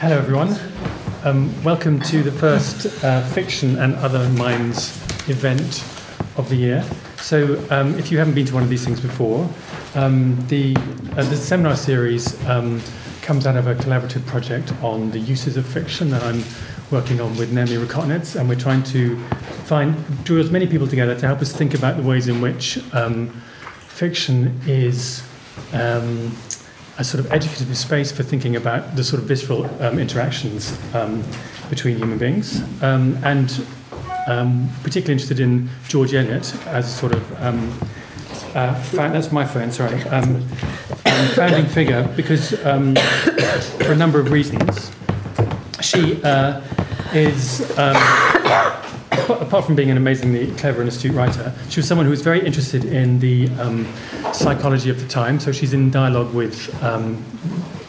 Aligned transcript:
Hello, 0.00 0.16
everyone. 0.16 0.56
Um, 1.24 1.52
welcome 1.64 1.98
to 2.02 2.22
the 2.22 2.30
first 2.30 3.02
uh, 3.02 3.20
Fiction 3.30 3.76
and 3.80 3.96
Other 3.96 4.28
Minds 4.28 4.96
event 5.28 5.82
of 6.38 6.48
the 6.48 6.54
year. 6.54 6.84
So, 7.16 7.60
um, 7.70 7.98
if 7.98 8.12
you 8.12 8.18
haven't 8.18 8.34
been 8.34 8.46
to 8.46 8.54
one 8.54 8.62
of 8.62 8.68
these 8.68 8.84
things 8.84 9.00
before, 9.00 9.50
um, 9.96 10.36
the, 10.46 10.76
uh, 11.16 11.24
the 11.24 11.36
seminar 11.36 11.74
series 11.74 12.40
um, 12.46 12.80
comes 13.22 13.44
out 13.44 13.56
of 13.56 13.66
a 13.66 13.74
collaborative 13.74 14.24
project 14.24 14.72
on 14.84 15.10
the 15.10 15.18
uses 15.18 15.56
of 15.56 15.66
fiction 15.66 16.10
that 16.10 16.22
I'm 16.22 16.44
working 16.92 17.20
on 17.20 17.36
with 17.36 17.52
Naomi 17.52 17.84
Rakotinets, 17.84 18.38
and 18.38 18.48
we're 18.48 18.54
trying 18.54 18.84
to 18.84 19.18
find 19.66 19.96
draw 20.24 20.38
as 20.38 20.52
many 20.52 20.68
people 20.68 20.86
together 20.86 21.18
to 21.18 21.26
help 21.26 21.40
us 21.40 21.52
think 21.52 21.74
about 21.74 21.96
the 21.96 22.04
ways 22.04 22.28
in 22.28 22.40
which 22.40 22.78
um, 22.94 23.30
fiction 23.88 24.60
is 24.64 25.24
um, 25.72 26.30
a 26.98 27.04
sort 27.04 27.24
of 27.24 27.32
educative 27.32 27.76
space 27.76 28.10
for 28.10 28.22
thinking 28.22 28.56
about 28.56 28.96
the 28.96 29.04
sort 29.04 29.22
of 29.22 29.28
visceral 29.28 29.64
um, 29.82 29.98
interactions 29.98 30.76
um, 30.94 31.22
between 31.70 31.96
human 31.96 32.18
beings, 32.18 32.62
um, 32.82 33.16
and 33.24 33.64
um, 34.26 34.68
particularly 34.82 35.12
interested 35.12 35.40
in 35.40 35.68
George 35.86 36.12
Eliot 36.12 36.54
as 36.66 36.86
a 36.86 36.90
sort 36.90 37.12
of 37.12 37.42
um, 37.42 37.72
uh, 38.54 38.82
that's 38.92 39.30
my 39.30 39.44
phone, 39.44 39.70
sorry, 39.70 40.02
um, 40.04 40.36
um, 41.06 41.28
founding 41.34 41.66
figure 41.66 42.08
because 42.16 42.52
um, 42.64 42.94
for 42.96 43.92
a 43.92 43.96
number 43.96 44.18
of 44.18 44.30
reasons, 44.32 44.90
she 45.80 46.22
uh, 46.22 46.60
is. 47.12 47.60
Apart 49.28 49.66
from 49.66 49.74
being 49.74 49.90
an 49.90 49.98
amazingly 49.98 50.50
clever 50.56 50.80
and 50.80 50.88
astute 50.88 51.12
writer, 51.12 51.52
she 51.68 51.80
was 51.80 51.86
someone 51.86 52.06
who 52.06 52.10
was 52.10 52.22
very 52.22 52.44
interested 52.44 52.86
in 52.86 53.18
the 53.18 53.48
um, 53.60 53.86
psychology 54.32 54.88
of 54.88 54.98
the 55.00 55.06
time. 55.06 55.38
So 55.38 55.52
she's 55.52 55.74
in 55.74 55.90
dialogue 55.90 56.32
with 56.32 56.82
um, 56.82 57.22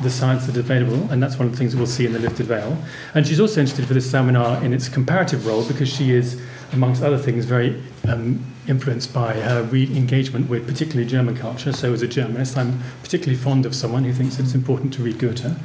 the 0.01 0.09
science 0.09 0.45
that's 0.45 0.57
available, 0.57 1.09
and 1.11 1.23
that's 1.23 1.37
one 1.37 1.47
of 1.47 1.53
the 1.53 1.57
things 1.57 1.75
we'll 1.75 1.87
see 1.87 2.05
in 2.05 2.11
the 2.11 2.19
lifted 2.19 2.45
veil. 2.45 2.77
And 3.13 3.25
she's 3.25 3.39
also 3.39 3.61
interested 3.61 3.85
for 3.87 3.93
this 3.93 4.09
seminar 4.09 4.61
in 4.63 4.73
its 4.73 4.89
comparative 4.89 5.47
role 5.47 5.63
because 5.65 5.87
she 5.87 6.11
is, 6.11 6.41
amongst 6.73 7.03
other 7.03 7.17
things, 7.17 7.45
very 7.45 7.81
um, 8.07 8.43
influenced 8.67 9.13
by 9.13 9.33
her 9.33 9.63
re- 9.63 9.95
engagement 9.95 10.49
with 10.49 10.67
particularly 10.67 11.09
German 11.09 11.37
culture. 11.37 11.71
So 11.71 11.93
as 11.93 12.01
a 12.01 12.07
Germanist, 12.07 12.57
I'm 12.57 12.81
particularly 13.01 13.39
fond 13.39 13.65
of 13.65 13.73
someone 13.73 14.03
who 14.03 14.13
thinks 14.13 14.39
it's 14.39 14.55
important 14.55 14.93
to 14.95 15.03
read 15.03 15.17
Goethe. 15.17 15.55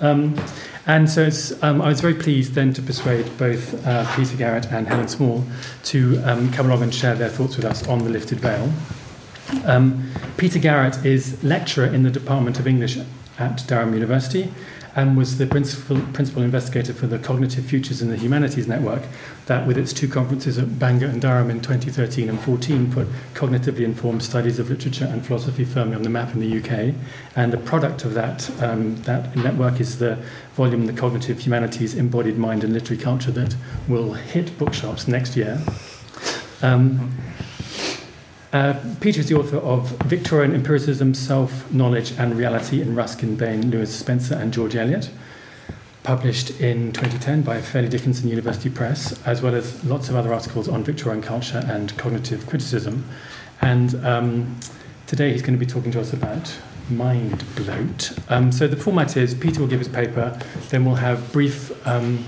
Um, 0.00 0.38
and 0.86 1.10
so 1.10 1.28
um, 1.62 1.82
I 1.82 1.88
was 1.88 2.00
very 2.00 2.14
pleased 2.14 2.54
then 2.54 2.72
to 2.74 2.82
persuade 2.82 3.26
both 3.38 3.74
uh, 3.86 4.04
Peter 4.14 4.36
Garratt 4.36 4.70
and 4.72 4.86
Helen 4.86 5.08
Small 5.08 5.44
to 5.84 6.18
um, 6.24 6.52
come 6.52 6.66
along 6.66 6.82
and 6.82 6.94
share 6.94 7.14
their 7.14 7.28
thoughts 7.28 7.56
with 7.56 7.64
us 7.64 7.86
on 7.88 8.04
the 8.04 8.10
lifted 8.10 8.38
veil. 8.38 8.72
Um, 9.64 10.10
Peter 10.36 10.58
Garratt 10.58 11.04
is 11.04 11.42
lecturer 11.42 11.86
in 11.86 12.02
the 12.02 12.10
Department 12.10 12.58
of 12.58 12.66
English 12.66 12.98
at 13.38 13.64
Durham 13.66 13.94
University 13.94 14.52
and 14.96 15.14
was 15.14 15.36
the 15.36 15.46
principal, 15.46 16.00
principal 16.14 16.42
investigator 16.42 16.94
for 16.94 17.06
the 17.06 17.18
Cognitive 17.18 17.66
Futures 17.66 18.00
in 18.00 18.08
the 18.08 18.16
Humanities 18.16 18.66
Network, 18.66 19.02
that 19.44 19.66
with 19.66 19.76
its 19.76 19.92
two 19.92 20.08
conferences 20.08 20.56
at 20.56 20.78
Bangor 20.78 21.06
and 21.06 21.20
Durham 21.20 21.50
in 21.50 21.60
2013 21.60 22.30
and 22.30 22.40
14 22.40 22.90
put 22.90 23.06
cognitively 23.34 23.80
informed 23.80 24.22
studies 24.22 24.58
of 24.58 24.70
literature 24.70 25.04
and 25.04 25.24
philosophy 25.24 25.66
firmly 25.66 25.96
on 25.96 26.02
the 26.02 26.08
map 26.08 26.32
in 26.32 26.40
the 26.40 26.58
UK. 26.58 26.94
And 27.36 27.52
the 27.52 27.58
product 27.58 28.06
of 28.06 28.14
that, 28.14 28.50
um, 28.62 28.96
that 29.02 29.36
network 29.36 29.80
is 29.80 29.98
the 29.98 30.18
volume, 30.54 30.86
The 30.86 30.94
Cognitive 30.94 31.40
Humanities 31.40 31.94
Embodied 31.94 32.38
Mind 32.38 32.64
and 32.64 32.72
Literary 32.72 33.00
Culture, 33.00 33.30
that 33.32 33.54
will 33.88 34.14
hit 34.14 34.56
bookshops 34.56 35.06
next 35.06 35.36
year. 35.36 35.60
Um, 36.62 37.14
uh, 38.56 38.80
Peter 39.00 39.20
is 39.20 39.28
the 39.28 39.36
author 39.36 39.58
of 39.58 39.90
Victorian 40.04 40.54
Empiricism, 40.54 41.12
Self, 41.12 41.70
Knowledge 41.70 42.12
and 42.12 42.34
Reality 42.38 42.80
in 42.80 42.94
Ruskin, 42.94 43.36
Bain, 43.36 43.70
Lewes 43.70 43.94
Spencer 43.94 44.34
and 44.34 44.50
George 44.50 44.74
Eliot, 44.74 45.10
published 46.04 46.58
in 46.58 46.90
2010 46.92 47.42
by 47.42 47.60
Fairleigh 47.60 47.90
Dickinson 47.90 48.30
University 48.30 48.70
Press, 48.70 49.20
as 49.26 49.42
well 49.42 49.54
as 49.54 49.84
lots 49.84 50.08
of 50.08 50.16
other 50.16 50.32
articles 50.32 50.68
on 50.68 50.82
Victorian 50.82 51.20
culture 51.20 51.62
and 51.66 51.94
cognitive 51.98 52.46
criticism. 52.46 53.06
And 53.60 53.94
um, 54.06 54.58
today 55.06 55.32
he's 55.32 55.42
going 55.42 55.58
to 55.58 55.62
be 55.62 55.70
talking 55.70 55.92
to 55.92 56.00
us 56.00 56.14
about 56.14 56.56
mind 56.88 57.44
bloat. 57.56 58.18
Um, 58.30 58.50
so 58.50 58.66
the 58.66 58.76
format 58.76 59.18
is 59.18 59.34
Peter 59.34 59.60
will 59.60 59.68
give 59.68 59.80
his 59.80 59.88
paper, 59.88 60.40
then 60.70 60.86
we'll 60.86 60.94
have 60.94 61.30
brief 61.30 61.86
um, 61.86 62.24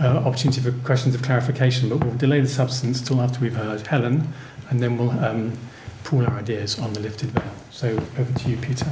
uh, 0.00 0.22
opportunity 0.24 0.60
for 0.60 0.72
questions 0.84 1.14
of 1.14 1.22
clarification, 1.22 1.88
but 1.88 2.02
we'll 2.02 2.16
delay 2.16 2.40
the 2.40 2.48
substance 2.48 3.00
till 3.00 3.20
after 3.20 3.38
we've 3.38 3.54
heard 3.54 3.86
Helen, 3.86 4.32
and 4.70 4.80
then 4.80 4.96
we'll 4.96 5.10
um, 5.24 5.56
pool 6.04 6.24
our 6.24 6.38
ideas 6.38 6.78
on 6.78 6.92
the 6.92 7.00
lifted 7.00 7.30
veil. 7.30 7.52
So 7.70 7.88
over 8.18 8.38
to 8.38 8.48
you, 8.48 8.56
Peter. 8.56 8.86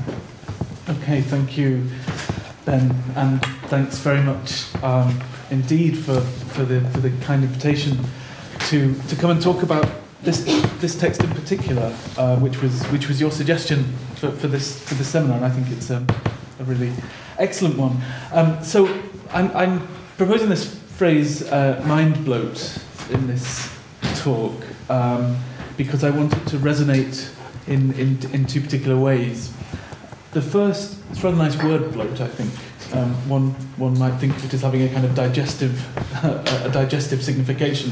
Okay, 0.88 1.20
thank 1.20 1.56
you, 1.56 1.88
Ben, 2.64 2.94
and 3.16 3.44
thanks 3.68 3.98
very 3.98 4.22
much 4.22 4.74
um, 4.82 5.20
indeed 5.50 5.96
for, 5.98 6.20
for 6.20 6.64
the 6.64 6.80
for 6.90 7.00
the 7.00 7.10
kind 7.24 7.44
invitation 7.44 7.98
to 8.68 8.94
to 9.08 9.16
come 9.16 9.30
and 9.30 9.40
talk 9.40 9.62
about 9.62 9.88
this 10.22 10.44
this 10.80 10.98
text 10.98 11.22
in 11.22 11.30
particular, 11.30 11.94
uh, 12.16 12.36
which 12.36 12.62
was 12.62 12.84
which 12.86 13.08
was 13.08 13.20
your 13.20 13.30
suggestion 13.30 13.84
for, 14.16 14.30
for 14.30 14.48
this 14.48 14.82
for 14.82 14.94
this 14.94 15.08
seminar, 15.08 15.36
and 15.36 15.44
I 15.44 15.50
think 15.50 15.70
it's 15.70 15.90
um, 15.90 16.06
a 16.60 16.64
really 16.64 16.92
excellent 17.38 17.76
one. 17.76 18.00
Um, 18.32 18.62
so 18.62 18.86
I'm, 19.32 19.50
I'm 19.56 19.88
proposing 20.16 20.48
this 20.48 20.74
phrase 20.74 21.50
uh, 21.50 21.82
"mind 21.86 22.24
bloat" 22.24 22.78
in 23.10 23.26
this 23.26 23.68
talk 24.16 24.54
um, 24.88 25.36
because 25.82 26.04
I 26.04 26.10
want 26.10 26.32
it 26.36 26.46
to 26.48 26.56
resonate 26.58 27.30
in, 27.66 27.92
in 27.94 28.18
in 28.32 28.46
two 28.46 28.60
particular 28.60 28.96
ways. 28.96 29.52
The 30.32 30.42
first, 30.42 30.96
it's 31.10 31.22
rather 31.22 31.36
nice 31.36 31.62
word, 31.62 31.92
bloat, 31.92 32.20
I 32.20 32.26
think. 32.26 32.50
Um, 32.94 33.12
one, 33.28 33.50
one 33.76 33.98
might 33.98 34.12
think 34.18 34.34
of 34.34 34.44
it 34.44 34.54
as 34.54 34.62
having 34.62 34.82
a 34.82 34.88
kind 34.88 35.04
of 35.04 35.14
digestive, 35.14 35.74
a 36.24 36.70
digestive 36.72 37.22
signification, 37.22 37.90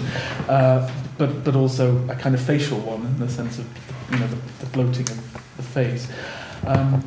uh, 0.49 0.91
but, 1.19 1.45
but 1.45 1.55
also 1.55 2.07
a 2.09 2.15
kind 2.15 2.35
of 2.35 2.41
facial 2.41 2.79
one 2.81 3.05
in 3.07 3.19
the 3.19 3.29
sense 3.29 3.59
of 3.59 3.67
you 4.11 4.19
know, 4.19 4.27
the, 4.27 4.37
the 4.65 4.67
bloating 4.73 5.09
of 5.09 5.57
the 5.57 5.63
face. 5.63 6.09
Um, 6.67 7.05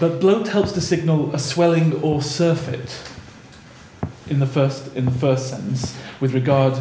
but 0.00 0.20
bloat 0.20 0.48
helps 0.48 0.72
to 0.72 0.80
signal 0.80 1.34
a 1.34 1.38
swelling 1.38 2.00
or 2.02 2.20
surfeit 2.20 3.08
in 4.28 4.40
the 4.40 4.46
first, 4.46 4.94
in 4.96 5.04
the 5.04 5.12
first 5.12 5.48
sense, 5.48 5.96
with 6.20 6.34
regard, 6.34 6.76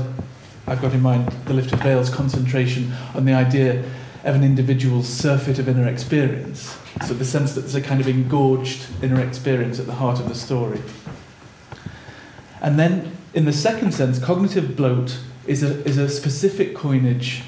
I've 0.66 0.82
got 0.82 0.94
in 0.94 1.02
mind 1.02 1.28
the 1.46 1.54
lifted 1.54 1.80
veil's 1.80 2.10
concentration 2.10 2.94
on 3.14 3.26
the 3.26 3.34
idea 3.34 3.84
of 4.24 4.36
an 4.36 4.44
individual's 4.44 5.08
surfeit 5.08 5.60
of 5.60 5.68
inner 5.68 5.88
experience. 5.88 6.78
So 7.06 7.14
the 7.14 7.26
sense 7.26 7.54
that 7.56 7.62
there's 7.62 7.76
a 7.76 7.82
kind 7.82 8.00
of 8.00 8.08
engorged 8.08 8.88
inner 9.02 9.20
experience 9.22 9.80
at 9.80 9.86
the 9.86 9.96
heart 9.96 10.20
of 10.20 10.30
the 10.30 10.36
story. 10.36 10.82
And 12.62 12.80
then, 12.80 13.12
in 13.34 13.44
the 13.44 13.52
second 13.52 13.94
sense, 13.94 14.20
cognitive 14.20 14.78
bloat 14.78 15.20
is 15.46 15.64
a, 15.64 15.86
is 15.86 15.98
a 15.98 16.08
specific 16.08 16.74
coinage 16.76 17.44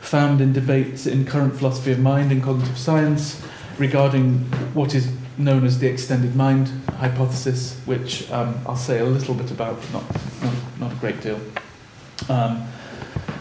found 0.00 0.40
in 0.40 0.52
debates 0.52 1.06
in 1.06 1.26
current 1.26 1.56
philosophy 1.56 1.90
of 1.90 1.98
mind 1.98 2.30
and 2.30 2.42
cognitive 2.42 2.78
science 2.78 3.44
regarding 3.78 4.38
what 4.74 4.94
is 4.94 5.12
known 5.38 5.64
as 5.64 5.80
the 5.80 5.88
extended 5.88 6.36
mind 6.36 6.68
hypothesis, 6.98 7.80
which 7.86 8.30
um, 8.30 8.54
I'll 8.66 8.76
say 8.76 9.00
a 9.00 9.04
little 9.04 9.34
bit 9.34 9.50
about, 9.50 9.80
but 9.80 9.92
not, 9.92 10.42
not, 10.42 10.54
not 10.78 10.92
a 10.92 10.96
great 10.96 11.20
deal. 11.20 11.40
Um, 12.28 12.66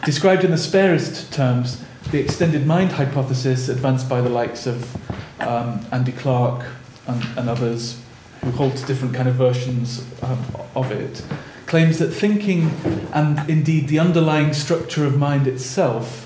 described 0.06 0.44
in 0.44 0.52
the 0.52 0.58
sparest 0.58 1.34
terms, 1.34 1.84
the 2.12 2.20
extended 2.20 2.66
mind 2.66 2.94
hypothesis, 2.94 3.70
advanced 3.70 4.10
by 4.10 4.22
the 4.22 4.30
likes 4.30 4.66
of 4.66 4.96
um, 5.42 5.86
Andy 5.92 6.12
Clark 6.12 6.66
and, 7.08 7.24
and, 7.38 7.50
others 7.50 8.02
who 8.44 8.52
hold 8.52 8.76
to 8.78 8.86
different 8.86 9.14
kind 9.14 9.28
of 9.28 9.36
versions 9.36 10.06
um, 10.24 10.44
of 10.76 10.92
it, 10.92 11.24
claims 11.66 12.00
that 12.00 12.08
thinking 12.08 12.72
and 13.14 13.48
indeed 13.50 13.88
the 13.88 14.00
underlying 14.00 14.54
structure 14.54 15.06
of 15.06 15.18
mind 15.18 15.48
itself 15.48 16.26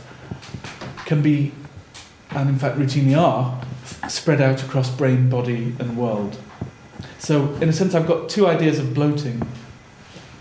can 1.06 1.22
be, 1.22 1.52
and 2.32 2.50
in 2.50 2.58
fact 2.58 2.78
routinely 2.78 3.18
are, 3.18 3.62
spread 4.10 4.42
out 4.42 4.64
across 4.64 4.90
brain, 4.90 5.30
body, 5.30 5.76
and 5.80 5.98
world. 5.98 6.38
So, 7.20 7.54
in 7.56 7.70
a 7.70 7.74
sense, 7.74 7.96
I've 7.96 8.08
got 8.08 8.30
two 8.30 8.48
ideas 8.48 8.80
of 8.80 8.94
bloating 8.94 9.42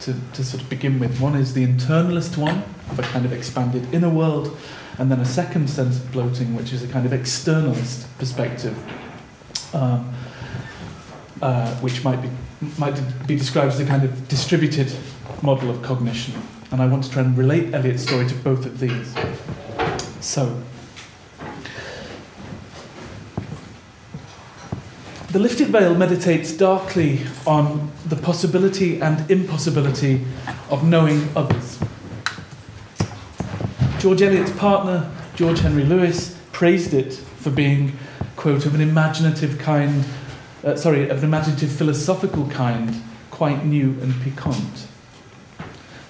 to, 0.02 0.14
to 0.34 0.44
sort 0.44 0.62
of 0.62 0.68
begin 0.68 0.98
with. 0.98 1.20
One 1.20 1.36
is 1.36 1.54
the 1.54 1.66
internalist 1.66 2.36
one, 2.36 2.62
of 2.90 2.98
a 2.98 3.02
kind 3.02 3.24
of 3.24 3.32
expanded 3.32 3.92
inner 3.94 4.08
world, 4.08 4.56
and 4.98 5.10
then 5.10 5.20
a 5.20 5.24
second 5.24 5.70
sense 5.70 5.98
of 5.98 6.12
bloating, 6.12 6.54
which 6.54 6.72
is 6.72 6.82
a 6.82 6.88
kind 6.88 7.06
of 7.06 7.12
externalist 7.12 8.06
perspective, 8.18 8.76
um, 9.74 10.12
uh, 11.40 11.74
which 11.76 12.04
might 12.04 12.20
be, 12.20 12.28
might 12.78 13.00
be 13.26 13.36
described 13.36 13.72
as 13.72 13.80
a 13.80 13.86
kind 13.86 14.04
of 14.04 14.28
distributed 14.28 14.92
model 15.42 15.70
of 15.70 15.82
cognition. 15.82 16.34
And 16.70 16.80
I 16.82 16.86
want 16.86 17.04
to 17.04 17.10
try 17.10 17.22
and 17.22 17.36
relate 17.36 17.74
Eliot's 17.74 18.02
story 18.02 18.26
to 18.28 18.34
both 18.34 18.66
of 18.66 18.80
these. 18.80 19.14
So, 20.20 20.62
the 25.32 25.38
lifted 25.38 25.68
veil 25.68 25.94
meditates 25.94 26.52
darkly 26.52 27.20
on 27.46 27.90
the 28.04 28.16
possibility 28.16 29.00
and 29.00 29.30
impossibility 29.30 30.20
of 30.68 30.84
knowing 30.84 31.26
others. 31.34 31.78
George 33.98 34.20
Eliot's 34.20 34.52
partner, 34.52 35.10
George 35.34 35.60
Henry 35.60 35.84
Lewes, 35.84 36.36
praised 36.52 36.92
it 36.92 37.14
for 37.14 37.48
being, 37.48 37.96
quote, 38.36 38.66
of 38.66 38.74
an 38.74 38.82
imaginative 38.82 39.58
kind, 39.58 40.04
uh, 40.64 40.76
sorry, 40.76 41.08
of 41.08 41.18
an 41.20 41.24
imaginative 41.24 41.72
philosophical 41.72 42.46
kind, 42.50 43.02
quite 43.30 43.64
new 43.64 43.96
and 44.02 44.14
piquant. 44.20 44.86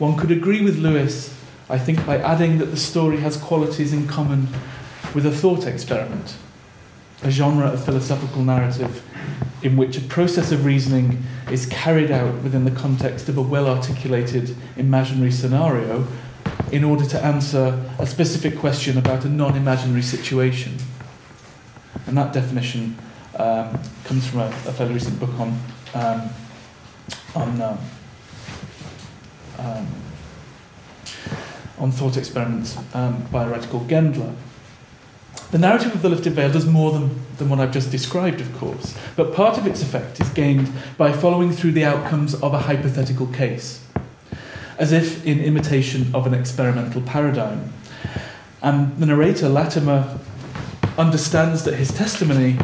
One 0.00 0.16
could 0.16 0.32
agree 0.32 0.64
with 0.64 0.78
Lewes, 0.78 1.32
I 1.70 1.78
think, 1.78 2.04
by 2.04 2.18
adding 2.18 2.58
that 2.58 2.72
the 2.72 2.76
story 2.76 3.18
has 3.18 3.36
qualities 3.36 3.92
in 3.92 4.08
common 4.08 4.48
with 5.14 5.24
a 5.26 5.30
thought 5.30 5.64
experiment, 5.64 6.34
a 7.22 7.30
genre 7.30 7.66
of 7.66 7.84
philosophical 7.84 8.42
narrative 8.42 9.02
in 9.62 9.76
which 9.76 9.96
a 9.96 10.00
process 10.00 10.50
of 10.50 10.64
reasoning 10.64 11.22
is 11.50 11.66
carried 11.66 12.10
out 12.10 12.34
within 12.42 12.64
the 12.64 12.70
context 12.70 13.28
of 13.28 13.38
a 13.38 13.42
well 13.42 13.68
articulated 13.68 14.56
imaginary 14.76 15.30
scenario 15.30 16.06
in 16.72 16.82
order 16.84 17.04
to 17.04 17.24
answer 17.24 17.78
a 17.98 18.06
specific 18.06 18.58
question 18.58 18.98
about 18.98 19.24
a 19.24 19.28
non 19.28 19.56
imaginary 19.56 20.02
situation. 20.02 20.76
And 22.06 22.16
that 22.16 22.32
definition 22.32 22.98
um, 23.36 23.78
comes 24.04 24.26
from 24.26 24.40
a, 24.40 24.46
a, 24.46 24.72
fairly 24.72 24.94
recent 24.94 25.18
book 25.20 25.32
on, 25.38 25.58
um, 25.94 26.30
on, 27.34 27.62
um, 27.62 27.78
um 29.58 29.86
on 31.78 31.90
thought 31.90 32.16
experiments 32.16 32.76
um, 32.94 33.22
by 33.30 33.44
a 33.44 33.48
writer 33.48 33.68
called 33.68 33.88
Gendler. 33.88 34.34
The 35.52 35.58
narrative 35.58 35.94
of 35.94 36.00
the 36.00 36.08
lifted 36.08 36.32
veil 36.32 36.50
does 36.50 36.64
more 36.64 36.92
than, 36.92 37.10
than 37.36 37.50
what 37.50 37.60
I've 37.60 37.72
just 37.72 37.90
described, 37.90 38.40
of 38.40 38.56
course, 38.56 38.96
but 39.16 39.34
part 39.34 39.58
of 39.58 39.66
its 39.66 39.82
effect 39.82 40.18
is 40.18 40.30
gained 40.30 40.72
by 40.96 41.12
following 41.12 41.52
through 41.52 41.72
the 41.72 41.84
outcomes 41.84 42.34
of 42.34 42.54
a 42.54 42.60
hypothetical 42.60 43.26
case, 43.26 43.84
as 44.78 44.92
if 44.92 45.26
in 45.26 45.40
imitation 45.40 46.10
of 46.14 46.26
an 46.26 46.32
experimental 46.32 47.02
paradigm. 47.02 47.70
And 48.62 48.96
the 48.96 49.04
narrator, 49.04 49.50
Latimer, 49.50 50.18
understands 50.96 51.64
that 51.64 51.74
his 51.74 51.92
testimony 51.92 52.56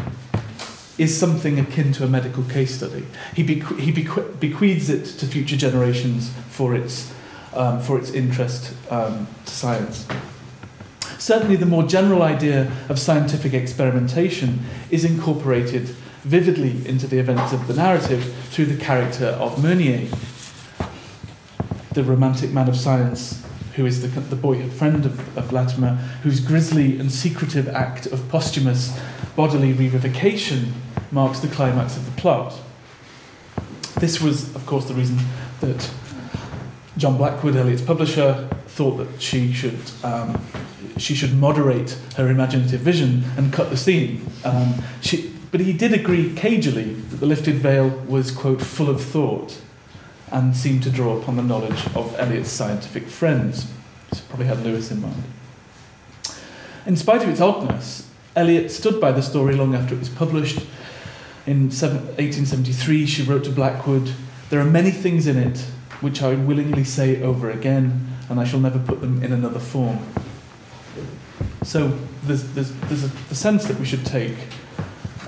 is 0.96 1.14
something 1.14 1.60
akin 1.60 1.92
to 1.92 2.04
a 2.04 2.08
medical 2.08 2.42
case 2.44 2.74
study. 2.74 3.04
He, 3.36 3.42
beque- 3.42 3.80
he 3.80 3.92
beque- 3.92 4.40
bequeaths 4.40 4.88
it 4.88 5.04
to 5.18 5.26
future 5.26 5.58
generations 5.58 6.32
for 6.48 6.74
its, 6.74 7.12
um, 7.52 7.82
for 7.82 7.98
its 7.98 8.10
interest 8.12 8.72
um, 8.90 9.28
to 9.44 9.52
science. 9.52 10.06
Certainly, 11.18 11.56
the 11.56 11.66
more 11.66 11.82
general 11.82 12.22
idea 12.22 12.70
of 12.88 12.98
scientific 12.98 13.52
experimentation 13.52 14.60
is 14.90 15.04
incorporated 15.04 15.88
vividly 16.22 16.86
into 16.86 17.06
the 17.06 17.18
events 17.18 17.52
of 17.52 17.66
the 17.66 17.74
narrative 17.74 18.34
through 18.50 18.66
the 18.66 18.82
character 18.82 19.26
of 19.26 19.62
Meunier, 19.62 20.08
the 21.92 22.04
romantic 22.04 22.50
man 22.50 22.68
of 22.68 22.76
science 22.76 23.44
who 23.78 23.86
is 23.86 24.02
the, 24.02 24.08
the 24.20 24.36
boyhood 24.36 24.72
friend 24.72 25.06
of, 25.06 25.38
of 25.38 25.52
Latimer, 25.52 25.94
whose 26.24 26.40
grisly 26.40 26.98
and 26.98 27.12
secretive 27.12 27.68
act 27.68 28.06
of 28.06 28.28
posthumous 28.28 28.98
bodily 29.36 29.72
revivification 29.72 30.72
marks 31.12 31.38
the 31.38 31.46
climax 31.46 31.96
of 31.96 32.04
the 32.04 32.20
plot. 32.20 32.58
This 34.00 34.20
was, 34.20 34.52
of 34.56 34.66
course, 34.66 34.86
the 34.86 34.94
reason 34.94 35.18
that 35.60 35.90
John 36.96 37.16
Blackwood, 37.16 37.54
Eliot's 37.54 37.82
publisher, 37.82 38.48
thought 38.78 38.96
that 38.96 39.20
she 39.20 39.52
should 39.52 39.80
um, 40.04 40.40
she 40.98 41.12
should 41.12 41.34
moderate 41.34 41.98
her 42.16 42.28
imaginative 42.28 42.80
vision 42.80 43.24
and 43.36 43.52
cut 43.52 43.70
the 43.70 43.76
scene. 43.76 44.24
Um, 44.44 44.72
she, 45.00 45.34
but 45.50 45.58
he 45.58 45.72
did 45.72 45.92
agree 45.92 46.32
cagily 46.34 46.94
that 46.94 47.16
the 47.16 47.26
lifted 47.26 47.56
veil 47.56 47.88
was, 48.06 48.30
quote, 48.30 48.62
full 48.62 48.88
of 48.88 49.02
thought 49.02 49.60
and 50.30 50.56
seemed 50.56 50.84
to 50.84 50.90
draw 50.90 51.18
upon 51.18 51.34
the 51.34 51.42
knowledge 51.42 51.86
of 51.96 52.14
Eliot's 52.20 52.52
scientific 52.52 53.08
friends. 53.08 53.66
So 54.12 54.22
probably 54.28 54.46
had 54.46 54.62
Lewes 54.62 54.92
in 54.92 55.02
mind. 55.02 55.24
In 56.86 56.96
spite 56.96 57.24
of 57.24 57.28
its 57.30 57.40
oddness, 57.40 58.08
Eliot 58.36 58.70
stood 58.70 59.00
by 59.00 59.10
the 59.10 59.22
story 59.22 59.56
long 59.56 59.74
after 59.74 59.94
it 59.96 59.98
was 59.98 60.08
published. 60.08 60.60
In 61.46 61.70
1873, 61.70 63.06
she 63.06 63.22
wrote 63.24 63.42
to 63.44 63.50
Blackwood, 63.50 64.12
There 64.50 64.60
are 64.60 64.64
many 64.64 64.92
things 64.92 65.26
in 65.26 65.36
it 65.36 65.58
which 66.00 66.22
I 66.22 66.28
would 66.28 66.46
willingly 66.46 66.84
say 66.84 67.20
over 67.20 67.50
again, 67.50 68.17
and 68.28 68.40
I 68.40 68.44
shall 68.44 68.60
never 68.60 68.78
put 68.78 69.00
them 69.00 69.22
in 69.22 69.32
another 69.32 69.60
form. 69.60 69.98
So 71.62 71.96
there's, 72.24 72.44
there's, 72.54 72.72
there's 72.72 73.04
a, 73.04 73.08
the 73.28 73.34
sense 73.34 73.66
that 73.66 73.78
we 73.78 73.86
should 73.86 74.04
take 74.06 74.36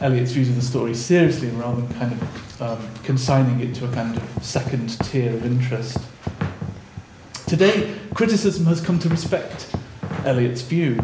Eliot's 0.00 0.32
views 0.32 0.49
of 0.49 0.56
the 0.56 0.62
story 0.62 0.94
seriously 0.94 1.49
rather 1.50 1.82
than 1.82 1.94
kind 1.99 2.12
of 2.12 2.62
um, 2.62 2.88
consigning 3.05 3.61
it 3.61 3.75
to 3.76 3.87
a 3.87 3.93
kind 3.93 4.17
of 4.17 4.44
second 4.44 4.99
tier 5.00 5.31
of 5.31 5.44
interest. 5.44 5.99
Today, 7.47 7.94
criticism 8.14 8.67
has 8.67 8.81
come 8.81 8.99
to 9.00 9.08
respect 9.08 9.75
Eliot's 10.25 10.62
view, 10.62 11.03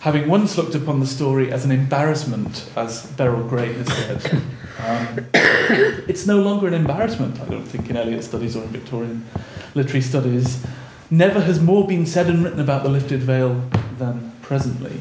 having 0.00 0.28
once 0.28 0.56
looked 0.56 0.74
upon 0.74 1.00
the 1.00 1.06
story 1.06 1.50
as 1.50 1.64
an 1.64 1.72
embarrassment, 1.72 2.70
as 2.76 3.06
Beryl 3.12 3.46
Gray 3.48 3.72
has 3.72 3.86
said. 3.88 4.42
Um, 4.86 5.26
it's 5.32 6.26
no 6.26 6.40
longer 6.40 6.68
an 6.68 6.74
embarrassment, 6.74 7.40
I 7.40 7.46
don't 7.46 7.64
think, 7.64 7.90
in 7.90 7.96
Eliot 7.96 8.22
studies 8.22 8.54
or 8.56 8.62
in 8.62 8.68
Victorian 8.68 9.26
literary 9.74 10.02
studies. 10.02 10.64
Never 11.10 11.40
has 11.40 11.58
more 11.58 11.86
been 11.86 12.04
said 12.04 12.26
and 12.26 12.44
written 12.44 12.60
about 12.60 12.82
the 12.82 12.90
lifted 12.90 13.22
veil 13.22 13.62
than 13.98 14.32
presently. 14.42 15.00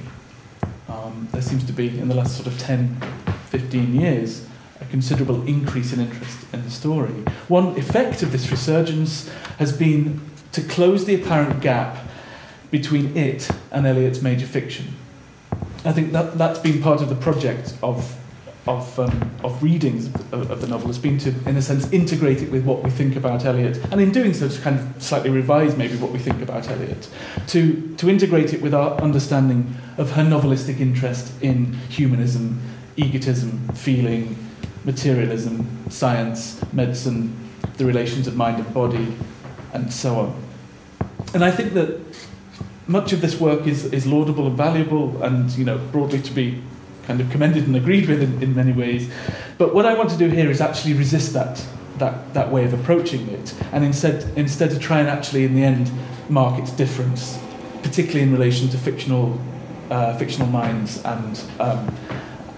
Um, 0.88 1.28
there 1.34 1.42
seems 1.42 1.66
to 1.66 1.74
be, 1.74 2.00
in 2.00 2.08
the 2.08 2.16
last 2.16 2.36
sort 2.36 2.48
of 2.48 2.58
10, 2.58 2.98
15 3.48 3.94
years, 3.94 4.48
a 4.80 4.86
considerable 4.86 5.46
increase 5.46 5.92
in 5.92 6.00
interest 6.00 6.46
in 6.54 6.64
the 6.64 6.72
story. 6.72 7.26
One 7.50 7.78
effect 7.78 8.24
of 8.24 8.32
this 8.32 8.50
resurgence 8.50 9.30
has 9.60 9.78
been 9.78 10.22
to 10.54 10.62
close 10.62 11.04
the 11.04 11.22
apparent 11.22 11.62
gap 11.62 11.98
between 12.72 13.16
it 13.18 13.50
and 13.72 13.86
Eliot's 13.86 14.22
major 14.22 14.46
fiction. 14.46 14.96
I 15.84 15.92
think 15.92 16.14
that, 16.14 16.38
that's 16.38 16.60
been 16.60 16.82
part 16.82 17.02
of 17.02 17.10
the 17.10 17.16
project 17.16 17.76
of 17.84 18.18
of, 18.68 19.00
um, 19.00 19.32
of 19.44 19.62
readings 19.64 20.08
of, 20.32 20.52
of, 20.52 20.62
the 20.62 20.68
novel 20.68 20.88
has 20.88 20.98
been 20.98 21.18
to, 21.20 21.30
in 21.46 21.56
a 21.56 21.62
sense, 21.62 21.92
integrate 21.92 22.42
it 22.42 22.52
with 22.52 22.66
what 22.66 22.84
we 22.84 22.90
think 22.90 23.16
about 23.16 23.46
Eliot, 23.46 23.78
and 23.92 24.02
in 24.02 24.12
doing 24.12 24.34
so, 24.34 24.48
to 24.50 24.62
kind 24.62 24.80
of 24.80 25.02
slightly 25.02 25.30
revise 25.30 25.78
maybe 25.78 25.96
what 25.98 26.12
we 26.12 26.20
think 26.20 26.42
about 26.42 26.68
Eliot, 26.70 27.10
to, 27.48 27.96
to 27.98 28.10
integrate 28.10 28.54
it 28.54 28.62
with 28.62 28.74
our 28.74 29.00
understanding 29.02 29.76
of 29.98 30.12
her 30.12 30.24
novelistic 30.24 30.80
interest 30.80 31.32
in 31.42 31.74
humanism, 31.90 32.62
egotism, 32.98 33.68
feeling, 33.70 34.36
materialism, 34.84 35.68
science, 35.90 36.62
medicine, 36.74 37.50
the 37.78 37.86
relations 37.86 38.28
of 38.28 38.36
mind 38.36 38.58
and 38.58 38.74
body, 38.74 39.16
and 39.74 39.92
so 39.92 40.16
on. 40.16 40.44
And 41.34 41.44
I 41.44 41.52
think 41.52 41.74
that 41.74 42.00
much 42.88 43.12
of 43.12 43.22
this 43.22 43.40
work 43.40 43.68
is, 43.68 43.86
is 43.94 44.08
laudable 44.08 44.48
and 44.48 44.58
valuable, 44.58 45.22
and 45.22 45.52
you 45.52 45.66
know, 45.66 45.78
broadly 45.78 46.22
to 46.22 46.34
be 46.34 46.62
kind 47.08 47.22
of 47.22 47.30
commended 47.32 47.66
and 47.66 47.76
agreed 47.76 48.08
with 48.08 48.22
in, 48.22 48.44
in 48.44 48.54
many 48.54 48.74
ways. 48.74 49.10
But 49.58 49.74
what 49.74 49.86
I 49.86 49.94
want 49.94 50.10
to 50.12 50.18
do 50.18 50.28
here 50.28 50.52
is 50.52 50.60
actually 50.62 50.94
resist 50.94 51.34
that, 51.34 51.66
that, 51.98 52.34
that 52.34 52.52
way 52.52 52.66
of 52.66 52.74
approaching 52.74 53.28
it, 53.30 53.56
and 53.72 53.84
instead, 53.84 54.26
instead 54.38 54.70
to 54.72 54.80
try 54.80 55.00
and 55.00 55.08
actually, 55.08 55.46
in 55.46 55.56
the 55.56 55.64
end, 55.64 55.90
mark 56.30 56.60
its 56.60 56.72
difference, 56.72 57.40
particularly 57.82 58.24
in 58.24 58.32
relation 58.32 58.68
to 58.70 58.78
fictional, 58.78 59.40
uh, 59.90 60.18
fictional 60.18 60.48
minds 60.48 61.02
and 61.06 61.42
um, 61.60 61.96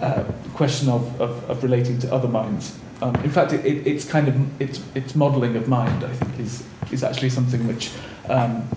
uh, 0.02 0.24
question 0.56 0.90
of, 0.90 1.22
of, 1.22 1.50
of 1.50 1.64
relating 1.64 2.00
to 2.00 2.12
other 2.14 2.28
minds. 2.28 2.78
Um, 3.02 3.16
in 3.18 3.30
fact, 3.30 3.54
it, 3.54 3.64
it, 3.66 3.88
it's 3.88 4.04
kind 4.04 4.28
of 4.28 4.62
its, 4.62 4.82
its 4.96 5.16
modelling 5.16 5.56
of 5.56 5.68
mind, 5.68 6.04
I 6.04 6.12
think, 6.12 6.40
is, 6.40 6.66
is 6.92 7.04
actually 7.04 7.30
something 7.30 7.66
which 7.68 7.92
um, 8.28 8.68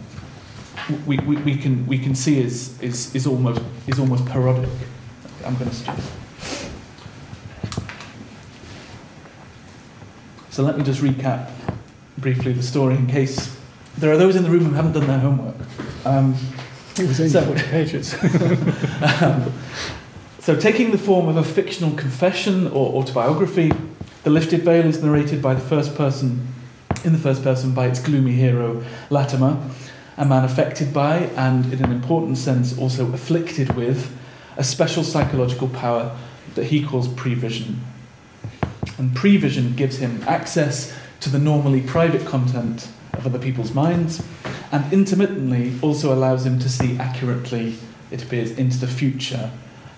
we, 1.07 1.17
we, 1.21 1.37
we, 1.37 1.57
can, 1.57 1.87
we 1.87 1.99
can 1.99 2.15
see 2.15 2.41
is, 2.41 2.81
is, 2.83 3.15
is, 3.15 3.27
almost, 3.27 3.63
is 3.87 3.99
almost 3.99 4.27
parodic. 4.27 4.69
I'm 5.45 5.57
going 5.57 5.71
to 5.71 5.77
suggest. 5.77 6.13
So 10.51 10.63
let 10.63 10.77
me 10.77 10.85
just 10.85 11.01
recap 11.01 11.51
briefly 12.19 12.53
the 12.53 12.63
story 12.63 12.97
in 12.97 13.07
case 13.07 13.57
there 13.97 14.13
are 14.13 14.17
those 14.17 14.37
in 14.37 14.43
the 14.43 14.51
room 14.51 14.67
who 14.67 14.75
haven't 14.75 14.93
done 14.93 15.07
their 15.07 15.19
homework. 15.19 15.57
Um, 16.05 16.37
it 16.99 17.09
was 17.09 17.21
only 17.21 17.33
so, 17.33 17.43
40 17.43 17.63
pages. 17.63 18.15
um, 19.23 19.53
so, 20.41 20.57
taking 20.57 20.91
the 20.91 20.99
form 20.99 21.29
of 21.29 21.37
a 21.37 21.45
fictional 21.45 21.93
confession 21.93 22.67
or 22.67 23.01
autobiography, 23.01 23.73
The 24.25 24.31
Lifted 24.31 24.63
Veil 24.63 24.85
is 24.87 25.01
narrated 25.03 25.41
by 25.41 25.55
the 25.55 25.61
first 25.61 25.95
person, 25.95 26.49
in 27.05 27.13
the 27.13 27.19
first 27.19 27.45
person 27.45 27.73
by 27.75 27.87
its 27.87 28.01
gloomy 28.01 28.33
hero, 28.33 28.85
Latimer, 29.09 29.57
a 30.17 30.27
man 30.27 30.45
affected 30.45 30.93
by 30.93 31.31
and, 31.37 31.73
in 31.73 31.85
an 31.85 31.93
important 31.93 32.39
sense, 32.39 32.77
also 32.77 33.13
afflicted 33.13 33.77
with 33.77 34.15
a 34.57 34.65
special 34.65 35.05
psychological 35.05 35.69
power 35.69 36.17
that 36.55 36.65
he 36.65 36.85
calls 36.85 37.09
prevision. 37.09 37.77
And 38.99 39.11
prevision 39.17 39.77
gives 39.77 39.99
him 39.99 40.23
access 40.27 40.97
to 41.21 41.31
the 41.31 41.39
normally 41.39 41.81
private 41.81 42.27
content 42.27 42.89
of 43.15 43.27
other 43.27 43.39
people's 43.39 43.73
minds, 43.73 44.25
and 44.71 44.93
intermittently 44.93 45.79
also 45.83 46.13
allows 46.13 46.45
him 46.47 46.59
to 46.59 46.69
see 46.69 46.99
accurately, 46.99 47.77
it 48.11 48.23
appears, 48.23 48.51
into 48.53 48.79
the 48.79 48.87
future 48.87 49.51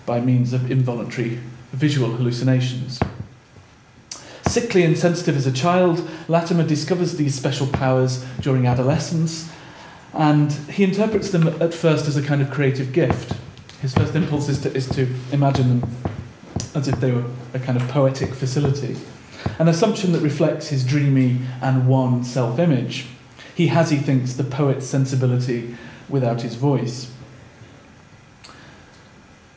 by 0.07 0.21
means 0.21 0.53
of 0.53 0.71
involuntary 0.71 1.41
visual 1.73 2.13
hallucinations. 2.13 3.01
Sickly 4.47 4.85
and 4.85 4.97
sensitive 4.97 5.37
as 5.37 5.47
a 5.47 5.53
child, 5.53 6.09
Latimer 6.29 6.65
discovers 6.65 7.17
these 7.17 7.35
special 7.35 7.67
powers 7.67 8.25
during 8.41 8.67
adolescence, 8.67 9.51
and 10.13 10.53
he 10.53 10.85
interprets 10.85 11.31
them 11.31 11.49
at 11.61 11.75
first 11.75 12.07
as 12.07 12.17
a 12.17 12.23
kind 12.23 12.41
of 12.41 12.51
creative 12.51 12.93
gift 12.93 13.35
his 13.85 13.93
first 13.93 14.15
impulse 14.15 14.49
is 14.49 14.61
to, 14.63 14.75
is 14.75 14.89
to 14.89 15.07
imagine 15.31 15.69
them 15.69 15.91
as 16.75 16.89
if 16.89 16.99
they 17.01 17.13
were 17.13 17.27
a 17.53 17.59
kind 17.59 17.79
of 17.79 17.87
poetic 17.89 18.33
facility. 18.33 18.97
an 19.59 19.69
assumption 19.69 20.13
that 20.13 20.21
reflects 20.21 20.69
his 20.69 20.87
dreamy 20.87 21.41
and 21.61 21.87
wan 21.87 22.25
self 22.25 22.59
image. 22.59 23.05
He 23.55 23.67
has, 23.67 23.91
he 23.91 23.99
thinks, 23.99 24.33
the 24.33 24.43
poet's 24.43 24.87
sensibility 24.87 25.77
without 26.09 26.41
his 26.41 26.55
voice. 26.55 27.13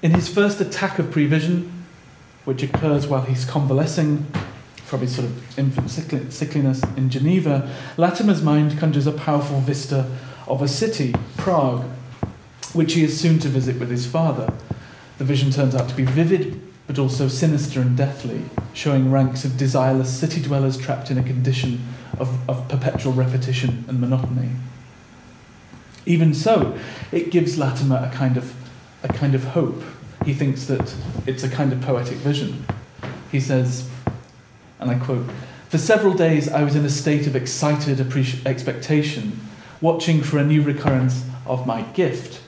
In 0.01 0.11
his 0.11 0.27
first 0.27 0.59
attack 0.59 0.99
of 0.99 1.05
prevision, 1.05 1.71
which 2.43 2.61
occurs 2.61 3.07
while 3.07 3.21
he's 3.21 3.45
convalescing 3.45 4.25
from 4.83 4.99
his 4.99 5.15
sort 5.15 5.27
of 5.27 5.57
infant 5.57 5.87
sickliness 5.87 6.97
in 6.97 7.09
Geneva, 7.09 7.73
Latimer's 7.95 8.41
mind 8.41 8.77
conjures 8.77 9.07
a 9.07 9.13
powerful 9.13 9.61
vista 9.61 10.05
of 10.49 10.61
a 10.61 10.67
city, 10.67 11.15
Prague, 11.37 11.85
which 12.73 12.93
he 12.93 13.03
is 13.03 13.19
soon 13.19 13.39
to 13.39 13.47
visit 13.47 13.79
with 13.79 13.89
his 13.89 14.05
father. 14.05 14.53
The 15.17 15.23
vision 15.23 15.51
turns 15.51 15.75
out 15.75 15.89
to 15.89 15.95
be 15.95 16.05
vivid, 16.05 16.61
but 16.85 16.99
also 16.99 17.27
sinister 17.27 17.81
and 17.81 17.97
deathly, 17.97 18.43
showing 18.73 19.11
ranks 19.11 19.43
of 19.43 19.51
desireless 19.51 20.07
city 20.07 20.41
dwellers 20.41 20.77
trapped 20.77 21.11
in 21.11 21.17
a 21.17 21.23
condition 21.23 21.85
of, 22.19 22.49
of 22.49 22.67
perpetual 22.69 23.13
repetition 23.13 23.83
and 23.87 23.99
monotony. 23.99 24.51
Even 26.05 26.33
so, 26.33 26.77
it 27.11 27.31
gives 27.31 27.57
Latimer 27.57 27.97
a 27.97 28.15
kind 28.15 28.37
of 28.37 28.55
a 29.03 29.07
kind 29.09 29.35
of 29.35 29.43
hope. 29.43 29.83
He 30.25 30.33
thinks 30.33 30.65
that 30.65 30.95
it's 31.25 31.43
a 31.43 31.49
kind 31.49 31.71
of 31.71 31.81
poetic 31.81 32.17
vision. 32.17 32.65
He 33.31 33.39
says, 33.39 33.89
and 34.79 34.89
I 34.89 34.95
quote, 34.95 35.29
For 35.69 35.77
several 35.77 36.13
days 36.13 36.49
I 36.49 36.63
was 36.63 36.75
in 36.75 36.85
a 36.85 36.89
state 36.89 37.27
of 37.27 37.35
excited 37.35 37.99
expectation, 38.45 39.39
watching 39.81 40.23
for 40.23 40.37
a 40.37 40.45
new 40.45 40.61
recurrence 40.61 41.23
of 41.45 41.67
my 41.67 41.81
gift. 41.81 42.41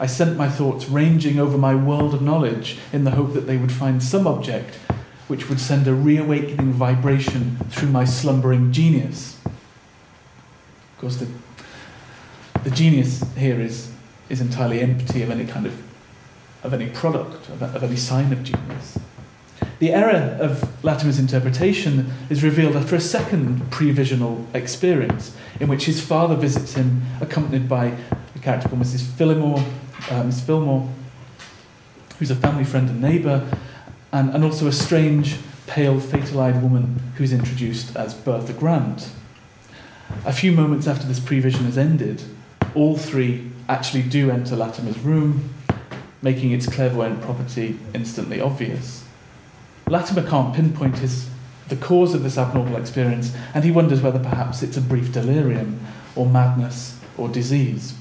I 0.00 0.06
sent 0.06 0.36
my 0.36 0.48
thoughts 0.48 0.88
ranging 0.88 1.38
over 1.38 1.58
my 1.58 1.74
world 1.74 2.14
of 2.14 2.22
knowledge 2.22 2.78
in 2.92 3.04
the 3.04 3.12
hope 3.12 3.32
that 3.34 3.46
they 3.46 3.56
would 3.56 3.72
find 3.72 4.02
some 4.02 4.26
object 4.26 4.76
which 5.26 5.48
would 5.48 5.60
send 5.60 5.86
a 5.86 5.94
reawakening 5.94 6.72
vibration 6.72 7.56
through 7.68 7.90
my 7.90 8.04
slumbering 8.04 8.72
genius. 8.72 9.38
Of 9.44 10.98
course, 10.98 11.16
the, 11.16 11.28
the 12.64 12.70
genius 12.70 13.22
here 13.36 13.60
is, 13.60 13.92
is 14.28 14.40
entirely 14.40 14.80
empty 14.80 15.22
of 15.22 15.30
any 15.30 15.44
kind 15.44 15.66
of, 15.66 15.82
of 16.62 16.72
any 16.72 16.88
product, 16.88 17.48
of, 17.50 17.62
of 17.62 17.82
any 17.82 17.96
sign 17.96 18.32
of 18.32 18.42
genius. 18.42 18.98
The 19.80 19.92
error 19.92 20.36
of 20.40 20.82
Latimer's 20.82 21.18
interpretation 21.18 22.10
is 22.30 22.42
revealed 22.42 22.74
after 22.74 22.96
a 22.96 23.00
second 23.00 23.60
previsional 23.70 24.44
experience, 24.54 25.36
in 25.60 25.68
which 25.68 25.84
his 25.84 26.00
father 26.00 26.34
visits 26.34 26.74
him, 26.74 27.02
accompanied 27.20 27.68
by 27.68 27.96
a 28.34 28.38
character 28.40 28.68
called 28.68 28.80
Mrs. 28.80 29.02
Phillimore, 29.02 29.64
uh, 30.10 30.22
Miss 30.24 30.40
Filmore, 30.40 30.90
who's 32.18 32.30
a 32.30 32.36
family 32.36 32.64
friend 32.64 32.88
and 32.88 33.00
neighbour, 33.00 33.48
and, 34.12 34.30
and 34.30 34.44
also 34.44 34.66
a 34.66 34.72
strange, 34.72 35.36
pale, 35.66 36.00
fatal 36.00 36.40
eyed 36.40 36.62
woman 36.62 37.00
who's 37.16 37.32
introduced 37.32 37.94
as 37.96 38.14
Bertha 38.14 38.52
Grant. 38.52 39.10
A 40.24 40.32
few 40.32 40.52
moments 40.52 40.86
after 40.86 41.06
this 41.06 41.20
prevision 41.20 41.64
has 41.64 41.76
ended, 41.76 42.22
all 42.74 42.96
three 42.96 43.50
actually 43.68 44.02
do 44.02 44.30
enter 44.30 44.56
Latimer's 44.56 44.98
room, 44.98 45.54
making 46.22 46.52
its 46.52 46.66
clairvoyant 46.66 47.20
property 47.20 47.78
instantly 47.94 48.40
obvious. 48.40 49.04
Latimer 49.86 50.26
can't 50.26 50.54
pinpoint 50.54 50.98
his, 50.98 51.28
the 51.68 51.76
cause 51.76 52.14
of 52.14 52.22
this 52.22 52.38
abnormal 52.38 52.76
experience, 52.76 53.34
and 53.54 53.64
he 53.64 53.70
wonders 53.70 54.00
whether 54.00 54.18
perhaps 54.18 54.62
it's 54.62 54.76
a 54.76 54.80
brief 54.80 55.12
delirium, 55.12 55.80
or 56.16 56.26
madness, 56.26 56.98
or 57.16 57.28
disease. 57.28 57.94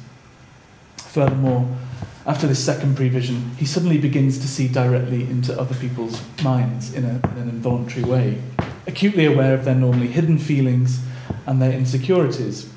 Furthermore, 0.96 1.68
after 2.26 2.46
this 2.46 2.64
second 2.64 2.96
prevision, 2.96 3.56
he 3.56 3.66
suddenly 3.66 3.98
begins 3.98 4.38
to 4.40 4.48
see 4.48 4.68
directly 4.68 5.22
into 5.22 5.58
other 5.58 5.76
people's 5.76 6.22
minds 6.44 6.94
in, 6.94 7.06
a, 7.06 7.22
in 7.32 7.38
an 7.38 7.50
involuntary 7.50 8.04
way, 8.04 8.42
acutely 8.86 9.26
aware 9.26 9.54
of 9.54 9.64
their 9.64 9.76
normally 9.76 10.08
hidden 10.08 10.38
feelings 10.38 11.00
and 11.46 11.62
their 11.62 11.72
insecurities. 11.72 12.70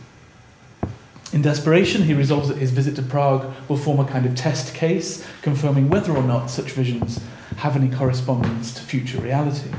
In 1.33 1.43
desperation, 1.43 2.03
he 2.03 2.15
resolves 2.15 2.49
that 2.49 2.59
his 2.59 2.71
visit 2.71 2.97
to 2.97 3.03
Prague 3.03 3.53
will 3.69 3.77
form 3.77 4.00
a 4.00 4.05
kind 4.05 4.27
of 4.27 4.35
test 4.35 4.75
case, 4.75 5.27
confirming 5.43 5.89
whether 5.89 6.17
or 6.17 6.23
not 6.23 6.50
such 6.50 6.73
visions 6.73 7.21
have 7.57 7.77
any 7.77 7.89
correspondence 7.89 8.73
to 8.75 8.83
future 8.83 9.21
reality. 9.21 9.71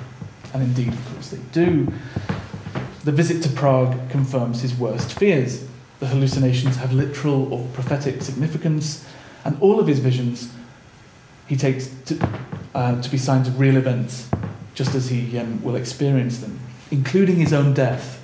And 0.53 0.63
indeed, 0.63 0.89
of 0.89 1.13
course, 1.13 1.29
they 1.29 1.39
do. 1.51 1.91
The 3.03 3.11
visit 3.11 3.41
to 3.43 3.49
Prague 3.49 4.09
confirms 4.09 4.61
his 4.61 4.75
worst 4.75 5.17
fears. 5.17 5.65
The 5.99 6.07
hallucinations 6.07 6.77
have 6.77 6.93
literal 6.93 7.53
or 7.53 7.65
prophetic 7.73 8.21
significance, 8.21 9.05
and 9.43 9.57
all 9.61 9.79
of 9.79 9.87
his 9.87 9.99
visions 9.99 10.53
he 11.47 11.55
takes 11.55 11.87
to, 12.05 12.29
uh, 12.73 13.01
to 13.01 13.09
be 13.09 13.17
signs 13.17 13.47
of 13.47 13.59
real 13.59 13.77
events, 13.77 14.29
just 14.73 14.95
as 14.95 15.09
he 15.09 15.37
um, 15.37 15.61
will 15.61 15.75
experience 15.75 16.39
them, 16.39 16.59
including 16.91 17.35
his 17.35 17.51
own 17.51 17.73
death, 17.73 18.23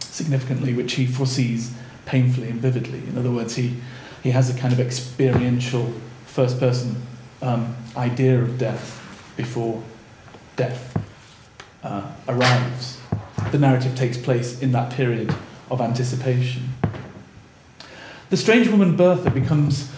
significantly, 0.00 0.72
which 0.72 0.94
he 0.94 1.06
foresees 1.06 1.74
painfully 2.04 2.48
and 2.48 2.60
vividly. 2.60 3.00
In 3.08 3.18
other 3.18 3.30
words, 3.30 3.56
he, 3.56 3.76
he 4.22 4.30
has 4.30 4.54
a 4.54 4.58
kind 4.58 4.72
of 4.72 4.80
experiential 4.80 5.92
first 6.26 6.60
person 6.60 7.02
um, 7.42 7.76
idea 7.96 8.40
of 8.40 8.58
death 8.58 9.02
before 9.36 9.82
death 10.54 10.96
uh, 11.82 12.10
arrives. 12.28 13.00
The 13.50 13.58
narrative 13.58 13.94
takes 13.94 14.16
place 14.16 14.60
in 14.60 14.72
that 14.72 14.92
period 14.92 15.34
of 15.70 15.80
anticipation. 15.80 16.74
The 18.30 18.36
strange 18.36 18.68
woman 18.68 18.96
Bertha 18.96 19.30
becomes 19.30 19.92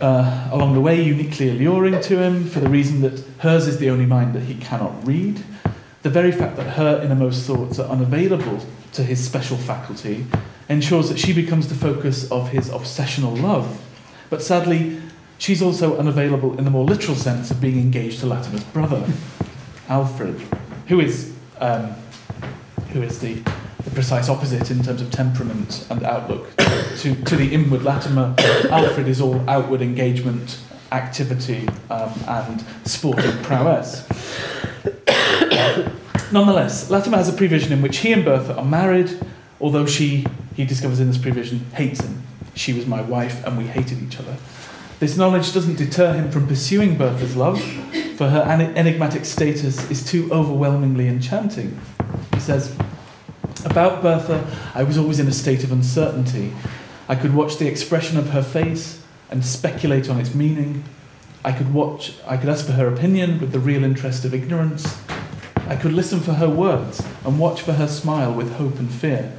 uh, 0.00 0.48
along 0.52 0.74
the 0.74 0.80
way 0.80 1.02
uniquely 1.02 1.50
alluring 1.50 2.00
to 2.00 2.18
him 2.18 2.46
for 2.46 2.60
the 2.60 2.68
reason 2.68 3.00
that 3.00 3.20
hers 3.38 3.66
is 3.66 3.78
the 3.78 3.90
only 3.90 4.06
mind 4.06 4.34
that 4.34 4.42
he 4.42 4.54
cannot 4.54 5.06
read. 5.06 5.42
The 6.02 6.10
very 6.10 6.32
fact 6.32 6.56
that 6.56 6.76
her 6.76 7.02
innermost 7.02 7.44
thoughts 7.46 7.78
are 7.78 7.88
unavailable 7.88 8.64
to 8.92 9.02
his 9.02 9.24
special 9.24 9.56
faculty 9.56 10.26
ensures 10.68 11.08
that 11.08 11.18
she 11.18 11.32
becomes 11.32 11.68
the 11.68 11.74
focus 11.74 12.30
of 12.30 12.50
his 12.50 12.70
obsessional 12.70 13.40
love. 13.40 13.80
But 14.30 14.42
sadly, 14.42 15.00
she's 15.38 15.62
also 15.62 15.98
unavailable 15.98 16.56
in 16.58 16.64
the 16.64 16.70
more 16.70 16.84
literal 16.84 17.16
sense 17.16 17.50
of 17.50 17.60
being 17.60 17.78
engaged 17.78 18.20
to 18.20 18.26
Latimer's 18.26 18.64
brother, 18.64 19.04
Alfred, 19.88 20.40
who 20.86 21.00
is, 21.00 21.34
um, 21.58 21.94
who 22.92 23.02
is 23.02 23.18
the 23.18 23.42
the 23.84 23.90
precise 23.90 24.28
opposite 24.28 24.70
in 24.70 24.82
terms 24.82 25.00
of 25.00 25.10
temperament 25.10 25.86
and 25.90 26.02
outlook 26.02 26.54
to, 26.98 27.14
to 27.24 27.36
the 27.36 27.52
inward 27.52 27.82
Latimer. 27.82 28.34
Alfred 28.70 29.08
is 29.08 29.20
all 29.20 29.48
outward 29.48 29.82
engagement, 29.82 30.58
activity, 30.92 31.68
um, 31.90 32.12
and 32.26 32.64
sporting 32.84 33.36
prowess. 33.42 34.06
Nonetheless, 36.32 36.90
Latimer 36.90 37.16
has 37.16 37.28
a 37.28 37.32
prevision 37.32 37.72
in 37.72 37.80
which 37.80 37.98
he 37.98 38.12
and 38.12 38.24
Bertha 38.24 38.56
are 38.56 38.64
married, 38.64 39.18
although 39.60 39.86
she, 39.86 40.26
he 40.56 40.64
discovers 40.64 41.00
in 41.00 41.06
this 41.08 41.18
prevision, 41.18 41.60
hates 41.72 42.00
him. 42.00 42.22
She 42.54 42.72
was 42.72 42.86
my 42.86 43.00
wife, 43.00 43.44
and 43.46 43.56
we 43.56 43.64
hated 43.64 44.02
each 44.02 44.18
other. 44.18 44.36
This 44.98 45.16
knowledge 45.16 45.54
doesn't 45.54 45.76
deter 45.76 46.12
him 46.12 46.30
from 46.30 46.48
pursuing 46.48 46.98
Bertha's 46.98 47.36
love, 47.36 47.62
for 48.16 48.28
her 48.28 48.42
enigmatic 48.42 49.24
status 49.24 49.88
is 49.90 50.04
too 50.04 50.28
overwhelmingly 50.32 51.06
enchanting. 51.06 51.80
He 52.34 52.40
says, 52.40 52.76
about 53.70 54.02
Bertha, 54.02 54.46
I 54.74 54.82
was 54.82 54.98
always 54.98 55.18
in 55.18 55.28
a 55.28 55.32
state 55.32 55.64
of 55.64 55.72
uncertainty. 55.72 56.52
I 57.08 57.14
could 57.14 57.34
watch 57.34 57.56
the 57.56 57.66
expression 57.66 58.16
of 58.16 58.30
her 58.30 58.42
face 58.42 59.02
and 59.30 59.44
speculate 59.44 60.08
on 60.08 60.18
its 60.18 60.34
meaning. 60.34 60.84
I 61.44 61.52
could 61.52 61.72
watch, 61.72 62.14
I 62.26 62.36
could 62.36 62.48
ask 62.48 62.66
for 62.66 62.72
her 62.72 62.88
opinion 62.88 63.40
with 63.40 63.52
the 63.52 63.58
real 63.58 63.84
interest 63.84 64.24
of 64.24 64.34
ignorance. 64.34 64.98
I 65.68 65.76
could 65.76 65.92
listen 65.92 66.20
for 66.20 66.34
her 66.34 66.48
words 66.48 67.02
and 67.24 67.38
watch 67.38 67.62
for 67.62 67.74
her 67.74 67.86
smile 67.86 68.32
with 68.32 68.54
hope 68.54 68.78
and 68.78 68.90
fear. 68.90 69.32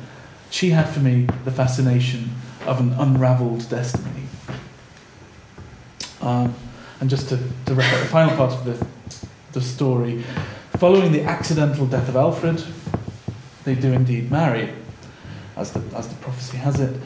She 0.50 0.72
had 0.72 0.90
for 0.90 1.00
me 1.00 1.28
the 1.46 1.52
fascination 1.52 2.32
of 2.66 2.80
an 2.80 2.94
unravelled 2.94 3.70
destiny. 3.70 4.28
Um, 6.22 6.54
and 7.00 7.10
just 7.10 7.30
to, 7.30 7.40
to 7.66 7.74
wrap 7.74 7.94
up 7.94 8.02
the 8.02 8.08
final 8.08 8.36
part 8.36 8.54
of 8.54 8.66
the, 8.66 8.88
the 9.54 9.62
story, 9.62 10.24
following 10.78 11.12
the 11.12 11.24
accidental 11.24 11.86
death 11.86 12.10
of 12.10 12.16
Alfred, 12.16 12.64
they 13.70 13.80
do 13.80 13.94
indeed 13.94 14.32
marry, 14.32 14.74
as 15.56 15.72
the, 15.74 15.82
as 15.96 16.08
the 16.08 16.16
prophecy 16.16 16.58
has 16.58 16.80
it. 16.80 17.00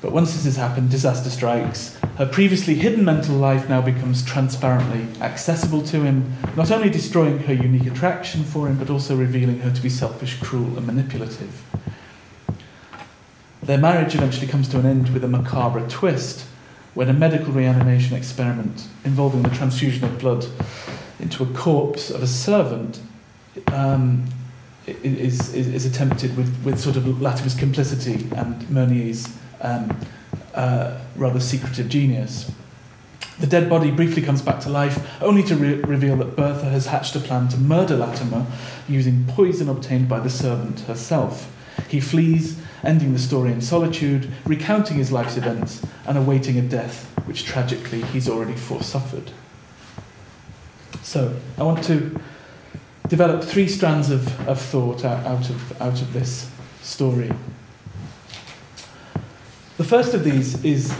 But 0.00 0.12
once 0.12 0.32
this 0.32 0.44
has 0.44 0.56
happened, 0.56 0.90
disaster 0.90 1.28
strikes. 1.28 1.96
Her 2.18 2.26
previously 2.26 2.74
hidden 2.74 3.04
mental 3.04 3.34
life 3.34 3.68
now 3.68 3.80
becomes 3.80 4.24
transparently 4.24 5.08
accessible 5.20 5.82
to 5.86 6.02
him, 6.02 6.36
not 6.56 6.70
only 6.70 6.88
destroying 6.88 7.40
her 7.40 7.52
unique 7.52 7.86
attraction 7.86 8.44
for 8.44 8.68
him, 8.68 8.78
but 8.78 8.90
also 8.90 9.16
revealing 9.16 9.60
her 9.60 9.72
to 9.72 9.82
be 9.82 9.88
selfish, 9.88 10.38
cruel, 10.40 10.76
and 10.76 10.86
manipulative. 10.86 11.64
Their 13.60 13.78
marriage 13.78 14.14
eventually 14.14 14.46
comes 14.46 14.68
to 14.68 14.78
an 14.78 14.86
end 14.86 15.08
with 15.08 15.24
a 15.24 15.28
macabre 15.28 15.88
twist 15.88 16.46
when 16.92 17.08
a 17.08 17.14
medical 17.14 17.52
reanimation 17.52 18.16
experiment 18.16 18.86
involving 19.04 19.42
the 19.42 19.50
transfusion 19.50 20.04
of 20.04 20.18
blood 20.20 20.46
into 21.18 21.42
a 21.42 21.46
corpse 21.46 22.10
of 22.10 22.22
a 22.22 22.28
servant 22.28 23.00
um, 23.72 24.26
is, 24.86 25.54
is, 25.54 25.68
is 25.68 25.86
attempted 25.86 26.36
with, 26.36 26.64
with 26.64 26.78
sort 26.78 26.96
of 26.96 27.20
Latimer's 27.20 27.54
complicity 27.54 28.28
and 28.36 28.68
Meunier's 28.70 29.28
um, 29.60 29.98
uh, 30.54 30.98
rather 31.16 31.40
secretive 31.40 31.88
genius. 31.88 32.50
The 33.40 33.46
dead 33.46 33.68
body 33.68 33.90
briefly 33.90 34.22
comes 34.22 34.42
back 34.42 34.60
to 34.60 34.68
life, 34.68 35.20
only 35.20 35.42
to 35.44 35.56
re- 35.56 35.74
reveal 35.80 36.16
that 36.18 36.36
Bertha 36.36 36.66
has 36.66 36.86
hatched 36.86 37.16
a 37.16 37.20
plan 37.20 37.48
to 37.48 37.56
murder 37.56 37.96
Latimer 37.96 38.46
using 38.88 39.24
poison 39.26 39.68
obtained 39.68 40.08
by 40.08 40.20
the 40.20 40.30
servant 40.30 40.80
herself. 40.80 41.50
He 41.88 42.00
flees, 42.00 42.60
ending 42.84 43.12
the 43.12 43.18
story 43.18 43.50
in 43.50 43.60
solitude, 43.60 44.30
recounting 44.44 44.98
his 44.98 45.10
life's 45.10 45.36
events, 45.36 45.84
and 46.06 46.16
awaiting 46.16 46.58
a 46.58 46.62
death 46.62 47.10
which 47.26 47.44
tragically 47.44 48.02
he's 48.02 48.28
already 48.28 48.54
foresuffered. 48.54 49.32
So, 51.02 51.36
I 51.58 51.64
want 51.64 51.82
to 51.84 52.20
develop 53.08 53.42
three 53.42 53.68
strands 53.68 54.10
of, 54.10 54.48
of 54.48 54.60
thought 54.60 55.04
out, 55.04 55.24
out, 55.26 55.50
of, 55.50 55.82
out 55.82 56.00
of 56.00 56.12
this 56.12 56.50
story. 56.82 57.32
The 59.76 59.84
first 59.84 60.14
of 60.14 60.24
these 60.24 60.62
is 60.64 60.96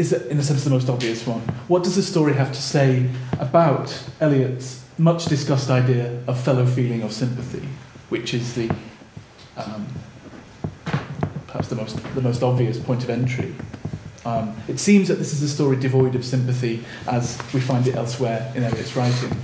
is, 0.00 0.14
in 0.14 0.38
a 0.38 0.42
sense, 0.42 0.64
the 0.64 0.70
most 0.70 0.88
obvious 0.88 1.26
one. 1.26 1.40
What 1.68 1.84
does 1.84 1.94
the 1.94 2.02
story 2.02 2.32
have 2.32 2.52
to 2.52 2.62
say 2.62 3.10
about 3.38 4.02
Eliot's 4.18 4.82
much 4.96 5.26
discussed 5.26 5.68
idea 5.68 6.22
of 6.26 6.40
fellow 6.40 6.64
feeling 6.64 7.02
or 7.02 7.10
sympathy, 7.10 7.68
which 8.08 8.32
is 8.32 8.54
the 8.54 8.70
um, 9.58 9.86
perhaps 11.46 11.68
the 11.68 11.76
most, 11.76 12.02
the 12.14 12.22
most 12.22 12.42
obvious 12.42 12.78
point 12.78 13.04
of 13.04 13.10
entry? 13.10 13.54
Um, 14.24 14.54
it 14.68 14.78
seems 14.78 15.08
that 15.08 15.16
this 15.16 15.34
is 15.34 15.42
a 15.42 15.48
story 15.48 15.76
devoid 15.76 16.14
of 16.14 16.24
sympathy 16.24 16.84
as 17.06 17.38
we 17.52 17.60
find 17.60 17.86
it 17.86 17.94
elsewhere 17.94 18.50
in 18.54 18.62
Eliot's 18.62 18.96
writing. 18.96 19.36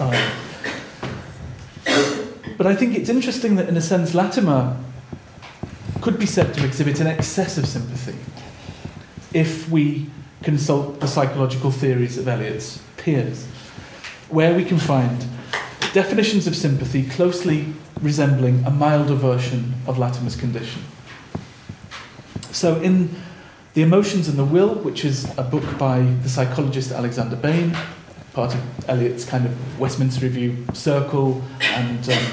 Um, 0.00 0.32
but 2.56 2.66
I 2.66 2.74
think 2.74 2.96
it's 2.96 3.08
interesting 3.08 3.56
that, 3.56 3.68
in 3.68 3.76
a 3.76 3.80
sense, 3.80 4.14
Latimer 4.14 4.76
could 6.00 6.18
be 6.18 6.26
said 6.26 6.52
to 6.54 6.64
exhibit 6.64 7.00
an 7.00 7.06
excess 7.06 7.58
of 7.58 7.66
sympathy 7.66 8.16
if 9.32 9.68
we 9.68 10.06
consult 10.42 11.00
the 11.00 11.06
psychological 11.06 11.70
theories 11.70 12.18
of 12.18 12.26
Eliot's 12.26 12.82
peers, 12.96 13.46
where 14.28 14.54
we 14.54 14.64
can 14.64 14.78
find 14.78 15.26
definitions 15.92 16.46
of 16.46 16.56
sympathy 16.56 17.08
closely 17.08 17.72
resembling 18.00 18.64
a 18.64 18.70
milder 18.70 19.14
version 19.14 19.74
of 19.86 19.98
Latimer's 19.98 20.36
condition. 20.36 20.82
So, 22.50 22.80
in 22.80 23.14
The 23.74 23.82
Emotions 23.82 24.28
and 24.28 24.38
the 24.38 24.44
Will, 24.44 24.74
which 24.74 25.04
is 25.04 25.26
a 25.38 25.42
book 25.42 25.78
by 25.78 26.00
the 26.22 26.28
psychologist 26.28 26.90
Alexander 26.90 27.36
Bain, 27.36 27.76
part 28.32 28.54
of 28.54 28.88
Eliot's 28.88 29.24
kind 29.24 29.44
of 29.44 29.80
Westminster 29.80 30.26
Review 30.26 30.64
circle, 30.72 31.42
and 31.60 32.08
um, 32.08 32.24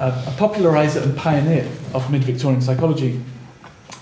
a, 0.00 0.24
a 0.26 0.34
popularizer 0.36 1.00
and 1.00 1.16
pioneer 1.16 1.68
of 1.92 2.10
mid 2.10 2.24
Victorian 2.24 2.60
psychology, 2.60 3.20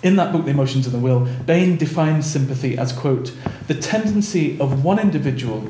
in 0.02 0.16
that 0.16 0.32
book, 0.32 0.44
The 0.44 0.50
Emotions 0.50 0.86
and 0.86 0.94
the 0.94 0.98
Will, 0.98 1.20
Bain 1.46 1.76
defines 1.76 2.26
sympathy 2.30 2.76
as, 2.76 2.92
quote, 2.92 3.32
the 3.68 3.74
tendency 3.74 4.58
of 4.58 4.84
one 4.84 4.98
individual 4.98 5.68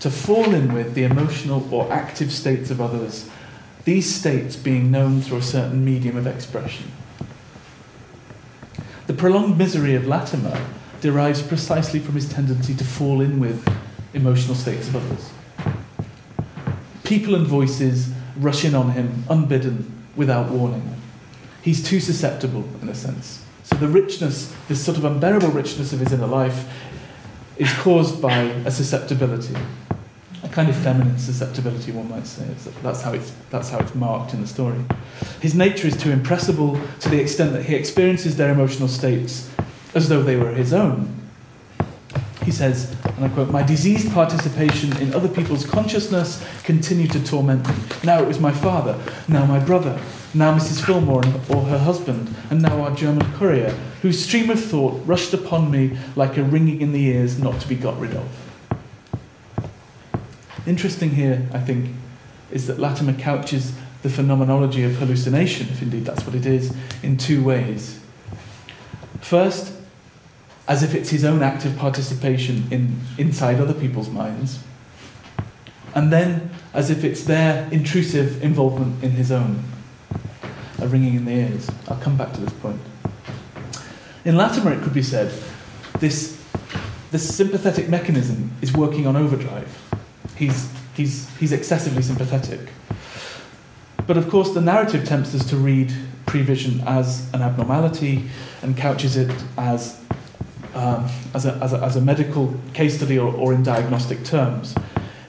to 0.00 0.10
fall 0.10 0.54
in 0.54 0.74
with 0.74 0.94
the 0.94 1.04
emotional 1.04 1.66
or 1.72 1.90
active 1.90 2.32
states 2.32 2.70
of 2.70 2.80
others, 2.80 3.28
these 3.84 4.12
states 4.12 4.56
being 4.56 4.90
known 4.90 5.22
through 5.22 5.38
a 5.38 5.42
certain 5.42 5.84
medium 5.84 6.16
of 6.16 6.26
expression. 6.26 6.90
The 9.06 9.14
prolonged 9.14 9.56
misery 9.56 9.94
of 9.94 10.06
Latimer 10.06 10.66
derives 11.00 11.42
precisely 11.42 12.00
from 12.00 12.14
his 12.14 12.28
tendency 12.28 12.74
to 12.74 12.84
fall 12.84 13.20
in 13.20 13.40
with 13.40 13.66
emotional 14.14 14.54
states 14.54 14.88
of 14.88 14.96
others. 14.96 15.30
People 17.04 17.34
and 17.34 17.46
voices 17.46 18.12
rush 18.36 18.64
in 18.64 18.74
on 18.74 18.92
him 18.92 19.24
unbidden, 19.28 20.00
without 20.16 20.50
warning. 20.50 20.96
He's 21.62 21.82
too 21.82 22.00
susceptible, 22.00 22.64
in 22.82 22.88
a 22.88 22.94
sense. 22.94 23.44
So 23.64 23.76
the 23.76 23.88
richness, 23.88 24.54
this 24.68 24.84
sort 24.84 24.96
of 24.96 25.04
unbearable 25.04 25.48
richness 25.48 25.92
of 25.92 26.00
his 26.00 26.12
inner 26.12 26.26
life, 26.26 26.68
is 27.56 27.72
caused 27.74 28.20
by 28.20 28.38
a 28.38 28.70
susceptibility, 28.70 29.54
a 30.42 30.48
kind 30.48 30.68
of 30.68 30.76
feminine 30.76 31.18
susceptibility, 31.18 31.92
one 31.92 32.08
might 32.08 32.26
say. 32.26 32.46
That's 32.82 33.02
how 33.02 33.12
it's, 33.12 33.32
that's 33.50 33.70
how 33.70 33.78
it's 33.78 33.94
marked 33.94 34.32
in 34.32 34.40
the 34.40 34.46
story. 34.46 34.82
His 35.40 35.54
nature 35.54 35.86
is 35.86 35.96
too 35.96 36.10
impressible 36.10 36.80
to 37.00 37.08
the 37.08 37.20
extent 37.20 37.52
that 37.52 37.64
he 37.64 37.74
experiences 37.74 38.36
their 38.36 38.50
emotional 38.50 38.88
states 38.88 39.50
as 39.94 40.08
though 40.08 40.22
they 40.22 40.36
were 40.36 40.52
his 40.52 40.72
own. 40.72 41.19
He 42.44 42.50
says, 42.50 42.96
and 43.04 43.24
I 43.24 43.28
quote, 43.28 43.50
My 43.50 43.62
diseased 43.62 44.12
participation 44.12 44.96
in 44.96 45.12
other 45.12 45.28
people's 45.28 45.66
consciousness 45.66 46.44
continued 46.64 47.12
to 47.12 47.24
torment 47.24 47.68
me. 47.68 47.74
Now 48.02 48.22
it 48.22 48.26
was 48.26 48.40
my 48.40 48.52
father, 48.52 48.98
now 49.28 49.44
my 49.44 49.58
brother, 49.58 50.00
now 50.32 50.56
Mrs. 50.56 50.80
Filmore 50.80 51.24
or 51.54 51.64
her 51.64 51.78
husband, 51.78 52.34
and 52.50 52.62
now 52.62 52.80
our 52.80 52.94
German 52.94 53.30
courier, 53.34 53.70
whose 54.00 54.24
stream 54.24 54.48
of 54.48 54.62
thought 54.62 55.06
rushed 55.06 55.34
upon 55.34 55.70
me 55.70 55.98
like 56.16 56.36
a 56.38 56.42
ringing 56.42 56.80
in 56.80 56.92
the 56.92 57.04
ears 57.06 57.38
not 57.38 57.60
to 57.60 57.68
be 57.68 57.74
got 57.74 57.98
rid 58.00 58.14
of. 58.14 59.70
Interesting 60.66 61.10
here, 61.10 61.48
I 61.52 61.58
think, 61.58 61.94
is 62.50 62.66
that 62.66 62.78
Latimer 62.78 63.14
couches 63.14 63.72
the 64.02 64.08
phenomenology 64.08 64.82
of 64.82 64.96
hallucination, 64.96 65.68
if 65.68 65.82
indeed 65.82 66.04
that's 66.04 66.24
what 66.24 66.34
it 66.34 66.46
is, 66.46 66.74
in 67.02 67.16
two 67.16 67.44
ways. 67.44 68.00
First, 69.20 69.74
as 70.70 70.84
if 70.84 70.94
it's 70.94 71.10
his 71.10 71.24
own 71.24 71.42
active 71.42 71.76
participation 71.76 72.64
in 72.70 72.96
inside 73.18 73.60
other 73.60 73.74
people's 73.74 74.08
minds, 74.08 74.60
and 75.96 76.12
then 76.12 76.48
as 76.72 76.90
if 76.90 77.02
it's 77.02 77.24
their 77.24 77.68
intrusive 77.72 78.42
involvement 78.42 79.02
in 79.02 79.10
his 79.10 79.32
own 79.32 79.64
a 80.78 80.86
ringing 80.88 81.14
in 81.16 81.24
the 81.24 81.32
ears. 81.32 81.68
I'll 81.88 81.98
come 81.98 82.16
back 82.16 82.32
to 82.34 82.40
this 82.40 82.52
point. 82.54 82.80
In 84.24 84.36
Latimer, 84.36 84.72
it 84.72 84.82
could 84.82 84.94
be 84.94 85.02
said 85.02 85.32
this, 85.98 86.40
this 87.10 87.34
sympathetic 87.34 87.88
mechanism 87.88 88.52
is 88.62 88.72
working 88.72 89.06
on 89.06 89.16
overdrive. 89.16 89.76
He's, 90.36 90.72
he's, 90.94 91.28
he's 91.38 91.52
excessively 91.52 92.02
sympathetic. 92.02 92.60
But 94.06 94.16
of 94.16 94.30
course, 94.30 94.54
the 94.54 94.60
narrative 94.60 95.04
tempts 95.04 95.34
us 95.34 95.44
to 95.50 95.56
read 95.56 95.92
prevision 96.26 96.80
as 96.86 97.28
an 97.34 97.42
abnormality 97.42 98.30
and 98.62 98.76
couches 98.76 99.16
it 99.16 99.32
as, 99.58 99.99
um, 100.74 101.08
as, 101.34 101.46
a, 101.46 101.54
as, 101.54 101.72
a, 101.72 101.78
as 101.78 101.96
a 101.96 102.00
medical 102.00 102.54
case 102.74 102.96
study 102.96 103.18
or, 103.18 103.34
or 103.34 103.52
in 103.52 103.62
diagnostic 103.62 104.24
terms. 104.24 104.74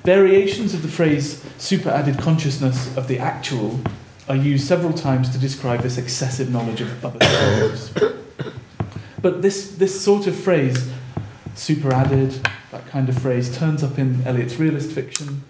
Variations 0.03 0.73
of 0.73 0.81
the 0.81 0.87
phrase 0.87 1.45
superadded 1.57 2.17
consciousness 2.17 2.95
of 2.97 3.07
the 3.07 3.19
actual 3.19 3.79
are 4.27 4.35
used 4.35 4.65
several 4.65 4.93
times 4.93 5.29
to 5.29 5.37
describe 5.37 5.81
this 5.81 5.97
excessive 5.97 6.49
knowledge 6.49 6.81
of 6.81 7.05
other 7.05 7.19
things. 7.19 7.93
but 9.21 9.41
this, 9.41 9.75
this 9.75 9.99
sort 9.99 10.25
of 10.25 10.35
phrase, 10.35 10.91
superadded, 11.53 12.31
that 12.71 12.87
kind 12.87 13.09
of 13.09 13.17
phrase, 13.21 13.55
turns 13.55 13.83
up 13.83 13.99
in 13.99 14.25
Eliot's 14.25 14.55
realist 14.55 14.91
fiction. 14.91 15.43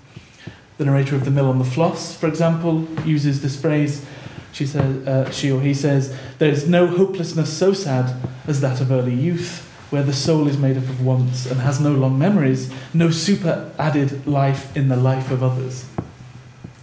The 0.78 0.86
narrator 0.86 1.16
of 1.16 1.26
The 1.26 1.32
Mill 1.32 1.48
on 1.48 1.60
the 1.60 1.66
Floss, 1.66 2.16
for 2.16 2.28
example, 2.28 2.88
uses 3.06 3.42
this 3.42 3.60
phrase. 3.60 4.06
She, 4.52 4.66
says, 4.66 5.08
uh, 5.08 5.30
she 5.32 5.52
or 5.52 5.62
he 5.62 5.74
says, 5.74 6.18
There 6.40 6.50
is 6.50 6.68
no 6.68 6.88
hopelessness 6.88 7.56
so 7.56 7.72
sad 7.72 8.20
as 8.48 8.62
that 8.62 8.82
of 8.82 8.92
early 8.92 9.14
youth, 9.14 9.71
where 9.92 10.04
the 10.04 10.14
soul 10.14 10.48
is 10.48 10.58
made 10.58 10.78
up 10.78 10.84
of 10.84 11.06
wants 11.06 11.46
and 11.46 11.62
has 11.62 11.80
no 11.80 11.92
long 11.92 12.18
memories, 12.18 12.74
no 12.94 13.12
super 13.12 13.72
added 13.78 14.26
life 14.26 14.76
in 14.76 14.90
the 14.90 14.96
life 14.96 15.30
of 15.30 15.44
others 15.44 15.86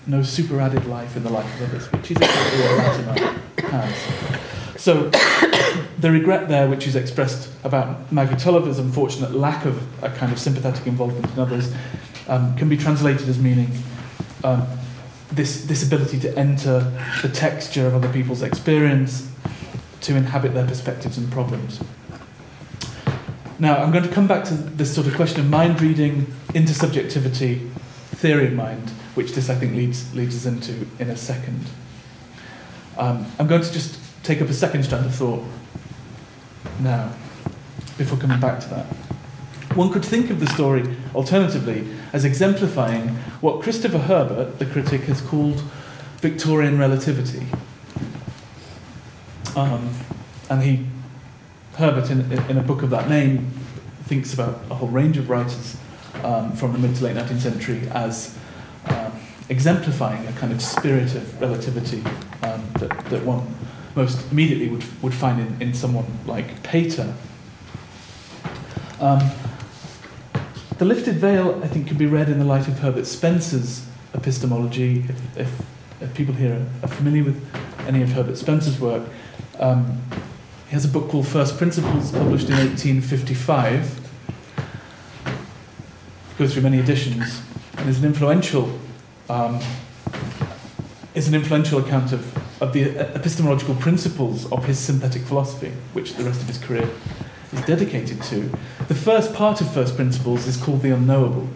no 0.08 0.22
super-added 0.22 0.86
life 0.86 1.16
in 1.16 1.22
the 1.22 1.30
life 1.30 1.60
of 1.60 1.68
others, 1.68 1.92
which 1.92 2.10
is 2.10 2.16
exactly 2.16 2.60
what 2.60 2.78
Latimer 2.78 3.40
has. 3.68 4.80
So 4.80 5.10
the 5.98 6.10
regret 6.10 6.48
there, 6.48 6.66
which 6.66 6.86
is 6.86 6.96
expressed 6.96 7.52
about 7.62 8.10
Maggie 8.10 8.36
Tulliver's 8.36 8.78
unfortunate 8.78 9.34
lack 9.34 9.66
of 9.66 10.02
a 10.02 10.08
kind 10.08 10.32
of 10.32 10.38
sympathetic 10.38 10.86
involvement 10.86 11.30
in 11.30 11.38
others, 11.38 11.74
um, 12.26 12.56
can 12.56 12.70
be 12.70 12.76
translated 12.76 13.28
as 13.28 13.38
meaning 13.38 13.70
um, 14.44 14.66
this, 15.30 15.66
this 15.66 15.86
ability 15.86 16.18
to 16.20 16.38
enter 16.38 16.90
the 17.20 17.28
texture 17.28 17.86
of 17.86 17.94
other 17.94 18.10
people's 18.10 18.42
experience, 18.42 19.30
to 20.00 20.16
inhabit 20.16 20.54
their 20.54 20.66
perspectives 20.66 21.18
and 21.18 21.30
problems. 21.30 21.80
Now, 23.60 23.78
I'm 23.78 23.90
going 23.90 24.04
to 24.04 24.10
come 24.10 24.28
back 24.28 24.44
to 24.44 24.54
this 24.54 24.94
sort 24.94 25.08
of 25.08 25.16
question 25.16 25.40
of 25.40 25.50
mind 25.50 25.80
reading, 25.80 26.26
intersubjectivity, 26.48 27.68
theory 28.10 28.46
of 28.46 28.52
mind, 28.52 28.90
which 29.16 29.32
this 29.32 29.50
I 29.50 29.56
think 29.56 29.74
leads, 29.74 30.14
leads 30.14 30.36
us 30.36 30.46
into 30.46 30.86
in 31.00 31.10
a 31.10 31.16
second. 31.16 31.66
Um, 32.96 33.26
I'm 33.38 33.48
going 33.48 33.62
to 33.62 33.72
just 33.72 33.98
take 34.22 34.40
up 34.40 34.48
a 34.48 34.52
second 34.52 34.84
strand 34.84 35.06
of 35.06 35.14
thought 35.14 35.42
now, 36.80 37.12
before 37.96 38.16
coming 38.18 38.38
back 38.38 38.60
to 38.60 38.68
that. 38.68 38.86
One 39.74 39.92
could 39.92 40.04
think 40.04 40.30
of 40.30 40.38
the 40.38 40.46
story, 40.46 40.96
alternatively, 41.14 41.86
as 42.12 42.24
exemplifying 42.24 43.08
what 43.40 43.62
Christopher 43.62 43.98
Herbert, 43.98 44.58
the 44.58 44.66
critic, 44.66 45.02
has 45.02 45.20
called 45.20 45.62
Victorian 46.18 46.78
relativity. 46.78 47.46
Um, 49.56 49.90
and 50.48 50.62
he, 50.62 50.86
Herbert, 51.78 52.10
in, 52.10 52.30
in 52.50 52.58
a 52.58 52.62
book 52.62 52.82
of 52.82 52.90
that 52.90 53.08
name, 53.08 53.50
thinks 54.04 54.34
about 54.34 54.60
a 54.70 54.74
whole 54.74 54.88
range 54.88 55.16
of 55.16 55.30
writers 55.30 55.76
um, 56.24 56.52
from 56.52 56.72
the 56.72 56.78
mid 56.78 56.96
to 56.96 57.04
late 57.04 57.16
19th 57.16 57.40
century 57.40 57.88
as 57.92 58.36
exemplifying 59.48 60.26
a 60.26 60.32
kind 60.32 60.52
of 60.52 60.60
spirit 60.60 61.14
of 61.14 61.40
relativity 61.40 62.02
um, 62.42 62.66
that, 62.78 62.90
that 63.06 63.24
one 63.24 63.46
most 63.94 64.30
immediately 64.30 64.68
would, 64.68 64.84
would 65.02 65.14
find 65.14 65.40
in, 65.40 65.68
in 65.68 65.74
someone 65.74 66.06
like 66.26 66.62
Pater. 66.62 67.14
Um, 69.00 69.20
the 70.78 70.84
lifted 70.84 71.16
veil, 71.16 71.60
I 71.62 71.68
think, 71.68 71.88
can 71.88 71.96
be 71.96 72.06
read 72.06 72.28
in 72.28 72.38
the 72.38 72.44
light 72.44 72.68
of 72.68 72.78
Herbert 72.78 73.06
Spencer's 73.06 73.86
epistemology. 74.14 75.04
If, 75.08 75.38
if, 75.38 75.62
if 76.00 76.14
people 76.14 76.34
here 76.34 76.66
are 76.82 76.88
familiar 76.88 77.24
with 77.24 77.44
any 77.86 78.02
of 78.02 78.10
Herbert 78.10 78.36
Spencer's 78.36 78.78
work, 78.78 79.08
um, 79.58 80.00
he 80.68 80.74
has 80.74 80.84
a 80.84 80.88
book 80.88 81.08
called 81.08 81.26
First 81.26 81.56
Principles, 81.56 82.12
published 82.12 82.48
in 82.50 82.56
1855. 82.56 84.10
Goes 86.36 86.52
through 86.52 86.62
many 86.62 86.78
editions, 86.78 87.40
and 87.78 87.88
is 87.88 87.98
an 88.00 88.04
influential, 88.04 88.78
um, 89.30 89.58
is 91.14 91.26
an 91.26 91.34
influential 91.34 91.78
account 91.78 92.12
of, 92.12 92.62
of 92.62 92.74
the 92.74 92.98
epistemological 92.98 93.76
principles 93.76 94.52
of 94.52 94.66
his 94.66 94.78
synthetic 94.78 95.22
philosophy, 95.22 95.72
which 95.94 96.14
the 96.14 96.24
rest 96.24 96.42
of 96.42 96.48
his 96.48 96.58
career 96.58 96.90
is 97.54 97.62
dedicated 97.62 98.22
to. 98.24 98.50
The 98.88 98.94
first 98.94 99.32
part 99.32 99.62
of 99.62 99.72
First 99.72 99.96
Principles 99.96 100.46
is 100.46 100.58
called 100.58 100.82
the 100.82 100.90
unknowable, 100.90 101.48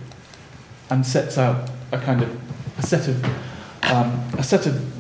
and 0.89 1.05
sets 1.05 1.37
out 1.37 1.71
a 1.93 1.99
kind 1.99 2.23
of 2.23 2.41
a 2.79 2.83
set 2.83 3.09
of 3.09 3.23
um, 3.83 4.27
a 4.39 4.43
set 4.43 4.67
of 4.67 4.91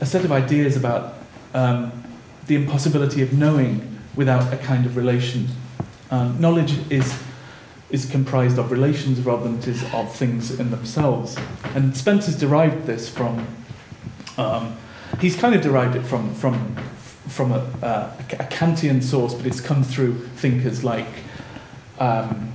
a 0.00 0.06
set 0.06 0.24
of 0.24 0.32
ideas 0.32 0.76
about 0.76 1.14
um, 1.54 1.92
the 2.48 2.56
impossibility 2.56 3.22
of 3.22 3.32
knowing 3.32 3.98
without 4.16 4.52
a 4.52 4.56
kind 4.56 4.84
of 4.84 4.96
relation. 4.96 5.48
Um, 6.10 6.40
knowledge 6.40 6.74
is 6.90 7.22
is 7.90 8.04
comprised 8.04 8.58
of 8.58 8.70
relations 8.70 9.18
rather 9.20 9.44
than 9.44 9.58
it 9.58 9.66
is 9.66 9.82
of 9.94 10.14
things 10.14 10.58
in 10.58 10.70
themselves. 10.70 11.38
And 11.74 11.96
Spencer's 11.96 12.36
derived 12.36 12.86
this 12.86 13.08
from. 13.08 13.46
Um, 14.36 14.76
he's 15.20 15.36
kind 15.36 15.54
of 15.54 15.62
derived 15.62 15.96
it 15.96 16.02
from 16.02 16.34
from 16.34 16.76
from 17.28 17.52
a, 17.52 17.58
uh, 17.82 18.12
a 18.30 18.44
Kantian 18.44 19.02
source, 19.02 19.34
but 19.34 19.46
it's 19.46 19.60
come 19.60 19.84
through 19.84 20.14
thinkers 20.36 20.82
like 20.82 21.06
um, 21.98 22.52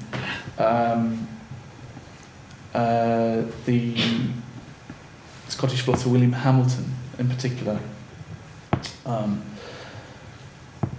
um, 0.58 1.28
uh, 2.74 3.44
the 3.66 3.96
Scottish 5.48 5.82
philosopher 5.82 6.10
William 6.10 6.32
Hamilton, 6.32 6.86
in 7.20 7.30
particular. 7.30 7.80
Um, 9.06 9.44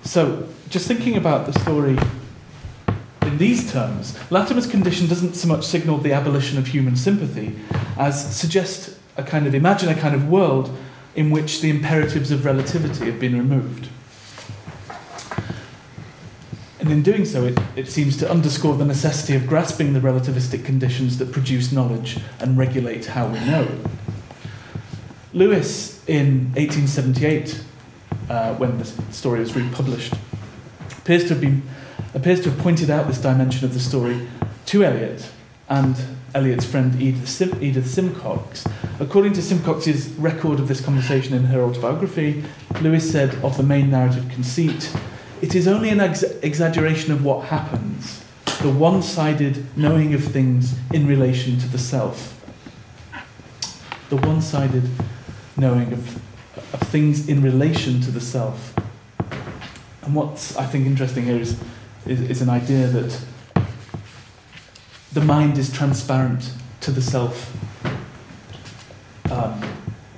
so, 0.05 0.49
just 0.69 0.87
thinking 0.87 1.17
about 1.17 1.47
the 1.47 1.59
story 1.61 1.99
in 3.23 3.39
these 3.39 3.73
terms, 3.73 4.17
Latimer's 4.31 4.67
condition 4.67 5.09
doesn't 5.09 5.35
so 5.35 5.49
much 5.49 5.65
signal 5.65 5.99
the 5.99 6.13
abolition 6.13 6.59
of 6.59 6.69
human 6.69 6.95
sympathy 6.95 7.59
as 7.97 8.37
suggest 8.37 8.99
a 9.17 9.23
kind 9.23 9.47
of 9.47 9.55
imagine 9.55 9.89
a 9.89 9.95
kind 9.95 10.15
of 10.15 10.29
world 10.29 10.71
in 11.17 11.31
which 11.31 11.61
the 11.61 11.71
imperatives 11.71 12.31
of 12.31 12.45
relativity 12.45 13.07
have 13.07 13.19
been 13.19 13.37
removed. 13.37 13.89
And 16.81 16.93
in 16.93 17.03
doing 17.03 17.25
so, 17.25 17.45
it, 17.47 17.59
it 17.77 17.89
seems 17.89 18.17
to 18.19 18.31
underscore 18.31 18.77
the 18.77 18.85
necessity 18.85 19.35
of 19.35 19.47
grasping 19.47 19.95
the 19.95 20.01
relativistic 20.01 20.65
conditions 20.65 21.17
that 21.19 21.33
produce 21.33 21.73
knowledge 21.73 22.19
and 22.41 22.59
regulate 22.59 23.07
how 23.07 23.29
we 23.29 23.41
know. 23.41 23.67
Lewes, 25.33 26.05
in 26.07 26.53
1878, 26.55 27.65
uh, 28.29 28.55
when 28.55 28.79
the 28.79 28.85
story 29.13 29.41
was 29.41 29.55
republished, 29.55 30.15
appears 30.99 31.23
to 31.25 31.29
have 31.31 31.41
been 31.41 31.63
appears 32.15 32.41
to 32.43 32.51
have 32.51 32.59
pointed 32.61 32.91
out 32.91 33.07
this 33.09 33.19
dimension 33.19 33.65
of 33.65 33.75
the 33.75 33.81
story 33.81 34.29
to 34.67 34.85
Eliot 34.85 35.29
and 35.69 35.97
Eliot's 36.35 36.65
friend 36.65 37.01
Edith, 37.01 37.29
Sim- 37.29 37.63
Edith 37.63 37.89
Simcox. 37.89 38.65
According 39.01 39.33
to 39.35 39.43
Simcox's 39.43 40.09
record 40.11 40.59
of 40.61 40.69
this 40.69 40.81
conversation 40.81 41.35
in 41.35 41.45
her 41.45 41.61
autobiography, 41.63 42.45
Lewes 42.81 43.09
said 43.11 43.35
of 43.45 43.57
the 43.57 43.63
main 43.63 43.91
narrative 43.91 44.29
conceit, 44.31 44.91
it 45.43 45.55
is 45.55 45.69
only 45.69 45.91
an 45.91 46.01
ex- 46.01 46.23
exaggeration 46.23 47.13
of 47.13 47.25
what 47.25 47.47
happens, 47.47 48.25
the 48.63 48.71
one 48.71 49.03
sided 49.03 49.65
knowing 49.77 50.15
of 50.15 50.25
things 50.25 50.75
in 50.93 51.07
relation 51.07 51.59
to 51.59 51.69
the 51.69 51.79
self. 51.79 52.31
The 54.09 54.17
one 54.17 54.41
sided 54.43 54.89
knowing 55.57 55.93
of, 55.93 56.21
of 56.57 56.81
things 56.89 57.29
in 57.29 57.43
relation 57.43 58.01
to 58.03 58.11
the 58.11 58.21
self. 58.21 58.75
And 60.03 60.15
what's, 60.15 60.57
I 60.57 60.67
think, 60.67 60.87
interesting 60.87 61.25
here 61.25 61.41
is, 61.41 61.59
is, 62.07 62.21
is 62.23 62.43
an 62.43 62.51
idea 62.51 62.87
that 62.87 63.21
the 65.13 65.21
mind 65.21 65.59
is 65.59 65.73
transparent 65.73 66.53
to 66.81 66.91
the 66.91 67.01
self 67.01 67.55
um, 69.31 69.63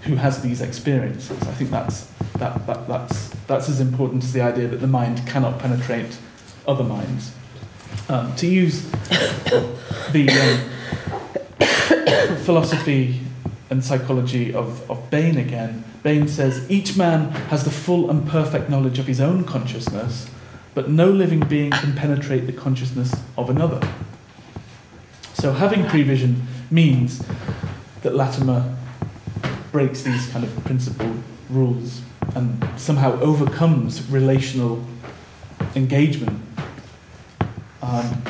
who 0.02 0.16
has 0.16 0.42
these 0.42 0.60
experiences. 0.60 1.40
I 1.42 1.52
think 1.52 1.70
that's, 1.70 2.06
that, 2.38 2.66
that, 2.66 2.88
that's, 2.88 3.28
that's 3.46 3.68
as 3.68 3.80
important 3.80 4.24
as 4.24 4.32
the 4.32 4.40
idea 4.40 4.68
that 4.68 4.78
the 4.78 4.86
mind 4.86 5.26
cannot 5.26 5.58
penetrate 5.58 6.18
other 6.66 6.84
minds. 6.84 7.32
Um, 8.08 8.34
to 8.36 8.46
use 8.46 8.90
the 10.12 10.30
um, 11.60 12.36
philosophy 12.44 13.20
and 13.70 13.84
psychology 13.84 14.54
of, 14.54 14.88
of 14.90 15.10
Bain 15.10 15.38
again, 15.38 15.84
Bain 16.06 16.28
says 16.28 16.64
each 16.70 16.96
man 16.96 17.30
has 17.50 17.64
the 17.64 17.70
full 17.72 18.08
and 18.08 18.28
perfect 18.28 18.70
knowledge 18.70 19.00
of 19.00 19.08
his 19.08 19.20
own 19.20 19.42
consciousness, 19.42 20.30
but 20.72 20.88
no 20.88 21.10
living 21.10 21.40
being 21.40 21.72
can 21.72 21.96
penetrate 21.96 22.46
the 22.46 22.52
consciousness 22.52 23.12
of 23.36 23.50
another. 23.50 23.80
So 25.34 25.50
having 25.50 25.84
prevision 25.86 26.42
means 26.70 27.26
that 28.02 28.14
Latimer 28.14 28.72
breaks 29.72 30.02
these 30.02 30.28
kind 30.28 30.44
of 30.44 30.64
principle 30.64 31.12
rules 31.50 32.02
and 32.36 32.64
somehow 32.76 33.18
overcomes 33.18 34.08
relational 34.08 34.86
engagement. 35.74 36.40
Um, 37.82 38.22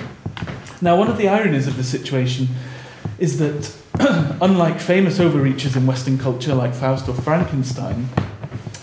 now, 0.81 0.97
one 0.97 1.09
of 1.09 1.19
the 1.19 1.29
ironies 1.29 1.67
of 1.67 1.77
the 1.77 1.85
situation 1.85 2.49
is 3.19 3.39
that 3.39 3.75
unlike 4.43 4.79
famous 4.79 5.19
overreaches 5.19 5.77
in 5.77 5.87
Western 5.87 6.19
culture 6.19 6.55
like 6.55 6.75
Faust 6.75 7.09
or 7.09 7.15
Frankenstein, 7.15 8.09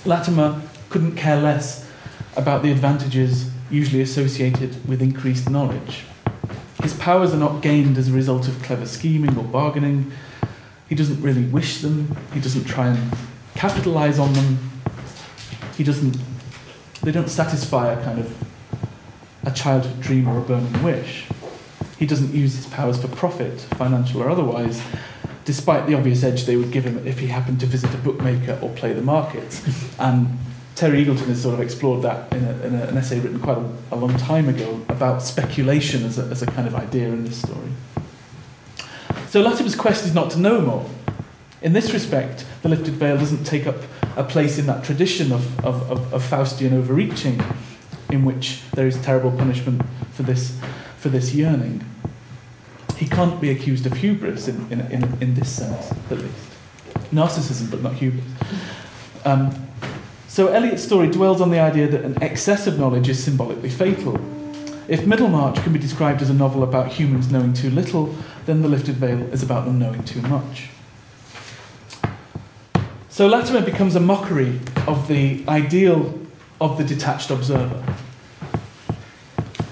Latimer 0.06 0.62
couldn't 0.90 1.16
care 1.16 1.40
less 1.40 1.90
about 2.36 2.64
the 2.64 2.72
advantages 2.72 3.50
usually 3.70 4.02
associated 4.02 4.88
with 4.88 5.02
increased 5.02 5.50
knowledge. 5.50 6.06
His 6.82 6.94
powers 6.96 7.34
are 7.34 7.38
not 7.38 7.62
gained 7.62 7.98
as 7.98 8.10
a 8.10 8.12
result 8.12 8.48
of 8.48 8.62
clever 8.62 8.86
scheming 8.86 9.38
or 9.38 9.44
bargaining. 9.44 10.12
He 10.90 10.96
doesn't 10.96 11.22
really 11.22 11.44
wish 11.44 11.82
them, 11.82 12.16
he 12.34 12.40
doesn't 12.40 12.66
try 12.66 12.88
and 12.88 13.14
capitalize 13.56 14.20
on 14.20 14.34
them. 14.34 14.72
He 15.78 15.84
doesn't, 15.84 16.18
they 17.02 17.12
don't 17.12 17.30
satisfy 17.30 17.94
a 17.94 18.04
kind 18.04 18.20
of 18.20 18.36
a 19.46 19.52
childhood 19.52 20.02
dream 20.02 20.28
or 20.28 20.40
a 20.40 20.42
burning 20.42 20.84
wish. 20.84 21.28
He 21.98 22.06
doesn't 22.06 22.34
use 22.34 22.56
his 22.56 22.66
powers 22.68 23.02
for 23.02 23.08
profit, 23.08 23.62
financial 23.78 24.22
or 24.22 24.30
otherwise, 24.30 24.82
despite 25.46 25.88
the 25.88 25.94
obvious 25.94 26.24
edge 26.24 26.46
they 26.46 26.56
would 26.56 26.72
give 26.72 26.86
him 26.86 27.06
if 27.06 27.20
he 27.20 27.28
happened 27.28 27.60
to 27.60 27.66
visit 27.66 27.94
a 27.94 27.98
bookmaker 27.98 28.60
or 28.62 28.70
play 28.72 28.94
the 28.94 29.02
markets. 29.02 29.62
And 30.00 30.40
Terry 30.76 31.06
Eagleton 31.06 31.28
has 31.28 31.44
sort 31.44 31.54
of 31.54 31.62
explored 31.62 32.02
that 32.02 32.34
in, 32.34 32.44
a, 32.44 32.52
in 32.66 32.76
a, 32.76 32.84
an 32.86 32.98
essay 32.98 33.20
written 33.20 33.40
quite 33.40 33.60
a, 33.60 33.70
a, 33.92 33.96
long 33.96 34.18
time 34.18 34.50
ago 34.50 34.82
about 34.90 35.22
speculation 35.22 36.04
as 36.04 36.18
a, 36.18 36.24
as 36.24 36.42
a 36.42 36.48
kind 36.48 36.68
of 36.68 36.74
idea 36.74 37.08
in 37.08 37.24
this 37.24 37.38
story. 37.38 37.70
So 39.30 39.42
Latimer's 39.42 39.76
quest 39.76 40.06
is 40.06 40.16
not 40.16 40.32
to 40.32 40.40
know 40.40 40.62
more. 40.62 40.90
In 41.62 41.74
this 41.74 41.94
respect, 41.94 42.46
the 42.64 42.70
lifted 42.70 42.96
veil 42.96 43.18
doesn't 43.18 43.46
take 43.46 43.68
up 43.68 43.78
a 44.18 44.24
place 44.24 44.58
in 44.58 44.66
that 44.66 44.84
tradition 44.84 45.32
of, 45.32 45.60
of, 45.66 45.90
of, 45.90 46.14
of 46.14 46.24
Faustian 46.24 46.74
overreaching, 46.74 47.42
in 48.10 48.26
which 48.26 48.62
there 48.74 48.88
is 48.88 49.02
terrible 49.02 49.32
punishment 49.32 49.82
for 50.12 50.24
this, 50.24 50.60
for 51.04 51.10
this 51.10 51.36
yearning. 51.36 51.84
He 52.96 53.06
can't 53.06 53.42
be 53.42 53.52
accused 53.52 53.86
of 53.86 53.92
hubris 53.92 54.48
in, 54.48 54.72
in, 54.72 54.80
in, 54.90 55.04
in 55.22 55.34
this 55.34 55.54
sense, 55.54 55.92
at 56.10 56.18
least. 56.18 56.34
Narcissism, 57.12 57.70
but 57.70 57.82
not 57.84 57.94
hubris. 57.96 58.24
Um, 59.26 59.54
so 60.30 60.48
Eliot's 60.48 60.82
story 60.82 61.12
dwells 61.12 61.42
on 61.42 61.52
the 61.52 61.60
idea 61.60 61.88
that 61.90 62.06
an 62.06 62.24
excess 62.24 62.68
of 62.68 62.80
knowledge 62.80 63.10
is 63.10 63.22
symbolically 63.22 63.70
fatal. 63.70 64.16
If 64.88 65.06
Middlemarch 65.06 65.62
can 65.62 65.74
be 65.74 65.80
described 65.80 66.22
as 66.22 66.30
a 66.30 66.34
novel 66.34 66.64
about 66.64 66.88
humans 66.88 67.30
knowing 67.30 67.54
too 67.54 67.70
little, 67.70 68.16
then 68.46 68.62
The 68.62 68.70
Lifted 68.70 68.96
Veil 68.96 69.22
is 69.34 69.44
about 69.44 69.66
them 69.66 69.80
knowing 69.80 70.06
too 70.06 70.22
much. 70.22 70.70
So 73.10 73.28
Latimer 73.28 73.62
becomes 73.62 73.98
a 73.98 74.00
mockery 74.00 74.62
of 74.88 75.10
the 75.10 75.44
ideal 75.50 76.18
of 76.62 76.78
the 76.78 76.86
detached 76.86 77.30
observer, 77.30 77.84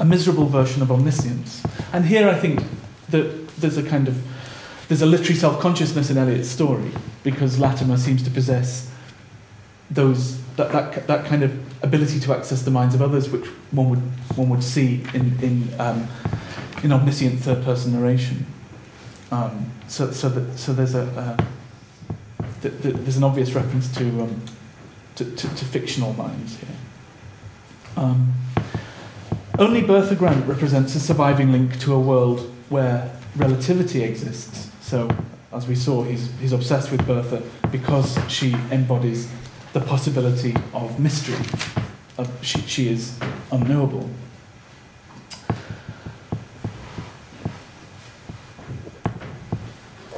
a 0.02 0.06
miserable 0.06 0.48
version 0.48 0.82
of 0.82 0.92
omniscience. 0.92 1.64
And 1.94 2.06
here 2.06 2.28
I 2.28 2.34
think 2.34 2.64
that 3.10 3.48
there's 3.60 3.78
a 3.78 3.84
kind 3.84 4.08
of 4.08 4.16
there's 4.88 5.04
a 5.04 5.06
literary 5.06 5.36
self-consciousness 5.36 6.10
in 6.10 6.18
Eliot's 6.18 6.50
story 6.50 6.92
because 7.24 7.60
Latimer 7.60 7.98
seems 7.98 8.24
to 8.24 8.32
possess 8.32 8.92
those 9.92 10.42
that, 10.56 10.72
that, 10.72 11.08
that 11.08 11.26
kind 11.26 11.44
of 11.44 11.52
ability 11.84 12.20
to 12.20 12.34
access 12.34 12.64
the 12.64 12.72
minds 12.72 12.96
of 12.96 13.02
others, 13.02 13.30
which 13.30 13.46
one 13.70 13.90
would 13.92 14.02
one 14.36 14.50
would 14.50 14.64
see 14.64 15.04
in 15.14 15.38
in 15.42 15.70
um, 15.80 16.08
in 16.84 16.92
omniscient 16.92 17.40
third-person 17.40 17.94
narration. 17.94 18.48
Um, 19.32 19.72
so 19.88 20.12
so 20.12 20.30
that, 20.30 20.58
so 20.58 20.74
there's 20.74 20.96
a 20.96 21.04
uh, 21.04 21.38
th- 22.62 22.82
th- 22.82 22.96
there's 22.96 23.18
an 23.18 23.24
obvious 23.24 23.54
reference 23.54 23.94
to, 23.96 24.04
um, 24.24 24.42
to, 25.16 25.26
to, 25.26 25.56
to 25.56 25.66
fictional 25.66 26.14
minds 26.14 26.58
here. 26.58 26.76
Only 29.60 29.82
Bertha 29.82 30.16
Grant 30.16 30.48
represents 30.48 30.96
a 30.96 31.00
surviving 31.00 31.52
link 31.52 31.80
to 31.82 31.94
a 31.94 32.00
world 32.00 32.52
where 32.70 33.12
relativity 33.36 34.04
exists. 34.04 34.70
So, 34.82 35.10
as 35.54 35.68
we 35.68 35.76
saw, 35.76 36.04
he's, 36.04 36.32
he's 36.40 36.54
obsessed 36.54 36.92
with 36.92 37.06
Bertha 37.06 37.44
because 37.72 38.18
she 38.28 38.54
embodies 38.72 39.30
the 39.74 39.82
possibility 39.82 40.56
of 40.74 41.00
mystery. 41.00 41.38
She, 42.42 42.62
she 42.62 42.90
is 42.90 43.18
unknowable. 43.52 44.10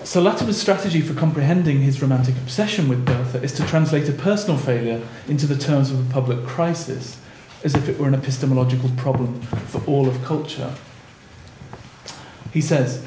So 0.03 0.21
Latimer's 0.21 0.61
strategy 0.61 1.01
for 1.01 1.15
comprehending 1.15 1.79
his 1.79 2.01
romantic 2.01 2.35
obsession 2.35 2.87
with 2.87 3.03
Bertha 3.03 3.41
is 3.41 3.51
to 3.53 3.65
translate 3.65 4.07
a 4.09 4.11
personal 4.11 4.57
failure 4.57 5.01
into 5.27 5.47
the 5.47 5.57
terms 5.57 5.89
of 5.89 6.07
a 6.07 6.13
public 6.13 6.45
crisis, 6.45 7.17
as 7.63 7.75
if 7.75 7.87
it 7.87 7.99
were 7.99 8.07
an 8.07 8.15
epistemological 8.15 8.89
problem 8.97 9.41
for 9.41 9.81
all 9.85 10.07
of 10.07 10.23
culture. 10.23 10.73
He 12.51 12.61
says, 12.61 13.05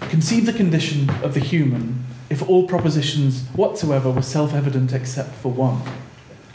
Conceive 0.00 0.46
the 0.46 0.52
condition 0.52 1.10
of 1.22 1.34
the 1.34 1.40
human 1.40 2.04
if 2.30 2.48
all 2.48 2.66
propositions 2.66 3.42
whatsoever 3.54 4.10
were 4.10 4.22
self 4.22 4.54
evident 4.54 4.92
except 4.92 5.34
for 5.34 5.50
one, 5.52 5.80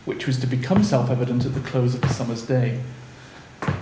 which 0.06 0.28
was 0.28 0.40
to 0.40 0.48
become 0.48 0.84
self 0.84 1.10
evident 1.10 1.46
at 1.46 1.54
the 1.54 1.60
close 1.60 1.96
of 1.96 2.04
a 2.04 2.10
summer's 2.10 2.44
day. 2.44 2.80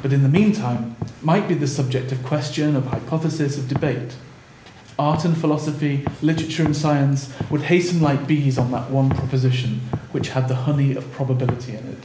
But 0.01 0.13
in 0.13 0.23
the 0.23 0.29
meantime, 0.29 0.95
might 1.21 1.47
be 1.47 1.53
the 1.53 1.67
subject 1.67 2.11
of 2.11 2.23
question, 2.23 2.75
of 2.75 2.87
hypothesis, 2.87 3.57
of 3.57 3.67
debate. 3.67 4.15
Art 4.99 5.25
and 5.25 5.37
philosophy, 5.37 6.05
literature 6.23 6.63
and 6.63 6.75
science 6.75 7.31
would 7.51 7.61
hasten 7.61 8.01
like 8.01 8.25
bees 8.25 8.57
on 8.57 8.71
that 8.71 8.89
one 8.89 9.09
proposition, 9.09 9.81
which 10.11 10.29
had 10.29 10.47
the 10.47 10.55
honey 10.55 10.95
of 10.95 11.11
probability 11.11 11.75
in 11.75 11.87
it, 11.87 12.03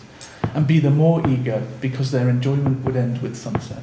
and 0.54 0.66
be 0.66 0.78
the 0.78 0.90
more 0.90 1.26
eager 1.28 1.66
because 1.80 2.10
their 2.10 2.28
enjoyment 2.28 2.84
would 2.84 2.96
end 2.96 3.22
with 3.22 3.36
sunset. 3.36 3.82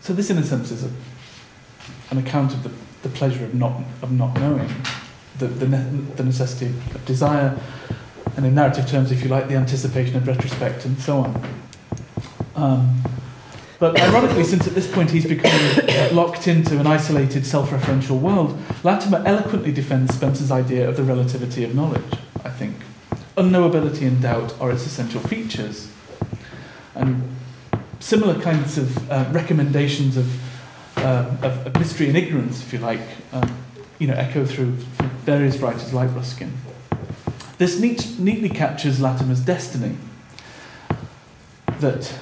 So 0.00 0.12
this, 0.12 0.30
in 0.30 0.38
a 0.38 0.44
sense, 0.44 0.70
is 0.70 0.84
a, 0.84 0.90
an 2.10 2.18
account 2.18 2.54
of 2.54 2.62
the, 2.62 2.70
the 3.02 3.08
pleasure 3.08 3.44
of 3.44 3.54
not, 3.54 3.80
of 4.02 4.12
not 4.12 4.38
knowing, 4.38 4.70
the, 5.38 5.48
the, 5.48 5.66
ne- 5.66 6.00
the 6.14 6.22
necessity 6.22 6.66
of 6.66 7.04
desire, 7.04 7.58
and 8.36 8.46
in 8.46 8.54
narrative 8.54 8.86
terms, 8.86 9.10
if 9.10 9.24
you 9.24 9.28
like, 9.28 9.48
the 9.48 9.56
anticipation 9.56 10.16
of 10.16 10.26
retrospect, 10.28 10.84
and 10.84 10.98
so 11.00 11.18
on. 11.18 11.48
Um, 12.54 13.02
but 13.78 14.00
ironically, 14.00 14.44
since 14.44 14.66
at 14.66 14.74
this 14.74 14.90
point 14.90 15.10
he's 15.10 15.26
becoming 15.26 16.14
locked 16.14 16.48
into 16.48 16.78
an 16.78 16.86
isolated 16.86 17.44
self 17.44 17.70
referential 17.70 18.20
world, 18.20 18.58
Latimer 18.84 19.22
eloquently 19.26 19.72
defends 19.72 20.14
Spencer's 20.14 20.50
idea 20.50 20.88
of 20.88 20.96
the 20.96 21.02
relativity 21.02 21.64
of 21.64 21.74
knowledge, 21.74 22.02
I 22.44 22.50
think. 22.50 22.76
Unknowability 23.36 24.06
and 24.06 24.22
doubt 24.22 24.54
are 24.60 24.70
its 24.70 24.86
essential 24.86 25.20
features. 25.20 25.90
And 26.94 27.36
similar 28.00 28.40
kinds 28.40 28.78
of 28.78 29.10
uh, 29.10 29.26
recommendations 29.30 30.16
of, 30.16 30.98
uh, 30.98 31.36
of, 31.42 31.66
of, 31.66 31.78
mystery 31.78 32.08
and 32.08 32.16
ignorance, 32.16 32.62
if 32.62 32.72
you 32.72 32.78
like, 32.78 33.00
um, 33.32 33.56
you 33.98 34.06
know, 34.06 34.14
echo 34.14 34.46
through, 34.46 34.76
various 35.26 35.58
writers 35.58 35.92
like 35.92 36.14
Ruskin. 36.14 36.52
This 37.58 37.80
neat, 37.80 38.18
neatly 38.18 38.48
captures 38.48 39.00
Latimer's 39.00 39.40
destiny 39.40 39.96
that 41.80 42.18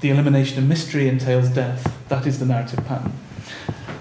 the 0.00 0.10
elimination 0.10 0.58
of 0.58 0.68
mystery 0.68 1.08
entails 1.08 1.48
death. 1.48 1.96
That 2.08 2.26
is 2.26 2.38
the 2.38 2.46
narrative 2.46 2.84
pattern. 2.86 3.12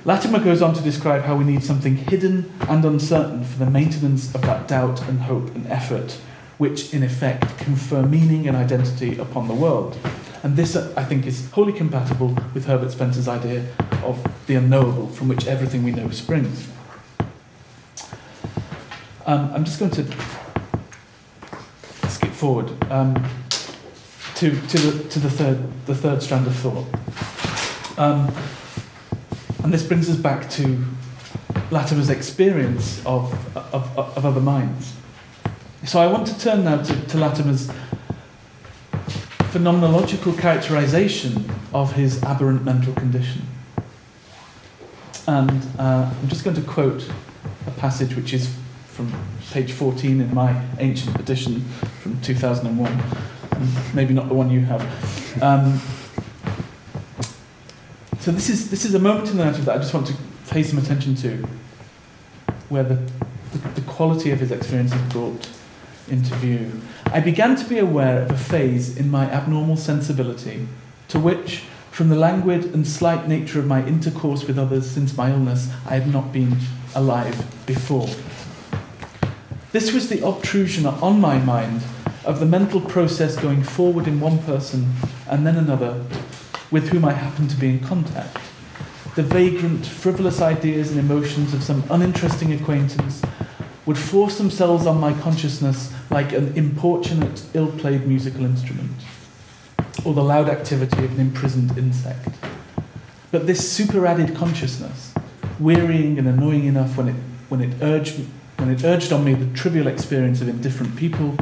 Latimer 0.07 0.39
goes 0.39 0.61
on 0.61 0.73
to 0.73 0.81
describe 0.81 1.23
how 1.23 1.35
we 1.35 1.43
need 1.43 1.61
something 1.61 1.97
hidden 1.97 2.49
and 2.69 2.85
uncertain 2.85 3.43
for 3.43 3.59
the 3.59 3.69
maintenance 3.69 4.33
of 4.33 4.41
that 4.43 4.65
doubt 4.65 5.05
and 5.09 5.19
hope 5.19 5.53
and 5.53 5.67
effort, 5.67 6.13
which 6.57 6.93
in 6.93 7.03
effect 7.03 7.57
confer 7.57 8.03
meaning 8.03 8.47
and 8.47 8.55
identity 8.55 9.17
upon 9.17 9.49
the 9.49 9.53
world. 9.53 9.97
And 10.43 10.55
this, 10.55 10.77
I 10.77 11.03
think, 11.03 11.27
is 11.27 11.51
wholly 11.51 11.73
compatible 11.73 12.37
with 12.53 12.67
Herbert 12.67 12.91
Spencer's 12.91 13.27
idea 13.27 13.65
of 14.05 14.25
the 14.47 14.55
unknowable, 14.55 15.07
from 15.07 15.27
which 15.27 15.45
everything 15.45 15.83
we 15.83 15.91
know 15.91 16.09
springs. 16.11 16.69
Um, 19.25 19.51
I'm 19.53 19.65
just 19.65 19.77
going 19.77 19.91
to 19.91 20.05
skip 22.07 22.31
forward 22.31 22.71
um, 22.89 23.13
to, 24.35 24.51
to, 24.51 24.77
the, 24.77 25.09
to 25.09 25.19
the, 25.19 25.29
third, 25.29 25.85
the 25.85 25.95
third 25.95 26.23
strand 26.23 26.47
of 26.47 26.55
thought. 26.55 26.85
Um, 27.99 28.33
and 29.67 29.73
this 29.73 29.83
brings 29.83 30.09
us 30.09 30.15
back 30.15 30.49
to 30.49 30.81
Latimer's 31.71 32.09
experience 32.09 33.05
of, 33.05 33.33
of, 33.73 33.97
of 33.97 34.25
other 34.25 34.39
minds. 34.39 34.93
So 35.83 35.99
I 35.99 36.07
want 36.07 36.25
to 36.27 36.39
turn 36.39 36.63
now 36.63 36.81
to, 36.81 37.07
to 37.07 37.17
Latimer's 37.17 37.69
phenomenological 39.51 40.39
characterization 40.39 41.51
of 41.73 41.91
his 41.91 42.23
aberrant 42.23 42.63
mental 42.63 42.93
condition. 42.93 43.41
And 45.27 45.61
uh, 45.77 46.13
I'm 46.17 46.29
just 46.29 46.45
going 46.45 46.55
to 46.55 46.61
quote 46.61 47.05
a 47.65 47.71
passage 47.71 48.15
which 48.15 48.33
is 48.33 48.55
from 48.85 49.11
page 49.51 49.73
14 49.73 50.21
in 50.21 50.33
my 50.33 50.63
ancient 50.79 51.19
edition 51.19 51.59
from 52.01 52.21
2001, 52.21 53.03
maybe 53.93 54.13
not 54.13 54.29
the 54.29 54.33
one 54.33 54.49
you 54.49 54.61
have. 54.61 55.43
Um, 55.43 55.81
so 58.27 58.33
this 58.33 58.49
is, 58.49 58.69
this 58.69 58.83
is 58.83 58.93
a 58.93 58.99
moment 58.99 59.29
in 59.29 59.37
the 59.37 59.43
narrative 59.45 59.63
that 59.63 59.75
I 59.75 59.77
just 59.77 59.93
want 59.93 60.07
to 60.07 60.15
pay 60.49 60.61
some 60.61 60.77
attention 60.77 61.15
to, 61.15 61.47
where 62.67 62.83
the, 62.83 62.95
the, 63.53 63.79
the 63.79 63.81
quality 63.87 64.31
of 64.31 64.41
his 64.41 64.51
experience 64.51 64.93
is 64.93 65.01
brought 65.13 65.49
into 66.09 66.35
view. 66.35 66.81
I 67.05 67.21
began 67.21 67.55
to 67.55 67.63
be 67.63 67.77
aware 67.77 68.23
of 68.23 68.31
a 68.31 68.37
phase 68.37 68.97
in 68.97 69.09
my 69.09 69.31
abnormal 69.31 69.77
sensibility 69.77 70.67
to 71.07 71.17
which, 71.21 71.59
from 71.89 72.09
the 72.09 72.17
languid 72.17 72.65
and 72.73 72.85
slight 72.85 73.29
nature 73.29 73.59
of 73.59 73.65
my 73.65 73.85
intercourse 73.85 74.43
with 74.43 74.59
others 74.59 74.91
since 74.91 75.15
my 75.15 75.31
illness, 75.31 75.71
I 75.85 75.93
had 75.93 76.11
not 76.11 76.33
been 76.33 76.57
alive 76.95 77.65
before. 77.65 78.09
This 79.71 79.93
was 79.93 80.09
the 80.09 80.27
obtrusion 80.27 80.85
on 80.85 81.21
my 81.21 81.39
mind 81.39 81.81
of 82.25 82.41
the 82.41 82.45
mental 82.45 82.81
process 82.81 83.37
going 83.37 83.63
forward 83.63 84.05
in 84.05 84.19
one 84.19 84.39
person 84.39 84.95
and 85.29 85.47
then 85.47 85.55
another 85.55 86.03
with 86.71 86.89
whom 86.89 87.05
I 87.05 87.13
happened 87.13 87.49
to 87.51 87.55
be 87.55 87.69
in 87.69 87.79
contact. 87.79 88.37
The 89.15 89.23
vagrant, 89.23 89.85
frivolous 89.85 90.41
ideas 90.41 90.91
and 90.91 90.99
emotions 90.99 91.53
of 91.53 91.63
some 91.63 91.83
uninteresting 91.89 92.53
acquaintance 92.53 93.21
would 93.85 93.97
force 93.97 94.37
themselves 94.37 94.85
on 94.85 94.99
my 94.99 95.13
consciousness 95.21 95.93
like 96.11 96.33
an 96.33 96.53
importunate, 96.55 97.43
ill 97.53 97.71
played 97.71 98.05
musical 98.05 98.43
instrument, 98.43 98.91
or 100.05 100.13
the 100.13 100.23
loud 100.23 100.49
activity 100.49 101.05
of 101.05 101.13
an 101.13 101.19
imprisoned 101.19 101.77
insect. 101.77 102.27
But 103.31 103.47
this 103.47 103.71
superadded 103.71 104.35
consciousness, 104.35 105.13
wearying 105.59 106.19
and 106.19 106.27
annoying 106.27 106.65
enough 106.65 106.97
when 106.97 107.07
it, 107.07 107.15
when, 107.49 107.61
it 107.61 107.73
urged, 107.81 108.19
when 108.57 108.69
it 108.69 108.83
urged 108.83 109.11
on 109.11 109.23
me 109.23 109.33
the 109.33 109.51
trivial 109.57 109.87
experience 109.87 110.41
of 110.41 110.49
indifferent 110.49 110.95
people, 110.95 111.35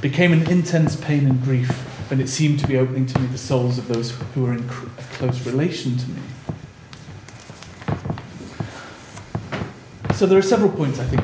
became 0.00 0.32
an 0.32 0.50
intense 0.50 0.96
pain 0.96 1.26
and 1.26 1.42
grief 1.42 1.91
when 2.12 2.20
it 2.20 2.28
seemed 2.28 2.60
to 2.60 2.66
be 2.66 2.76
opening 2.76 3.06
to 3.06 3.18
me 3.18 3.26
the 3.28 3.38
souls 3.38 3.78
of 3.78 3.88
those 3.88 4.10
who 4.34 4.42
were 4.42 4.52
in 4.52 4.68
close 4.68 5.46
relation 5.46 5.96
to 5.96 6.10
me. 6.10 6.20
So 10.14 10.26
there 10.26 10.38
are 10.38 10.42
several 10.42 10.70
points, 10.70 10.98
I 10.98 11.04
think, 11.04 11.22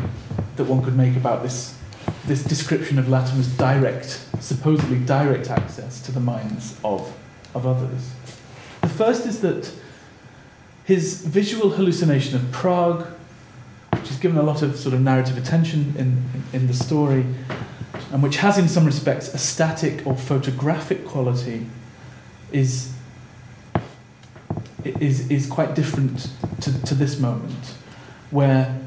that 0.56 0.64
one 0.64 0.82
could 0.82 0.96
make 0.96 1.14
about 1.14 1.42
this, 1.42 1.76
this 2.24 2.42
description 2.42 2.98
of 2.98 3.06
Latimer's 3.06 3.54
direct, 3.58 4.28
supposedly 4.40 4.98
direct 5.00 5.50
access 5.50 6.00
to 6.06 6.10
the 6.10 6.20
minds 6.20 6.80
of, 6.82 7.14
of 7.54 7.66
others. 7.66 8.10
The 8.80 8.88
first 8.88 9.26
is 9.26 9.42
that 9.42 9.70
his 10.84 11.20
visual 11.20 11.68
hallucination 11.68 12.34
of 12.34 12.50
Prague, 12.50 13.04
which 13.92 14.10
is 14.10 14.16
given 14.16 14.38
a 14.38 14.42
lot 14.42 14.62
of 14.62 14.78
sort 14.78 14.94
of 14.94 15.02
narrative 15.02 15.36
attention 15.36 15.92
in, 15.98 16.24
in, 16.32 16.60
in 16.62 16.66
the 16.66 16.72
story, 16.72 17.26
and 18.12 18.22
which 18.22 18.36
has 18.38 18.58
in 18.58 18.68
some 18.68 18.84
respects 18.84 19.32
a 19.34 19.38
static 19.38 20.06
or 20.06 20.16
photographic 20.16 21.06
quality, 21.06 21.66
is, 22.52 22.92
is, 24.84 25.30
is 25.30 25.46
quite 25.46 25.74
different 25.74 26.30
to, 26.60 26.82
to 26.84 26.94
this 26.94 27.18
moment, 27.18 27.74
where 28.30 28.80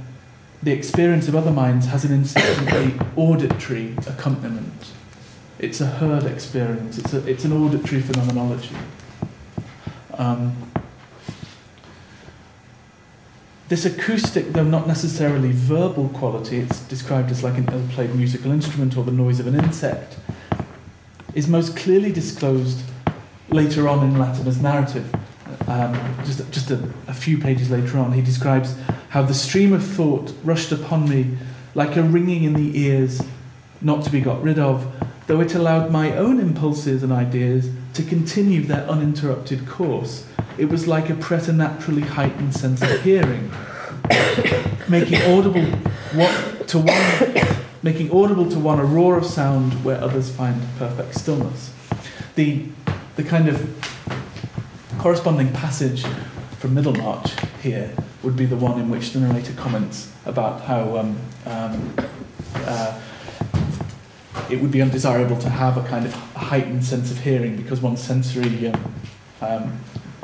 the 0.63 0.71
experience 0.71 1.27
of 1.27 1.35
other 1.35 1.51
minds 1.51 1.87
has 1.87 2.03
an 2.03 2.11
insistently 2.11 2.99
auditory 3.15 3.95
accompaniment. 4.07 4.91
It's 5.59 5.81
a 5.81 5.85
heard 5.85 6.23
experience, 6.23 6.97
it's, 6.97 7.13
a, 7.13 7.27
it's 7.27 7.45
an 7.45 7.53
auditory 7.53 8.01
phenomenology. 8.01 8.75
Um, 10.15 10.70
this 13.71 13.85
acoustic, 13.85 14.51
though 14.51 14.65
not 14.65 14.85
necessarily 14.85 15.53
verbal 15.53 16.09
quality, 16.09 16.59
it's 16.59 16.81
described 16.81 17.31
as 17.31 17.41
like 17.41 17.57
an 17.57 17.65
ill 17.71 17.87
played 17.91 18.13
musical 18.13 18.51
instrument 18.51 18.97
or 18.97 19.05
the 19.05 19.13
noise 19.13 19.39
of 19.39 19.47
an 19.47 19.55
insect, 19.55 20.17
is 21.35 21.47
most 21.47 21.77
clearly 21.77 22.11
disclosed 22.11 22.81
later 23.47 23.87
on 23.87 24.03
in 24.03 24.19
Latimer's 24.19 24.61
narrative. 24.61 25.09
Um, 25.69 25.93
just 26.25 26.51
just 26.51 26.69
a, 26.69 26.83
a 27.07 27.13
few 27.13 27.37
pages 27.37 27.71
later 27.71 27.97
on, 27.97 28.11
he 28.11 28.21
describes 28.21 28.75
how 29.07 29.21
the 29.21 29.33
stream 29.33 29.71
of 29.71 29.81
thought 29.81 30.33
rushed 30.43 30.73
upon 30.73 31.07
me 31.07 31.37
like 31.73 31.95
a 31.95 32.03
ringing 32.03 32.43
in 32.43 32.55
the 32.55 32.77
ears, 32.77 33.21
not 33.79 34.03
to 34.03 34.09
be 34.09 34.19
got 34.19 34.43
rid 34.43 34.59
of, 34.59 34.85
though 35.27 35.39
it 35.39 35.55
allowed 35.55 35.91
my 35.91 36.11
own 36.17 36.41
impulses 36.41 37.03
and 37.03 37.13
ideas 37.13 37.69
to 37.93 38.03
continue 38.03 38.63
their 38.63 38.85
uninterrupted 38.89 39.65
course. 39.65 40.27
It 40.57 40.65
was 40.69 40.87
like 40.87 41.09
a 41.09 41.15
preternaturally 41.15 42.01
heightened 42.01 42.53
sense 42.53 42.81
of 42.81 43.01
hearing, 43.01 43.51
making 44.87 45.21
audible 45.23 45.65
what 46.13 46.67
to 46.69 46.79
one 46.79 47.57
making 47.83 48.11
audible 48.11 48.49
to 48.49 48.59
one 48.59 48.79
a 48.79 48.85
roar 48.85 49.17
of 49.17 49.25
sound 49.25 49.73
where 49.83 49.99
others 50.01 50.29
find 50.29 50.61
perfect 50.77 51.15
stillness. 51.15 51.73
The 52.35 52.65
the 53.15 53.23
kind 53.23 53.47
of 53.47 53.57
corresponding 54.99 55.51
passage 55.51 56.05
from 56.59 56.73
Middlemarch 56.73 57.31
here 57.61 57.91
would 58.23 58.35
be 58.35 58.45
the 58.45 58.55
one 58.55 58.79
in 58.79 58.89
which 58.89 59.11
the 59.11 59.19
narrator 59.19 59.53
comments 59.53 60.11
about 60.25 60.61
how 60.61 60.97
um, 60.97 61.17
um, 61.45 61.95
uh, 62.55 62.99
it 64.49 64.61
would 64.61 64.71
be 64.71 64.81
undesirable 64.81 65.37
to 65.39 65.49
have 65.49 65.77
a 65.77 65.83
kind 65.87 66.05
of 66.05 66.13
heightened 66.13 66.83
sense 66.83 67.09
of 67.09 67.19
hearing 67.19 67.55
because 67.55 67.81
one's 67.81 68.01
sensory 68.01 68.71
um, 69.41 69.79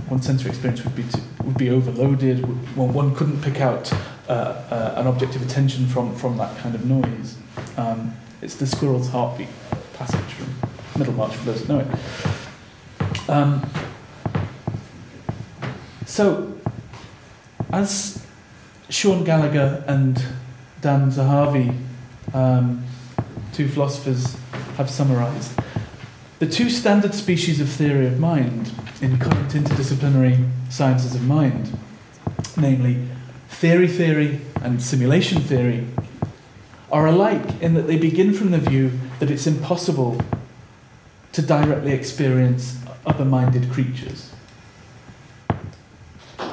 one's 0.09 0.25
sensory 0.25 0.49
experience 0.49 0.83
would 0.83 0.95
be 0.95 1.03
to, 1.03 1.21
would 1.43 1.57
be 1.57 1.69
overloaded. 1.69 2.45
One, 2.75 2.93
one 2.93 3.15
couldn't 3.15 3.41
pick 3.41 3.61
out 3.61 3.91
uh, 4.27 4.31
uh, 4.31 4.93
an 4.97 5.07
object 5.07 5.35
of 5.35 5.41
attention 5.41 5.87
from 5.87 6.15
from 6.15 6.37
that 6.37 6.57
kind 6.59 6.75
of 6.75 6.85
noise. 6.85 7.35
Um, 7.77 8.13
it's 8.41 8.55
the 8.55 8.67
squirrel's 8.67 9.09
heartbeat 9.09 9.49
passage 9.93 10.19
from 10.21 10.53
Middlemarch 10.99 11.35
for 11.35 11.45
those 11.45 11.61
who 11.63 11.73
know 11.73 11.79
it. 11.79 13.29
Um, 13.29 13.69
so, 16.05 16.57
as 17.71 18.25
Sean 18.89 19.23
Gallagher 19.23 19.83
and 19.87 20.23
Dan 20.81 21.11
Zahavi, 21.11 21.75
um, 22.33 22.83
two 23.53 23.67
philosophers, 23.67 24.37
have 24.77 24.89
summarized, 24.89 25.59
the 26.39 26.47
two 26.47 26.69
standard 26.69 27.15
species 27.15 27.59
of 27.59 27.69
theory 27.69 28.05
of 28.05 28.19
mind 28.19 28.71
in 29.01 29.17
current 29.17 29.49
interdisciplinary 29.49 30.47
sciences 30.69 31.15
of 31.15 31.23
mind, 31.23 31.77
namely 32.55 33.07
theory 33.49 33.87
theory 33.87 34.41
and 34.61 34.81
simulation 34.81 35.41
theory, 35.41 35.87
are 36.91 37.07
alike 37.07 37.61
in 37.61 37.73
that 37.73 37.87
they 37.87 37.97
begin 37.97 38.33
from 38.33 38.51
the 38.51 38.59
view 38.59 38.91
that 39.19 39.31
it's 39.31 39.47
impossible 39.47 40.21
to 41.31 41.41
directly 41.41 41.91
experience 41.91 42.79
other 43.05 43.25
minded 43.25 43.71
creatures. 43.71 44.31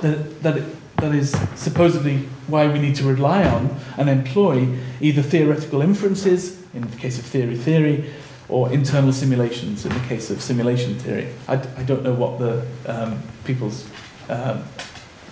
That, 0.00 0.42
that, 0.42 0.62
that 0.96 1.14
is 1.14 1.36
supposedly 1.54 2.18
why 2.46 2.66
we 2.68 2.78
need 2.78 2.94
to 2.96 3.04
rely 3.04 3.44
on 3.44 3.76
and 3.96 4.08
employ 4.08 4.68
either 5.00 5.22
theoretical 5.22 5.82
inferences, 5.82 6.62
in 6.74 6.82
the 6.82 6.96
case 6.96 7.18
of 7.18 7.24
theory 7.24 7.56
theory, 7.56 8.10
or 8.48 8.70
internal 8.72 9.12
simulations 9.12 9.86
in 9.86 9.92
the 9.92 10.00
case 10.00 10.30
of 10.30 10.42
simulation 10.42 10.98
theory. 10.98 11.32
I, 11.48 11.54
I 11.54 11.82
don't 11.82 12.02
know 12.02 12.14
what 12.14 12.38
the 12.38 12.66
um, 12.86 13.22
people's 13.44 13.88
um, 14.28 14.64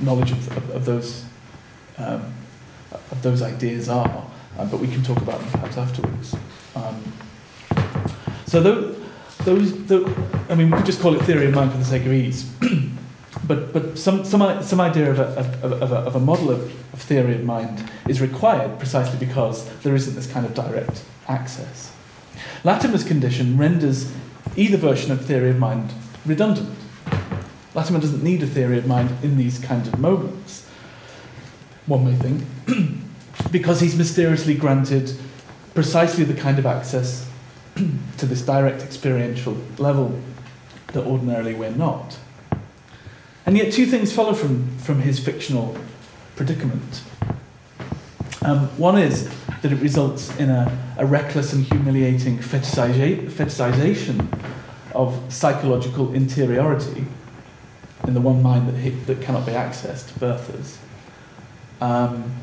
knowledge 0.01 0.33
of, 0.33 0.57
of, 0.57 0.70
of 0.70 0.85
those 0.85 1.25
um, 1.98 2.33
of 3.11 3.22
those 3.22 3.42
ideas 3.42 3.88
are, 3.88 4.27
uh, 4.59 4.64
but 4.66 4.81
we 4.81 4.88
can 4.88 5.03
talk 5.03 5.18
about 5.18 5.40
them 5.40 5.51
perhaps 5.51 5.77
afterwards. 5.77 6.35
Um, 6.75 7.03
so 8.46 8.61
those, 8.61 8.96
those, 9.44 9.87
those, 9.87 10.14
I 10.48 10.55
mean, 10.55 10.70
we 10.70 10.77
could 10.77 10.87
just 10.87 11.01
call 11.01 11.14
it 11.14 11.22
theory 11.22 11.46
of 11.46 11.55
mind 11.55 11.72
for 11.72 11.79
the 11.79 11.85
sake 11.85 12.05
of 12.05 12.12
ease. 12.12 12.51
but 13.46 13.72
but 13.72 13.98
some, 13.98 14.25
some, 14.25 14.62
some 14.62 14.81
idea 14.81 15.11
of 15.11 15.18
a, 15.18 15.25
of, 15.38 15.64
of, 15.64 15.92
a, 15.92 15.96
of 15.96 16.16
a 16.16 16.20
model 16.20 16.51
of, 16.51 16.61
of 16.92 17.01
theory 17.01 17.35
of 17.35 17.44
mind 17.44 17.90
is 18.09 18.20
required 18.20 18.79
precisely 18.79 19.18
because 19.18 19.68
there 19.81 19.94
isn't 19.94 20.14
this 20.14 20.31
kind 20.31 20.44
of 20.44 20.55
direct 20.55 21.03
access. 21.29 21.92
Latimer's 22.64 23.05
condition 23.05 23.57
renders 23.57 24.12
either 24.57 24.77
version 24.77 25.11
of 25.11 25.25
theory 25.25 25.51
of 25.51 25.59
mind 25.59 25.92
redundant. 26.25 26.77
Latimer 27.75 28.01
doesn't 28.01 28.23
need 28.23 28.42
a 28.42 28.47
theory 28.47 28.79
of 28.79 28.87
mind 28.87 29.11
in 29.23 29.37
these 29.37 29.59
kinds 29.59 29.88
of 29.88 29.99
moments, 29.99 30.68
one 31.87 32.05
may 32.05 32.14
think, 32.14 32.45
because 33.51 33.81
he's 33.81 33.97
mysteriously 33.97 34.55
granted 34.55 35.16
precisely 35.75 36.25
the 36.25 36.35
kind 36.35 36.59
of 36.59 36.66
access 36.66 37.29
to 38.18 38.27
this 38.27 38.42
direct 38.42 38.83
experiential 38.83 39.57
level 39.79 40.21
that 40.88 41.05
ordinarily 41.05 41.55
we're 41.55 41.71
not. 41.71 42.18
And 43.47 43.57
yet, 43.57 43.73
two 43.73 43.87
things 43.87 44.12
follow 44.12 44.35
from, 44.35 44.79
from 44.79 45.01
his 45.01 45.18
fictional 45.18 45.77
predicament. 46.37 47.03
Um, 48.42 48.68
one 48.79 48.99
is 48.99 49.29
that 49.62 49.72
it 49.72 49.81
results 49.81 50.37
in 50.38 50.51
a, 50.51 50.94
a 50.98 51.07
reckless 51.07 51.53
and 51.53 51.64
humiliating 51.64 52.38
fetishization 52.38 54.27
of 54.92 55.33
psychological 55.33 56.12
interiority 56.12 57.07
in 58.07 58.14
the 58.14 58.20
one 58.20 58.42
mind 58.42 58.68
that, 58.68 59.07
that 59.07 59.22
cannot 59.22 59.46
be 59.46 59.53
accessed, 59.53 60.12
Bertha's. 60.18 60.79
Um, 61.81 62.35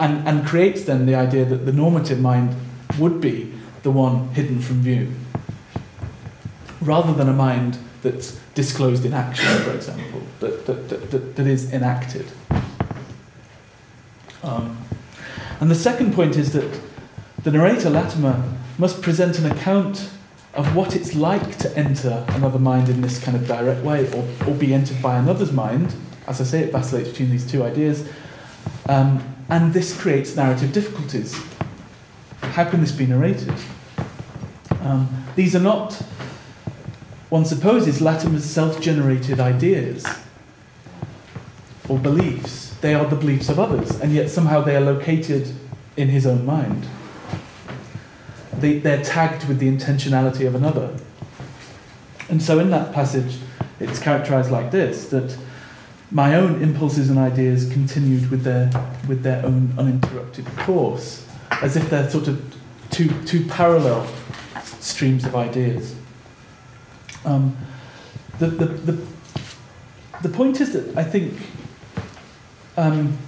and, 0.00 0.26
and 0.26 0.46
creates 0.46 0.84
then 0.84 1.06
the 1.06 1.14
idea 1.14 1.44
that 1.44 1.66
the 1.66 1.72
normative 1.72 2.20
mind 2.20 2.54
would 2.98 3.20
be 3.20 3.52
the 3.82 3.90
one 3.90 4.28
hidden 4.30 4.60
from 4.60 4.80
view, 4.80 5.12
rather 6.80 7.12
than 7.12 7.28
a 7.28 7.32
mind 7.32 7.78
that's 8.02 8.40
disclosed 8.54 9.04
in 9.04 9.12
action, 9.12 9.46
for 9.62 9.72
example, 9.72 10.22
that, 10.40 10.66
that, 10.66 10.88
that, 10.88 11.10
that, 11.10 11.36
that 11.36 11.46
is 11.46 11.72
enacted. 11.72 12.26
Um, 14.42 14.77
and 15.60 15.70
the 15.70 15.74
second 15.74 16.14
point 16.14 16.36
is 16.36 16.52
that 16.52 16.80
the 17.42 17.50
narrator, 17.50 17.90
Latimer, 17.90 18.42
must 18.78 19.02
present 19.02 19.38
an 19.38 19.50
account 19.50 20.10
of 20.54 20.74
what 20.74 20.96
it's 20.96 21.14
like 21.14 21.56
to 21.58 21.76
enter 21.76 22.24
another 22.30 22.58
mind 22.58 22.88
in 22.88 23.00
this 23.00 23.22
kind 23.22 23.36
of 23.36 23.46
direct 23.46 23.84
way, 23.84 24.10
or, 24.12 24.26
or 24.46 24.54
be 24.54 24.74
entered 24.74 25.00
by 25.00 25.16
another's 25.16 25.52
mind. 25.52 25.94
As 26.26 26.40
I 26.40 26.44
say, 26.44 26.60
it 26.64 26.72
vacillates 26.72 27.10
between 27.10 27.30
these 27.30 27.48
two 27.48 27.62
ideas. 27.62 28.08
Um, 28.88 29.22
and 29.48 29.72
this 29.72 29.98
creates 29.98 30.36
narrative 30.36 30.72
difficulties. 30.72 31.40
How 32.40 32.68
can 32.68 32.80
this 32.80 32.92
be 32.92 33.06
narrated? 33.06 33.54
Um, 34.82 35.24
these 35.36 35.54
are 35.54 35.60
not, 35.60 35.94
one 37.28 37.44
supposes, 37.44 38.00
Latimer's 38.00 38.44
self 38.44 38.80
generated 38.80 39.40
ideas 39.40 40.04
or 41.88 41.98
beliefs. 41.98 42.67
They 42.80 42.94
are 42.94 43.04
the 43.04 43.16
beliefs 43.16 43.48
of 43.48 43.58
others, 43.58 44.00
and 44.00 44.12
yet 44.12 44.30
somehow 44.30 44.60
they 44.60 44.76
are 44.76 44.80
located 44.80 45.52
in 45.96 46.08
his 46.08 46.26
own 46.26 46.46
mind. 46.46 46.86
They, 48.52 48.78
they're 48.78 49.02
tagged 49.02 49.48
with 49.48 49.58
the 49.58 49.68
intentionality 49.68 50.46
of 50.46 50.54
another. 50.54 50.96
And 52.28 52.42
so 52.42 52.58
in 52.58 52.70
that 52.70 52.92
passage, 52.92 53.38
it's 53.80 53.98
characterized 53.98 54.50
like 54.50 54.70
this 54.70 55.08
that 55.10 55.36
my 56.10 56.34
own 56.34 56.62
impulses 56.62 57.10
and 57.10 57.18
ideas 57.18 57.70
continued 57.70 58.30
with 58.30 58.42
their, 58.42 58.70
with 59.06 59.22
their 59.22 59.44
own 59.44 59.74
uninterrupted 59.78 60.46
course, 60.58 61.26
as 61.62 61.76
if 61.76 61.90
they're 61.90 62.08
sort 62.08 62.28
of 62.28 62.42
two, 62.90 63.08
two 63.24 63.44
parallel 63.46 64.06
streams 64.80 65.24
of 65.24 65.36
ideas. 65.36 65.94
Um, 67.24 67.56
the, 68.38 68.46
the, 68.46 68.66
the, 68.66 69.06
the 70.22 70.28
point 70.28 70.60
is 70.60 70.72
that 70.72 70.96
I 70.96 71.04
think, 71.04 71.34
um, 72.78 73.18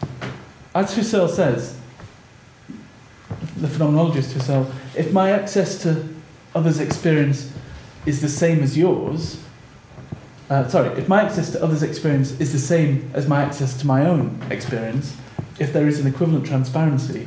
as 0.76 0.94
Husserl 0.94 1.28
says, 1.28 1.76
the 3.56 3.66
phenomenologist 3.66 4.32
Husserl, 4.32 4.72
if 4.96 5.12
my 5.12 5.32
access 5.32 5.82
to 5.82 6.08
others' 6.54 6.78
experience 6.78 7.52
is 8.06 8.20
the 8.20 8.28
same 8.28 8.62
as 8.62 8.78
yours, 8.78 9.42
uh, 10.48 10.68
sorry, 10.68 10.96
if 10.96 11.08
my 11.08 11.22
access 11.22 11.50
to 11.50 11.62
others' 11.62 11.82
experience 11.82 12.38
is 12.40 12.52
the 12.52 12.58
same 12.60 13.10
as 13.12 13.26
my 13.26 13.42
access 13.42 13.76
to 13.80 13.86
my 13.88 14.06
own 14.06 14.40
experience, 14.50 15.16
if 15.58 15.72
there 15.72 15.88
is 15.88 15.98
an 15.98 16.06
equivalent 16.06 16.46
transparency, 16.46 17.26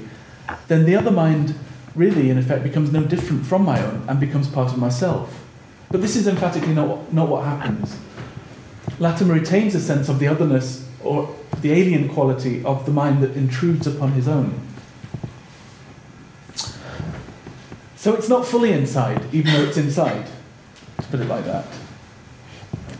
then 0.70 0.86
the 0.86 0.96
other 0.96 1.12
mind 1.12 1.54
really, 1.94 2.30
in 2.30 2.38
effect, 2.38 2.64
becomes 2.64 2.92
no 2.92 3.04
different 3.04 3.46
from 3.46 3.66
my 3.66 3.84
own 3.84 4.04
and 4.08 4.20
becomes 4.20 4.48
part 4.48 4.72
of 4.72 4.78
myself. 4.78 5.44
But 5.92 6.02
this 6.02 6.16
is 6.16 6.26
emphatically 6.26 6.74
not, 6.74 7.14
not 7.14 7.28
what 7.28 7.44
happens. 7.44 7.98
Latimer 8.98 9.34
retains 9.34 9.76
a 9.76 9.82
sense 9.82 10.08
of 10.08 10.20
the 10.20 10.28
otherness 10.28 10.88
or 11.04 11.36
the 11.64 11.72
alien 11.72 12.10
quality 12.10 12.64
of 12.66 12.86
the 12.86 12.92
mind 12.92 13.24
that 13.24 13.36
intrudes 13.38 13.88
upon 13.88 14.12
his 14.12 14.28
own. 14.28 14.60
So 17.96 18.14
it's 18.14 18.28
not 18.28 18.46
fully 18.46 18.74
inside, 18.74 19.26
even 19.34 19.54
though 19.54 19.64
it's 19.64 19.78
inside, 19.78 20.28
to 20.98 21.08
put 21.08 21.22
it 21.22 21.28
like 21.28 21.46
that. 21.46 21.66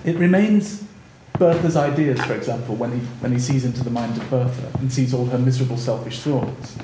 It 0.06 0.16
remains 0.16 0.82
Bertha's 1.38 1.76
ideas, 1.76 2.24
for 2.24 2.34
example, 2.34 2.76
when 2.76 2.98
he, 2.98 3.06
when 3.20 3.34
he 3.34 3.40
sees 3.40 3.66
into 3.66 3.84
the 3.84 3.90
mind 3.90 4.16
of 4.16 4.30
Bertha 4.30 4.72
and 4.80 4.92
sees 4.92 5.14
all 5.14 5.26
her 5.26 5.38
miserable, 5.38 5.78
selfish 5.78 6.22
thoughts. 6.22 6.78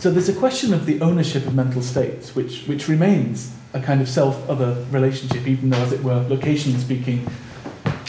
So 0.00 0.10
there's 0.10 0.28
a 0.28 0.34
question 0.34 0.74
of 0.74 0.84
the 0.84 1.00
ownership 1.00 1.46
of 1.46 1.54
mental 1.54 1.80
states, 1.80 2.34
which, 2.34 2.66
which 2.66 2.88
remains 2.88 3.54
a 3.72 3.80
kind 3.80 4.02
of 4.02 4.08
self 4.10 4.46
other 4.50 4.84
relationship, 4.90 5.46
even 5.46 5.70
though, 5.70 5.78
as 5.78 5.92
it 5.92 6.04
were, 6.04 6.22
locationally 6.24 6.78
speaking, 6.78 7.26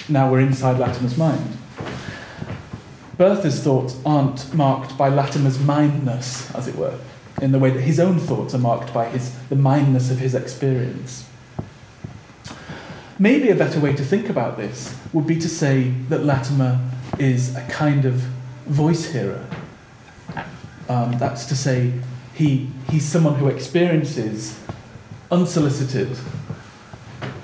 now 0.10 0.30
we're 0.30 0.42
inside 0.42 0.78
Latimer's 0.78 1.18
mind. 1.18 1.58
Bertha's 3.18 3.62
thoughts 3.62 3.98
aren't 4.06 4.54
marked 4.54 4.98
by 4.98 5.10
Latimer's 5.10 5.60
mindness, 5.60 6.54
as 6.54 6.68
it 6.68 6.76
were. 6.76 7.00
in 7.42 7.52
the 7.52 7.60
way 7.60 7.70
that 7.70 7.82
his 7.82 8.00
own 8.00 8.20
thoughts 8.20 8.54
are 8.54 8.60
marked 8.60 8.94
by 8.94 9.10
his, 9.10 9.38
the 9.50 9.56
mindness 9.56 10.10
of 10.10 10.20
his 10.20 10.34
experience. 10.34 11.28
Maybe 13.20 13.50
a 13.50 13.56
better 13.56 13.80
way 13.80 13.94
to 13.94 14.04
think 14.04 14.30
about 14.30 14.58
this 14.58 14.98
would 15.14 15.28
be 15.28 15.38
to 15.40 15.50
say 15.50 15.90
that 16.10 16.24
Latimer 16.24 16.80
is 17.20 17.56
a 17.56 17.62
kind 17.68 18.06
of 18.06 18.16
voice 18.66 19.12
hearer. 19.12 19.46
Um, 20.88 21.18
that's 21.18 21.46
to 21.46 21.56
say, 21.56 21.94
he, 22.34 22.70
he's 22.90 23.06
someone 23.06 23.36
who 23.36 23.48
experiences 23.48 24.60
unsolicited 25.32 26.10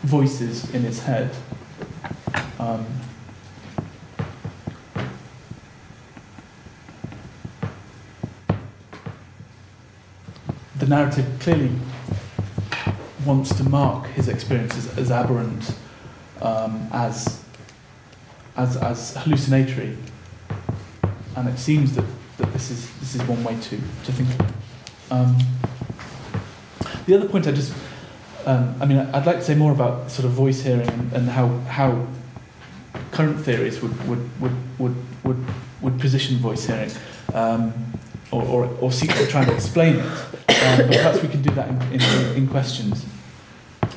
voices 0.03 0.69
in 0.73 0.81
his 0.81 1.03
head. 1.03 1.31
Um, 2.59 2.85
narrative 10.91 11.25
clearly 11.39 11.71
wants 13.25 13.55
to 13.55 13.63
mark 13.63 14.07
his 14.07 14.27
experiences 14.27 14.97
as 14.97 15.09
aberrant, 15.09 15.73
um, 16.41 16.87
as, 16.91 17.43
as, 18.57 18.75
as 18.77 19.15
hallucinatory. 19.15 19.97
And 21.37 21.47
it 21.47 21.57
seems 21.57 21.95
that, 21.95 22.05
that 22.37 22.51
this, 22.51 22.69
is, 22.69 22.91
this 22.99 23.15
is 23.15 23.23
one 23.23 23.41
way 23.43 23.55
to, 23.55 23.77
to 23.77 24.11
think 24.11 24.29
of 24.29 24.41
it. 24.41 24.53
Um, 25.11 25.37
the 27.05 27.15
other 27.15 27.29
point 27.29 27.47
I 27.47 27.51
just, 27.51 27.73
um, 28.45 28.75
I 28.81 28.85
mean, 28.85 28.97
I'd 28.97 29.25
like 29.25 29.37
to 29.37 29.43
say 29.43 29.55
more 29.55 29.71
about 29.71 30.11
sort 30.11 30.25
of 30.25 30.31
voice 30.31 30.61
hearing 30.61 30.89
and, 31.13 31.29
how, 31.29 31.47
how 31.79 32.05
current 33.11 33.39
theories 33.39 33.81
would, 33.81 33.95
would, 34.09 34.41
would, 34.41 34.55
would, 34.77 34.95
would, 35.23 35.45
would 35.81 35.99
position 36.01 36.37
voice 36.37 36.65
hearing 36.65 36.91
um, 37.33 37.73
or, 38.31 38.43
or, 38.43 38.77
or 38.79 38.91
seek 38.91 39.13
to 39.15 39.27
try 39.27 39.43
and 39.43 39.51
explain 39.51 39.95
it. 39.97 40.05
Um, 40.05 40.77
but 40.77 40.87
perhaps 40.87 41.21
we 41.21 41.27
can 41.27 41.41
do 41.41 41.51
that 41.51 41.69
in, 41.69 42.01
in, 42.01 42.35
in 42.37 42.47
questions. 42.47 43.05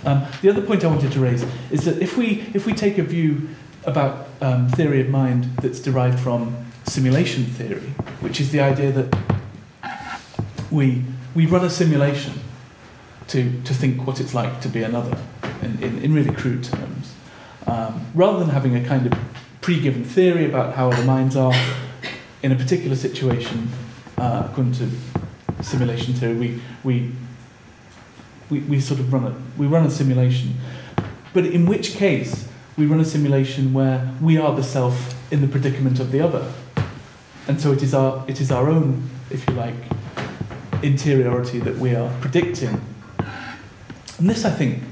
Um, 0.05 0.27
the 0.43 0.51
other 0.51 0.63
point 0.63 0.85
I 0.85 0.89
wanted 0.89 1.13
to 1.13 1.21
raise 1.21 1.45
is 1.71 1.85
that 1.85 2.03
if 2.03 2.17
we, 2.17 2.47
if 2.53 2.67
we 2.67 2.75
take 2.75 2.99
a 2.99 3.03
view 3.03 3.49
about 3.85 4.29
um, 4.41 4.69
theory 4.69 5.01
of 5.01 5.09
mind 5.09 5.45
that's 5.59 5.81
derived 5.81 6.19
from 6.19 6.57
simulation 6.85 7.45
theory, 7.45 7.95
which 8.21 8.41
is 8.41 8.51
the 8.51 8.61
idea 8.61 8.93
that 8.93 9.19
we, 10.71 11.05
we 11.35 11.47
run 11.47 11.65
a 11.65 11.71
simulation 11.71 12.35
to, 13.29 13.63
to 13.63 13.73
think 13.73 14.07
what 14.07 14.21
it's 14.21 14.35
like 14.35 14.61
to 14.61 14.69
be 14.69 14.83
another, 14.83 15.17
in, 15.63 15.83
in, 15.83 15.99
in 15.99 16.15
really 16.15 16.33
crude 16.33 16.65
terms, 16.65 17.15
um, 17.67 18.07
rather 18.15 18.39
than 18.39 18.51
having 18.51 18.77
a 18.77 18.85
kind 18.87 19.07
of 19.07 19.19
pre-given 19.61 20.05
theory 20.05 20.45
about 20.45 20.75
how 20.75 20.91
other 20.91 21.05
minds 21.05 21.37
are 21.37 21.55
in 22.43 22.53
a 22.53 22.57
particular 22.57 22.97
situation, 22.97 23.69
uh, 24.19 24.49
according 24.51 24.73
to 24.75 24.91
simulation 25.63 26.15
theory, 26.15 26.35
we, 26.35 26.63
we, 26.85 27.13
we, 28.51 28.61
we 28.61 28.81
sort 28.81 29.01
of 29.01 29.13
run 29.13 29.25
a, 29.25 29.35
we 29.59 29.67
run 29.67 29.87
a 29.87 29.91
simulation. 29.91 30.55
But 31.33 31.47
in 31.47 31.67
which 31.67 31.95
case, 31.95 32.49
we 32.77 32.87
run 32.87 33.01
a 33.01 33.05
simulation 33.05 33.73
where 33.73 34.13
we 34.21 34.39
are 34.39 34.55
the 34.55 34.63
self 34.63 35.15
in 35.33 35.41
the 35.41 35.49
predicament 35.49 36.01
of 36.01 36.11
the 36.11 36.21
other. 36.21 36.53
And 37.47 37.61
so 37.61 37.73
it 37.73 37.83
is 37.83 37.95
our, 37.95 38.25
it 38.29 38.41
is 38.41 38.51
our 38.51 38.69
own, 38.69 39.09
if 39.31 39.47
you 39.49 39.55
like, 39.55 39.75
interiority 40.83 41.59
that 41.61 41.77
we 41.77 41.95
are 41.95 42.11
predicting. 42.21 42.81
And 44.19 44.31
this, 44.31 44.45
I 44.45 44.51
think, 44.51 44.83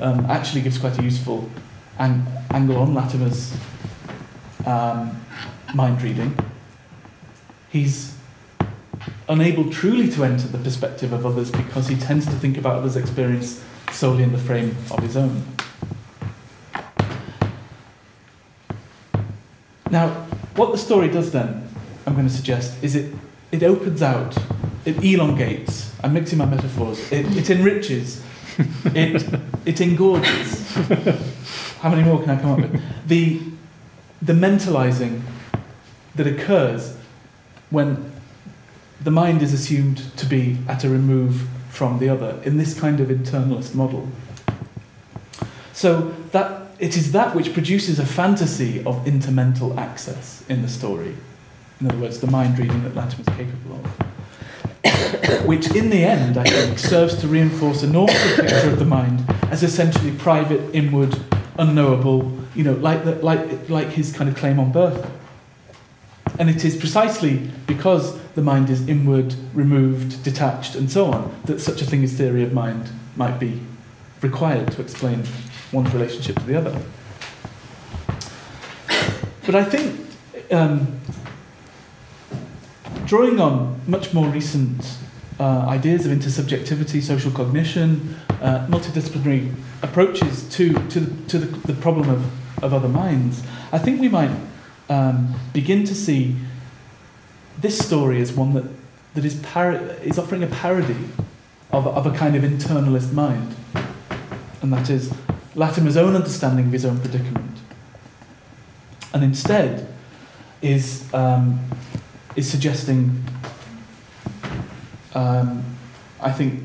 um, 0.00 0.26
actually 0.26 0.62
gives 0.62 0.78
quite 0.78 0.98
a 0.98 1.02
useful 1.02 1.48
ang- 1.98 2.26
angle 2.50 2.76
on 2.76 2.94
Latimer's 2.94 3.54
um, 4.66 5.20
mind 5.74 6.02
reading. 6.02 6.36
He's 7.70 8.11
unable 9.28 9.70
truly 9.70 10.10
to 10.10 10.24
enter 10.24 10.48
the 10.48 10.58
perspective 10.58 11.12
of 11.12 11.24
others 11.24 11.50
because 11.50 11.88
he 11.88 11.96
tends 11.96 12.26
to 12.26 12.32
think 12.32 12.58
about 12.58 12.76
others' 12.76 12.96
experience 12.96 13.62
solely 13.90 14.22
in 14.22 14.32
the 14.32 14.38
frame 14.38 14.76
of 14.90 15.02
his 15.02 15.16
own. 15.16 15.42
Now, 19.90 20.08
what 20.56 20.72
the 20.72 20.78
story 20.78 21.08
does 21.08 21.32
then, 21.32 21.68
I'm 22.06 22.14
going 22.14 22.26
to 22.26 22.32
suggest, 22.32 22.82
is 22.82 22.94
it, 22.94 23.14
it 23.50 23.62
opens 23.62 24.02
out, 24.02 24.36
it 24.84 25.02
elongates, 25.04 25.92
I'm 26.02 26.14
mixing 26.14 26.38
my 26.38 26.46
metaphors, 26.46 27.12
it, 27.12 27.26
it 27.36 27.50
enriches, 27.50 28.22
it, 28.86 29.40
it 29.66 29.80
engorges. 29.80 30.74
How 31.80 31.90
many 31.90 32.02
more 32.02 32.20
can 32.20 32.30
I 32.30 32.40
come 32.40 32.52
up 32.52 32.58
with? 32.60 32.82
The, 33.08 33.40
the 34.20 34.32
mentalizing 34.32 35.22
that 36.14 36.26
occurs 36.26 36.96
when 37.70 38.11
the 39.04 39.10
mind 39.10 39.42
is 39.42 39.52
assumed 39.52 40.16
to 40.16 40.26
be 40.26 40.58
at 40.68 40.84
a 40.84 40.88
remove 40.88 41.46
from 41.70 41.98
the 41.98 42.08
other 42.08 42.40
in 42.44 42.58
this 42.58 42.78
kind 42.78 43.00
of 43.00 43.08
internalist 43.08 43.74
model. 43.74 44.08
So 45.72 46.14
that 46.32 46.62
it 46.78 46.96
is 46.96 47.12
that 47.12 47.34
which 47.34 47.52
produces 47.52 47.98
a 47.98 48.06
fantasy 48.06 48.84
of 48.84 49.06
intermental 49.06 49.78
access 49.78 50.44
in 50.48 50.62
the 50.62 50.68
story. 50.68 51.14
In 51.80 51.88
other 51.88 51.98
words, 51.98 52.20
the 52.20 52.26
mind 52.26 52.58
reading 52.58 52.82
that 52.84 52.94
Latimer 52.94 53.24
is 53.28 53.36
capable 53.36 53.76
of. 53.76 54.12
which, 55.46 55.74
in 55.74 55.90
the 55.90 56.04
end, 56.04 56.36
I 56.36 56.44
think, 56.44 56.78
serves 56.78 57.20
to 57.20 57.28
reinforce 57.28 57.82
a 57.82 57.86
normative 57.86 58.36
picture 58.36 58.70
of 58.70 58.78
the 58.78 58.84
mind 58.84 59.24
as 59.50 59.62
essentially 59.62 60.12
private, 60.12 60.74
inward, 60.74 61.16
unknowable, 61.58 62.32
you 62.54 62.64
know, 62.64 62.74
like, 62.74 63.04
the, 63.04 63.14
like, 63.16 63.68
like 63.68 63.88
his 63.88 64.12
kind 64.12 64.28
of 64.28 64.36
claim 64.36 64.58
on 64.58 64.72
Bertha. 64.72 65.10
And 66.38 66.48
it 66.48 66.64
is 66.64 66.76
precisely 66.76 67.50
because 67.66 68.18
the 68.34 68.42
mind 68.42 68.70
is 68.70 68.88
inward, 68.88 69.34
removed, 69.52 70.22
detached, 70.22 70.74
and 70.74 70.90
so 70.90 71.06
on 71.06 71.34
that 71.44 71.60
such 71.60 71.82
a 71.82 71.84
thing 71.84 72.02
as 72.02 72.14
theory 72.14 72.42
of 72.42 72.52
mind 72.52 72.90
might 73.16 73.38
be 73.38 73.60
required 74.22 74.70
to 74.72 74.80
explain 74.80 75.24
one's 75.72 75.92
relationship 75.92 76.36
to 76.36 76.44
the 76.44 76.56
other. 76.56 76.80
But 79.44 79.54
I 79.56 79.64
think 79.64 80.00
um, 80.52 81.00
drawing 83.06 83.40
on 83.40 83.80
much 83.86 84.14
more 84.14 84.28
recent 84.28 84.96
uh, 85.40 85.66
ideas 85.66 86.06
of 86.06 86.12
intersubjectivity, 86.12 87.02
social 87.02 87.32
cognition, 87.32 88.16
uh, 88.40 88.66
multidisciplinary 88.68 89.52
approaches 89.82 90.48
to, 90.50 90.72
to, 90.88 91.00
the, 91.00 91.28
to 91.28 91.38
the, 91.38 91.72
the 91.72 91.80
problem 91.80 92.08
of, 92.08 92.62
of 92.62 92.72
other 92.72 92.88
minds, 92.88 93.42
I 93.72 93.78
think 93.78 94.00
we 94.00 94.08
might 94.08 94.30
um, 94.92 95.34
begin 95.54 95.84
to 95.84 95.94
see 95.94 96.36
this 97.58 97.78
story 97.78 98.20
as 98.20 98.32
one 98.32 98.52
that, 98.54 98.64
that 99.14 99.24
is, 99.24 99.36
par- 99.36 99.72
is 100.02 100.18
offering 100.18 100.42
a 100.42 100.46
parody 100.46 100.96
of, 101.70 101.86
of 101.86 102.06
a 102.06 102.10
kind 102.10 102.36
of 102.36 102.42
internalist 102.42 103.12
mind. 103.12 103.56
And 104.60 104.72
that 104.72 104.90
is 104.90 105.12
Latimer's 105.54 105.96
own 105.96 106.14
understanding 106.14 106.66
of 106.66 106.72
his 106.72 106.84
own 106.84 107.00
predicament. 107.00 107.58
And 109.14 109.24
instead 109.24 109.88
is, 110.60 111.12
um, 111.14 111.60
is 112.36 112.50
suggesting, 112.50 113.24
um, 115.14 115.64
I 116.20 116.32
think, 116.32 116.64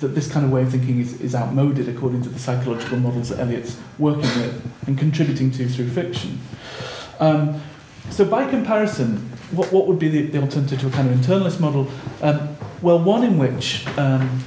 that 0.00 0.08
this 0.08 0.30
kind 0.30 0.46
of 0.46 0.50
way 0.50 0.62
of 0.62 0.70
thinking 0.70 0.98
is, 0.98 1.20
is 1.20 1.34
outmoded 1.34 1.88
according 1.88 2.22
to 2.22 2.28
the 2.28 2.38
psychological 2.38 2.98
models 2.98 3.28
that 3.28 3.38
Eliot's 3.38 3.78
working 3.98 4.22
with 4.22 4.88
and 4.88 4.98
contributing 4.98 5.50
to 5.52 5.68
through 5.68 5.90
fiction. 5.90 6.40
Um, 7.20 7.60
so, 8.10 8.24
by 8.24 8.48
comparison, 8.48 9.18
what, 9.52 9.72
what 9.72 9.86
would 9.86 9.98
be 9.98 10.08
the, 10.08 10.22
the 10.22 10.40
alternative 10.40 10.80
to 10.80 10.88
a 10.88 10.90
kind 10.90 11.08
of 11.10 11.16
internalist 11.16 11.60
model? 11.60 11.88
Um, 12.22 12.56
well, 12.82 12.98
one 12.98 13.22
in 13.24 13.38
which, 13.38 13.86
um, 13.98 14.42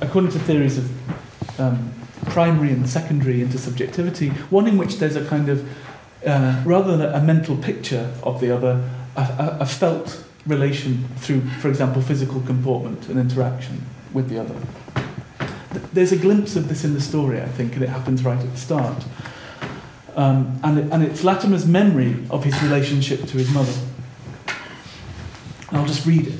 according 0.00 0.30
to 0.30 0.38
theories 0.38 0.78
of 0.78 1.60
um, 1.60 1.92
primary 2.26 2.70
and 2.70 2.88
secondary 2.88 3.40
intersubjectivity, 3.40 4.32
one 4.50 4.66
in 4.68 4.78
which 4.78 4.98
there's 4.98 5.16
a 5.16 5.24
kind 5.26 5.48
of, 5.48 5.68
uh, 6.24 6.62
rather 6.64 6.96
than 6.96 7.12
a, 7.12 7.18
a, 7.18 7.20
mental 7.20 7.56
picture 7.56 8.14
of 8.22 8.40
the 8.40 8.54
other, 8.54 8.88
a, 9.16 9.20
a, 9.20 9.56
a 9.60 9.66
felt 9.66 10.24
relation 10.46 11.08
through, 11.16 11.40
for 11.60 11.68
example, 11.68 12.00
physical 12.00 12.40
comportment 12.42 13.08
and 13.08 13.18
interaction 13.18 13.84
with 14.12 14.28
the 14.28 14.38
other. 14.38 14.54
There's 15.92 16.12
a 16.12 16.16
glimpse 16.16 16.56
of 16.56 16.68
this 16.68 16.84
in 16.84 16.94
the 16.94 17.00
story, 17.00 17.40
I 17.40 17.48
think, 17.48 17.74
and 17.74 17.82
it 17.82 17.88
happens 17.88 18.24
right 18.24 18.38
at 18.38 18.50
the 18.50 18.56
start. 18.56 19.04
Um, 20.14 20.60
and, 20.62 20.78
it, 20.78 20.92
and 20.92 21.02
it's 21.02 21.24
Latimer's 21.24 21.66
memory 21.66 22.16
of 22.30 22.44
his 22.44 22.60
relationship 22.62 23.20
to 23.20 23.38
his 23.38 23.52
mother. 23.52 23.72
And 25.68 25.78
I'll 25.78 25.86
just 25.86 26.06
read 26.06 26.28
it. 26.28 26.38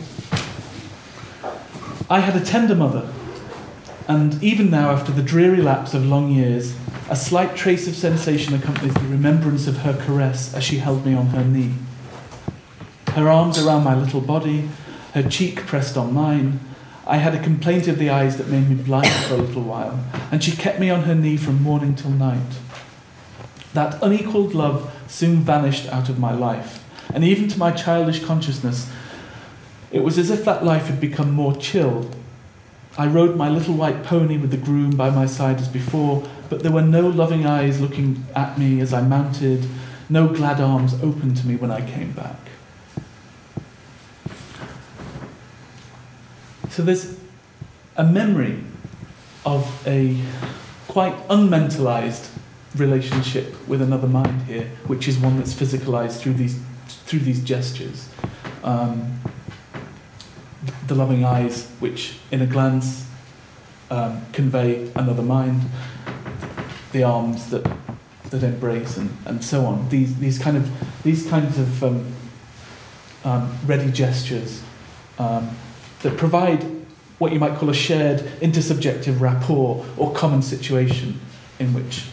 I 2.10 2.20
had 2.20 2.36
a 2.36 2.44
tender 2.44 2.74
mother, 2.74 3.10
and 4.06 4.42
even 4.42 4.70
now, 4.70 4.90
after 4.90 5.12
the 5.12 5.22
dreary 5.22 5.62
lapse 5.62 5.94
of 5.94 6.04
long 6.04 6.30
years, 6.30 6.76
a 7.08 7.16
slight 7.16 7.56
trace 7.56 7.88
of 7.88 7.94
sensation 7.94 8.54
accompanies 8.54 8.94
the 8.94 9.08
remembrance 9.08 9.66
of 9.66 9.78
her 9.78 9.94
caress 10.04 10.52
as 10.52 10.62
she 10.62 10.78
held 10.78 11.06
me 11.06 11.14
on 11.14 11.28
her 11.28 11.44
knee. 11.44 11.72
Her 13.12 13.28
arms 13.28 13.58
around 13.58 13.84
my 13.84 13.94
little 13.94 14.20
body, 14.20 14.68
her 15.14 15.22
cheek 15.22 15.66
pressed 15.66 15.96
on 15.96 16.12
mine, 16.12 16.60
I 17.06 17.16
had 17.16 17.34
a 17.34 17.42
complaint 17.42 17.88
of 17.88 17.98
the 17.98 18.10
eyes 18.10 18.36
that 18.36 18.48
made 18.48 18.68
me 18.68 18.76
blind 18.76 19.10
for 19.10 19.34
a 19.34 19.38
little 19.38 19.62
while, 19.62 19.98
and 20.30 20.42
she 20.42 20.52
kept 20.52 20.78
me 20.78 20.88
on 20.88 21.02
her 21.02 21.14
knee 21.14 21.36
from 21.36 21.60
morning 21.62 21.94
till 21.94 22.10
night. 22.10 22.40
That 23.74 24.02
unequalled 24.02 24.54
love 24.54 24.92
soon 25.08 25.36
vanished 25.40 25.88
out 25.88 26.08
of 26.08 26.18
my 26.18 26.32
life, 26.32 26.84
and 27.14 27.24
even 27.24 27.48
to 27.48 27.58
my 27.58 27.70
childish 27.70 28.24
consciousness, 28.24 28.90
It 29.92 30.02
was 30.02 30.16
as 30.16 30.30
if 30.30 30.44
that 30.46 30.64
life 30.64 30.86
had 30.86 31.00
become 31.00 31.32
more 31.32 31.54
chill. 31.54 32.10
I 32.96 33.06
rode 33.06 33.36
my 33.36 33.50
little 33.50 33.74
white 33.74 34.02
pony 34.02 34.38
with 34.38 34.50
the 34.50 34.56
groom 34.56 34.96
by 34.96 35.10
my 35.10 35.26
side 35.26 35.60
as 35.60 35.68
before, 35.68 36.26
but 36.48 36.62
there 36.62 36.72
were 36.72 36.82
no 36.82 37.06
loving 37.06 37.44
eyes 37.46 37.80
looking 37.80 38.24
at 38.34 38.58
me 38.58 38.80
as 38.80 38.94
I 38.94 39.02
mounted, 39.02 39.66
no 40.08 40.28
glad 40.28 40.60
arms 40.60 40.94
open 41.02 41.34
to 41.34 41.46
me 41.46 41.56
when 41.56 41.70
I 41.70 41.86
came 41.86 42.12
back. 42.12 42.36
So 46.70 46.82
there's 46.82 47.18
a 47.96 48.04
memory 48.04 48.60
of 49.44 49.86
a 49.86 50.18
quite 50.88 51.14
unmentalized 51.28 52.30
relationship 52.76 53.68
with 53.68 53.82
another 53.82 54.06
mind 54.06 54.42
here, 54.42 54.70
which 54.86 55.08
is 55.08 55.18
one 55.18 55.36
that's 55.36 55.54
physicalized 55.54 56.20
through 56.20 56.34
these 56.34 56.58
through 56.86 57.20
these 57.20 57.42
gestures. 57.42 58.08
Um, 58.64 59.20
the 60.86 60.94
loving 60.94 61.24
eyes, 61.24 61.68
which 61.80 62.18
in 62.30 62.42
a 62.42 62.46
glance 62.46 63.06
um, 63.90 64.24
convey 64.32 64.90
another 64.94 65.22
mind, 65.22 65.62
the 66.92 67.02
arms 67.02 67.50
that 67.50 67.70
that 68.30 68.42
embrace, 68.42 68.96
and, 68.96 69.16
and 69.26 69.44
so 69.44 69.66
on. 69.66 69.88
These 69.88 70.18
these 70.18 70.38
kind 70.38 70.56
of 70.56 70.70
these 71.02 71.26
kinds 71.26 71.58
of 71.58 71.84
um, 71.84 72.06
um, 73.24 73.58
ready 73.66 73.90
gestures 73.90 74.62
um, 75.18 75.50
that 76.02 76.16
provide 76.16 76.64
what 77.18 77.32
you 77.32 77.38
might 77.38 77.56
call 77.56 77.70
a 77.70 77.74
shared 77.74 78.18
intersubjective 78.40 79.20
rapport 79.20 79.84
or 79.96 80.12
common 80.12 80.42
situation 80.42 81.20
in 81.58 81.72
which 81.72 82.06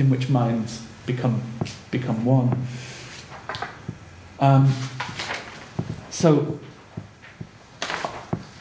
in 0.00 0.10
which 0.10 0.28
minds 0.28 0.82
become 1.06 1.42
become 1.90 2.24
one. 2.24 2.66
Um, 4.40 4.72
so 6.10 6.58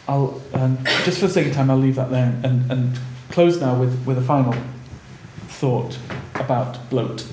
I'll 0.07 0.41
um, 0.53 0.77
just 1.05 1.19
for 1.19 1.27
the 1.27 1.33
sake 1.33 1.47
of 1.47 1.53
time 1.53 1.71
I'll 1.71 1.77
leave 1.77 1.95
that 1.95 2.11
there 2.11 2.39
and, 2.43 2.69
and 2.71 2.99
close 3.29 3.61
now 3.61 3.79
with, 3.79 4.05
with 4.05 4.17
a 4.17 4.21
final 4.21 4.53
thought 5.47 5.97
about 6.35 6.89
bloat. 6.89 7.25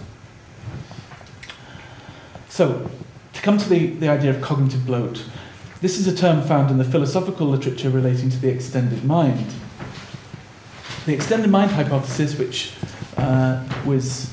So 2.48 2.90
to 3.32 3.42
come 3.42 3.58
to 3.58 3.68
the, 3.68 3.86
the 3.86 4.08
idea 4.08 4.30
of 4.30 4.40
cognitive 4.40 4.86
bloat, 4.86 5.24
this 5.80 5.98
is 5.98 6.06
a 6.06 6.16
term 6.16 6.42
found 6.42 6.70
in 6.70 6.78
the 6.78 6.84
philosophical 6.84 7.46
literature 7.46 7.90
relating 7.90 8.30
to 8.30 8.38
the 8.38 8.48
extended 8.48 9.04
mind. 9.04 9.52
The 11.06 11.14
extended 11.14 11.50
mind 11.50 11.72
hypothesis, 11.72 12.38
which 12.38 12.72
uh, 13.16 13.64
was 13.84 14.32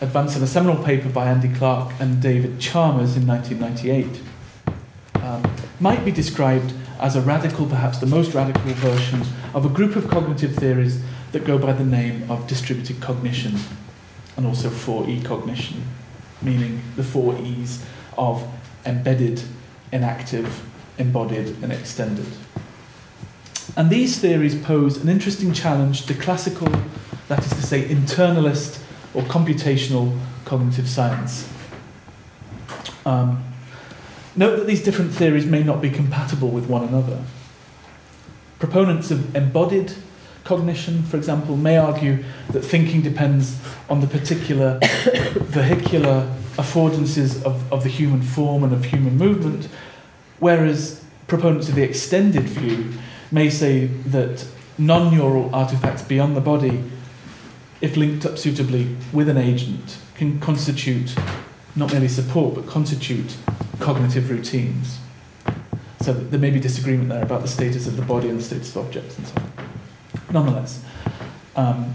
advanced 0.00 0.36
in 0.36 0.42
a 0.42 0.46
seminal 0.46 0.82
paper 0.82 1.08
by 1.08 1.26
Andy 1.26 1.52
Clark 1.54 1.92
and 1.98 2.20
David 2.20 2.60
Chalmers 2.60 3.16
in 3.16 3.26
1998, 3.26 4.20
um, 5.22 5.42
might 5.80 6.04
be 6.04 6.10
described 6.10 6.72
as 6.98 7.16
a 7.16 7.20
radical, 7.20 7.66
perhaps 7.66 7.98
the 7.98 8.06
most 8.06 8.34
radical 8.34 8.72
version 8.74 9.22
of 9.54 9.64
a 9.64 9.68
group 9.68 9.96
of 9.96 10.08
cognitive 10.08 10.54
theories 10.54 11.02
that 11.32 11.44
go 11.44 11.58
by 11.58 11.72
the 11.72 11.84
name 11.84 12.30
of 12.30 12.46
distributed 12.46 13.00
cognition 13.00 13.56
and 14.36 14.46
also 14.46 14.68
4E 14.68 15.24
cognition, 15.24 15.82
meaning 16.42 16.82
the 16.96 17.04
four 17.04 17.36
E's 17.40 17.84
of 18.16 18.46
embedded 18.86 19.42
enactive, 19.92 20.62
embodied, 20.98 21.56
and 21.62 21.72
extended. 21.72 22.26
And 23.76 23.90
these 23.90 24.18
theories 24.18 24.54
pose 24.54 24.96
an 24.98 25.08
interesting 25.08 25.52
challenge 25.52 26.06
to 26.06 26.14
classical, 26.14 26.68
that 27.28 27.44
is 27.44 27.50
to 27.50 27.62
say, 27.62 27.84
internalist 27.88 28.82
or 29.14 29.22
computational 29.22 30.18
cognitive 30.44 30.88
science. 30.88 31.48
Um, 33.06 33.44
note 34.36 34.56
that 34.56 34.66
these 34.66 34.82
different 34.82 35.12
theories 35.12 35.46
may 35.46 35.62
not 35.62 35.80
be 35.80 35.90
compatible 35.90 36.48
with 36.48 36.66
one 36.66 36.84
another. 36.84 37.22
Proponents 38.58 39.10
of 39.10 39.34
embodied 39.34 39.92
cognition, 40.44 41.02
for 41.02 41.16
example, 41.16 41.56
may 41.56 41.76
argue 41.76 42.22
that 42.50 42.62
thinking 42.62 43.02
depends 43.02 43.58
on 43.88 44.00
the 44.00 44.06
particular 44.06 44.78
vehicular 44.82 46.30
affordances 46.56 47.42
of, 47.42 47.70
of 47.72 47.82
the 47.82 47.88
human 47.88 48.22
form 48.22 48.62
and 48.62 48.72
of 48.72 48.84
human 48.84 49.16
movement, 49.16 49.68
whereas 50.38 51.04
proponents 51.26 51.68
of 51.68 51.74
the 51.74 51.82
extended 51.82 52.44
view 52.44 52.92
may 53.30 53.50
say 53.50 53.86
that 53.86 54.46
non 54.78 55.14
neural 55.14 55.52
artifacts 55.54 56.02
beyond 56.02 56.36
the 56.36 56.40
body, 56.40 56.82
if 57.80 57.96
linked 57.96 58.24
up 58.24 58.38
suitably 58.38 58.96
with 59.12 59.28
an 59.28 59.36
agent, 59.36 59.98
can 60.14 60.40
constitute 60.40 61.14
not 61.76 61.90
merely 61.90 62.08
support 62.08 62.54
but 62.54 62.66
constitute 62.66 63.36
cognitive 63.80 64.30
routines. 64.30 64.98
So 66.00 66.12
there 66.12 66.38
may 66.38 66.50
be 66.50 66.60
disagreement 66.60 67.08
there 67.08 67.22
about 67.22 67.42
the 67.42 67.48
status 67.48 67.86
of 67.86 67.96
the 67.96 68.02
body 68.02 68.28
and 68.28 68.38
the 68.38 68.42
status 68.42 68.74
of 68.76 68.86
objects 68.86 69.18
and 69.18 69.26
so 69.26 69.34
on. 69.36 69.52
Nonetheless, 70.32 70.84
um, 71.56 71.94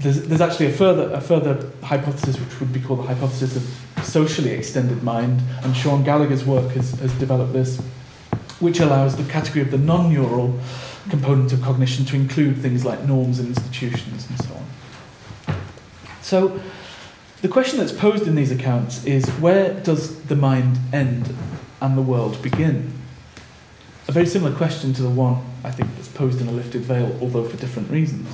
there's, 0.00 0.22
there's 0.22 0.40
actually 0.40 0.66
a 0.66 0.72
further, 0.72 1.12
a 1.12 1.20
further 1.20 1.70
hypothesis 1.82 2.38
which 2.38 2.60
would 2.60 2.72
be 2.72 2.80
called 2.80 3.00
the 3.00 3.14
hypothesis 3.14 3.56
of 3.56 4.04
socially 4.04 4.50
extended 4.50 5.02
mind, 5.02 5.40
and 5.62 5.76
Sean 5.76 6.04
Gallagher's 6.04 6.44
work 6.44 6.72
has, 6.72 6.92
has 7.00 7.12
developed 7.18 7.52
this, 7.52 7.80
which 8.60 8.80
allows 8.80 9.16
the 9.16 9.24
category 9.30 9.62
of 9.62 9.70
the 9.70 9.78
non 9.78 10.12
neural 10.12 10.58
component 11.10 11.52
of 11.52 11.62
cognition 11.62 12.04
to 12.06 12.16
include 12.16 12.58
things 12.58 12.84
like 12.84 13.02
norms 13.04 13.38
and 13.38 13.48
institutions 13.48 14.26
and 14.28 14.38
so 14.38 14.54
on. 14.54 14.64
So, 16.24 16.58
the 17.42 17.48
question 17.48 17.78
that's 17.78 17.92
posed 17.92 18.26
in 18.26 18.34
these 18.34 18.50
accounts 18.50 19.04
is 19.04 19.28
where 19.42 19.78
does 19.80 20.22
the 20.22 20.34
mind 20.34 20.78
end 20.90 21.34
and 21.82 21.98
the 21.98 22.02
world 22.02 22.40
begin? 22.40 22.94
A 24.08 24.12
very 24.12 24.24
similar 24.24 24.56
question 24.56 24.94
to 24.94 25.02
the 25.02 25.10
one 25.10 25.44
I 25.62 25.70
think 25.70 25.94
that's 25.96 26.08
posed 26.08 26.40
in 26.40 26.48
a 26.48 26.50
lifted 26.50 26.80
veil, 26.80 27.14
although 27.20 27.44
for 27.44 27.58
different 27.58 27.90
reasons. 27.90 28.26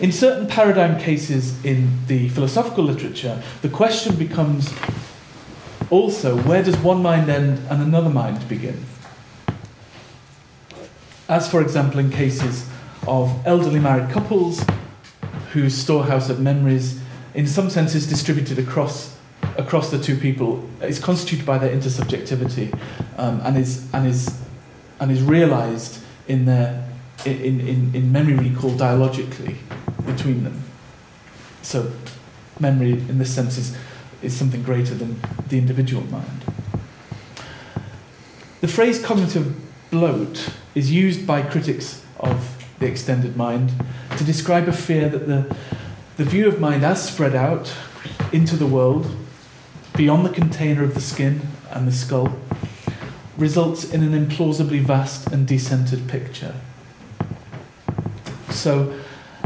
In 0.00 0.10
certain 0.10 0.48
paradigm 0.48 0.98
cases 0.98 1.64
in 1.64 1.90
the 2.08 2.28
philosophical 2.30 2.82
literature, 2.82 3.40
the 3.62 3.68
question 3.68 4.16
becomes 4.16 4.74
also 5.90 6.36
where 6.42 6.64
does 6.64 6.76
one 6.78 7.00
mind 7.00 7.30
end 7.30 7.60
and 7.70 7.80
another 7.80 8.10
mind 8.10 8.48
begin? 8.48 8.84
As, 11.28 11.48
for 11.48 11.62
example, 11.62 12.00
in 12.00 12.10
cases 12.10 12.68
of 13.06 13.46
elderly 13.46 13.78
married 13.78 14.10
couples 14.10 14.60
whose 15.52 15.74
storehouse 15.74 16.28
of 16.28 16.40
memories, 16.40 17.00
in 17.34 17.46
some 17.46 17.70
sense, 17.70 17.94
is 17.94 18.06
distributed 18.06 18.58
across, 18.58 19.16
across 19.56 19.90
the 19.90 19.98
two 19.98 20.16
people, 20.16 20.68
is 20.82 20.98
constituted 20.98 21.46
by 21.46 21.58
their 21.58 21.74
intersubjectivity 21.74 22.72
um, 23.16 23.40
and, 23.44 23.56
is, 23.56 23.88
and, 23.92 24.06
is, 24.06 24.40
and 25.00 25.10
is 25.10 25.22
realized 25.22 26.02
in, 26.26 26.44
their, 26.44 26.86
in, 27.24 27.60
in, 27.60 27.94
in 27.94 28.12
memory 28.12 28.34
recall 28.34 28.76
dialogically 28.76 29.56
between 30.06 30.44
them. 30.44 30.62
So, 31.62 31.92
memory, 32.60 32.92
in 32.92 33.18
this 33.18 33.34
sense, 33.34 33.56
is, 33.58 33.76
is 34.22 34.36
something 34.36 34.62
greater 34.62 34.94
than 34.94 35.20
the 35.48 35.58
individual 35.58 36.04
mind. 36.04 36.44
The 38.60 38.68
phrase 38.68 39.02
cognitive 39.02 39.54
bloat 39.90 40.50
is 40.74 40.92
used 40.92 41.26
by 41.26 41.42
critics 41.42 42.04
of 42.20 42.64
the 42.78 42.86
extended 42.86 43.36
mind 43.36 43.72
to 44.18 44.24
describe 44.24 44.66
a 44.66 44.72
fear 44.72 45.08
that 45.08 45.28
the, 45.28 45.56
the 46.16 46.24
view 46.24 46.48
of 46.48 46.60
mind 46.60 46.84
as 46.84 47.08
spread 47.08 47.36
out 47.36 47.72
into 48.32 48.56
the 48.56 48.66
world, 48.66 49.14
beyond 49.96 50.26
the 50.26 50.30
container 50.30 50.82
of 50.82 50.94
the 50.94 51.00
skin 51.00 51.40
and 51.70 51.86
the 51.86 51.92
skull, 51.92 52.36
results 53.36 53.84
in 53.92 54.02
an 54.02 54.12
implausibly 54.12 54.80
vast 54.80 55.28
and 55.28 55.46
decentered 55.46 56.08
picture. 56.08 56.56
So, 58.50 58.98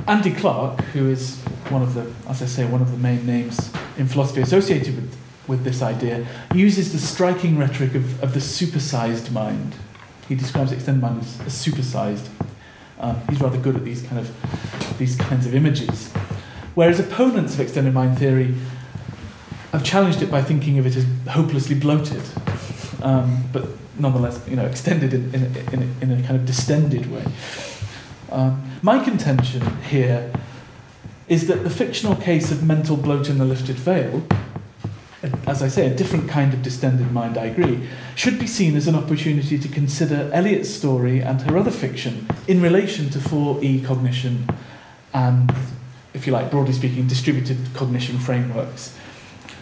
Andy 0.08 0.32
Clark, 0.32 0.80
who 0.94 1.10
is 1.10 1.38
one 1.68 1.82
of 1.82 1.92
the, 1.92 2.10
as 2.26 2.40
I 2.40 2.46
say, 2.46 2.64
one 2.64 2.80
of 2.80 2.90
the 2.90 2.96
main 2.96 3.26
names 3.26 3.70
in 3.98 4.08
philosophy 4.08 4.40
associated 4.40 4.96
with, 4.96 5.16
with 5.46 5.64
this 5.64 5.82
idea, 5.82 6.26
uses 6.54 6.92
the 6.92 6.98
striking 6.98 7.58
rhetoric 7.58 7.94
of, 7.94 8.22
of 8.22 8.32
the 8.32 8.40
supersized 8.40 9.30
mind. 9.32 9.74
He 10.28 10.34
describes 10.34 10.72
extended 10.72 11.02
mind 11.02 11.20
as, 11.20 11.40
as 11.42 11.66
supersized. 11.66 12.28
Um, 13.02 13.20
he's 13.28 13.40
rather 13.40 13.58
good 13.58 13.76
at 13.76 13.84
these 13.84 14.02
kind 14.02 14.18
of 14.18 14.98
these 14.98 15.16
kinds 15.16 15.46
of 15.46 15.54
images. 15.54 16.12
Whereas 16.74 17.00
opponents 17.00 17.54
of 17.54 17.60
extended 17.60 17.92
mind 17.92 18.18
theory 18.18 18.54
have 19.72 19.84
challenged 19.84 20.22
it 20.22 20.30
by 20.30 20.42
thinking 20.42 20.78
of 20.78 20.86
it 20.86 20.96
as 20.96 21.06
hopelessly 21.28 21.74
bloated, 21.74 22.22
um, 23.02 23.44
but 23.52 23.66
nonetheless, 23.98 24.40
you 24.48 24.56
know, 24.56 24.66
extended 24.66 25.12
in, 25.12 25.34
in, 25.34 25.44
in, 25.72 25.94
in 26.00 26.10
a 26.12 26.22
kind 26.22 26.36
of 26.36 26.46
distended 26.46 27.10
way. 27.10 27.24
Um, 28.30 28.62
my 28.82 29.02
contention 29.02 29.62
here 29.82 30.32
is 31.28 31.46
that 31.48 31.64
the 31.64 31.70
fictional 31.70 32.16
case 32.16 32.50
of 32.50 32.62
mental 32.62 32.96
bloat 32.96 33.28
in 33.28 33.38
the 33.38 33.44
lifted 33.44 33.76
veil, 33.76 34.26
as 35.46 35.62
I 35.62 35.68
say, 35.68 35.86
a 35.86 35.94
different 35.94 36.28
kind 36.28 36.52
of 36.52 36.62
distended 36.62 37.12
mind, 37.12 37.38
I 37.38 37.44
agree, 37.44 37.88
should 38.16 38.38
be 38.38 38.46
seen 38.46 38.76
as 38.76 38.88
an 38.88 38.94
opportunity 38.94 39.58
to 39.58 39.68
consider 39.68 40.30
Eliot's 40.32 40.70
story 40.70 41.20
and 41.20 41.40
her 41.42 41.56
other 41.56 41.70
fiction 41.70 42.26
in 42.48 42.60
relation 42.60 43.08
to 43.10 43.18
4E 43.18 43.84
cognition 43.84 44.48
and, 45.14 45.54
if 46.12 46.26
you 46.26 46.32
like, 46.32 46.50
broadly 46.50 46.72
speaking, 46.72 47.06
distributed 47.06 47.58
cognition 47.74 48.18
frameworks. 48.18 48.96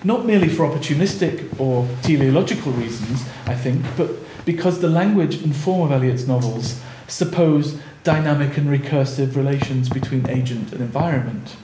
not 0.03 0.25
merely 0.25 0.49
for 0.49 0.67
opportunistic 0.67 1.61
or 1.61 1.87
teleological 2.03 2.73
reasons, 2.73 3.25
I 3.47 3.55
think, 3.55 3.85
but 3.97 4.11
because 4.45 4.81
the 4.81 4.89
language 4.89 5.43
and 5.43 5.55
form 5.55 5.83
of 5.83 5.93
Eliot's 5.93 6.27
novels 6.27 6.81
suppose 7.07 7.79
dynamic 8.03 8.57
and 8.57 8.69
recursive 8.69 9.37
relations 9.37 9.89
between 9.89 10.29
agent 10.31 10.73
and 10.73 10.81
environment, 10.81 11.57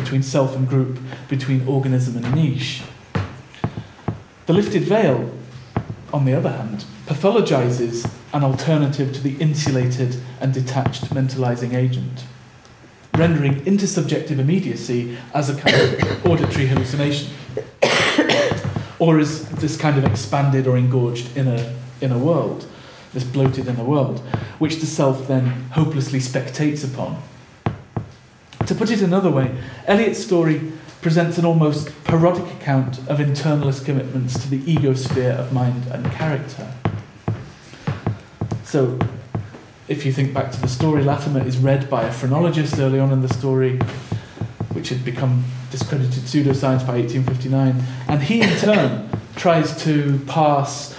between 0.00 0.22
self 0.22 0.56
and 0.56 0.68
group, 0.68 0.98
between 1.28 1.66
organism 1.68 2.22
and 2.22 2.34
niche. 2.34 2.82
The 4.46 4.52
lifted 4.52 4.82
veil, 4.82 5.30
on 6.12 6.24
the 6.24 6.34
other 6.34 6.50
hand, 6.50 6.84
pathologizes 7.06 8.10
an 8.32 8.42
alternative 8.42 9.12
to 9.12 9.20
the 9.20 9.36
insulated 9.36 10.20
and 10.40 10.52
detached 10.54 11.04
mentalizing 11.10 11.74
agent, 11.74 12.24
rendering 13.14 13.60
intersubjective 13.62 14.38
immediacy 14.38 15.16
as 15.34 15.50
a 15.50 15.60
kind 15.60 15.76
of 15.76 16.26
auditory 16.30 16.66
hallucination, 16.66 17.32
or 18.98 19.18
as 19.18 19.48
this 19.50 19.76
kind 19.76 19.98
of 19.98 20.04
expanded 20.04 20.66
or 20.66 20.76
engorged 20.76 21.36
inner, 21.36 21.74
inner 22.00 22.18
world, 22.18 22.66
this 23.12 23.24
bloated 23.24 23.68
inner 23.68 23.84
world, 23.84 24.20
which 24.58 24.76
the 24.76 24.86
self 24.86 25.26
then 25.28 25.46
hopelessly 25.72 26.20
spectates 26.20 26.84
upon. 26.84 27.22
To 28.70 28.76
put 28.76 28.92
it 28.92 29.02
another 29.02 29.32
way, 29.32 29.52
Eliot's 29.88 30.24
story 30.24 30.70
presents 31.02 31.38
an 31.38 31.44
almost 31.44 31.90
parodic 32.04 32.44
account 32.52 33.00
of 33.08 33.18
internalist 33.18 33.84
commitments 33.84 34.40
to 34.40 34.48
the 34.48 34.58
ego 34.58 34.94
sphere 34.94 35.32
of 35.32 35.52
mind 35.52 35.88
and 35.88 36.08
character. 36.12 36.72
So, 38.62 38.96
if 39.88 40.06
you 40.06 40.12
think 40.12 40.32
back 40.32 40.52
to 40.52 40.60
the 40.60 40.68
story, 40.68 41.02
Latimer 41.02 41.44
is 41.44 41.58
read 41.58 41.90
by 41.90 42.04
a 42.04 42.12
phrenologist 42.12 42.78
early 42.78 43.00
on 43.00 43.10
in 43.10 43.22
the 43.22 43.34
story, 43.34 43.76
which 44.72 44.90
had 44.90 45.04
become 45.04 45.42
discredited 45.72 46.22
pseudoscience 46.22 46.86
by 46.86 46.98
1859, 47.00 47.82
and 48.06 48.22
he 48.22 48.40
in 48.40 48.56
turn 48.58 49.10
tries 49.34 49.82
to 49.82 50.20
pass 50.28 50.96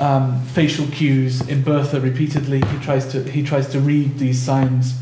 um, 0.00 0.42
facial 0.46 0.88
cues 0.88 1.46
in 1.48 1.62
Bertha 1.62 2.00
repeatedly. 2.00 2.60
He 2.72 2.78
tries 2.78 3.06
to 3.12 3.22
he 3.22 3.44
tries 3.44 3.68
to 3.68 3.78
read 3.78 4.18
these 4.18 4.42
signs 4.42 4.94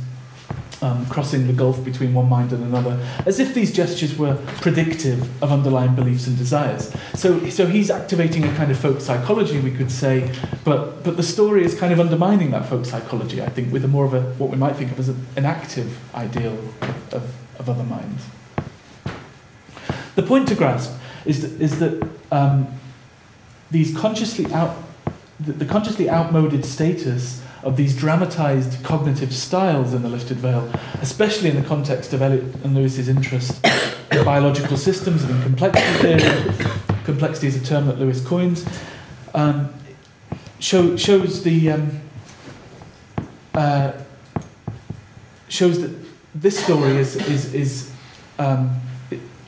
um, 0.82 1.06
crossing 1.06 1.46
the 1.46 1.52
gulf 1.52 1.82
between 1.84 2.12
one 2.12 2.28
mind 2.28 2.52
and 2.52 2.62
another, 2.64 2.98
as 3.24 3.38
if 3.38 3.54
these 3.54 3.72
gestures 3.72 4.18
were 4.18 4.34
predictive 4.60 5.22
of 5.42 5.52
underlying 5.52 5.94
beliefs 5.94 6.26
and 6.26 6.36
desires. 6.36 6.94
So, 7.14 7.48
so 7.48 7.66
he's 7.66 7.90
activating 7.90 8.44
a 8.44 8.54
kind 8.56 8.70
of 8.70 8.78
folk 8.78 9.00
psychology, 9.00 9.60
we 9.60 9.70
could 9.70 9.90
say, 9.90 10.34
but, 10.64 11.04
but 11.04 11.16
the 11.16 11.22
story 11.22 11.64
is 11.64 11.78
kind 11.78 11.92
of 11.92 12.00
undermining 12.00 12.50
that 12.50 12.66
folk 12.66 12.84
psychology, 12.84 13.40
I 13.40 13.48
think, 13.48 13.72
with 13.72 13.84
a 13.84 13.88
more 13.88 14.04
of 14.04 14.12
a, 14.12 14.22
what 14.34 14.50
we 14.50 14.56
might 14.56 14.76
think 14.76 14.90
of 14.90 14.98
as 14.98 15.08
a, 15.08 15.16
an 15.36 15.44
active 15.44 15.98
ideal 16.14 16.58
of, 17.12 17.14
of, 17.58 17.70
other 17.70 17.84
minds. 17.84 18.24
The 20.16 20.24
point 20.24 20.48
to 20.48 20.56
grasp 20.56 20.98
is 21.24 21.42
that, 21.42 21.60
is 21.62 21.78
that 21.78 22.08
um, 22.32 22.66
these 23.70 23.96
consciously 23.96 24.52
out, 24.52 24.76
the, 25.38 25.52
the 25.52 25.64
consciously 25.64 26.10
outmoded 26.10 26.64
status 26.64 27.41
of 27.62 27.76
these 27.76 27.96
dramatized 27.96 28.82
cognitive 28.82 29.32
styles 29.34 29.94
in 29.94 30.02
the 30.02 30.08
lifted 30.08 30.38
veil, 30.38 30.70
especially 31.00 31.48
in 31.48 31.56
the 31.56 31.66
context 31.66 32.12
of 32.12 32.20
Eliot 32.20 32.42
and 32.64 32.74
Lewes's 32.74 33.08
interest 33.08 33.64
in 34.10 34.24
biological 34.24 34.76
systems 34.76 35.22
and 35.22 35.30
in 35.30 35.42
complexity 35.42 36.18
theory. 36.18 36.54
Complexity 37.04 37.46
is 37.48 37.56
a 37.62 37.64
term 37.64 37.86
that 37.86 37.98
Lewis 37.98 38.24
coins. 38.24 38.66
Um, 39.34 39.72
show, 40.58 40.96
shows 40.96 41.42
the 41.42 41.70
um, 41.70 42.00
uh, 43.54 43.92
shows 45.48 45.80
that 45.82 45.94
this 46.34 46.62
story 46.62 46.96
is 46.96 47.16
is 47.28 47.54
is 47.54 47.92
um, 48.38 48.80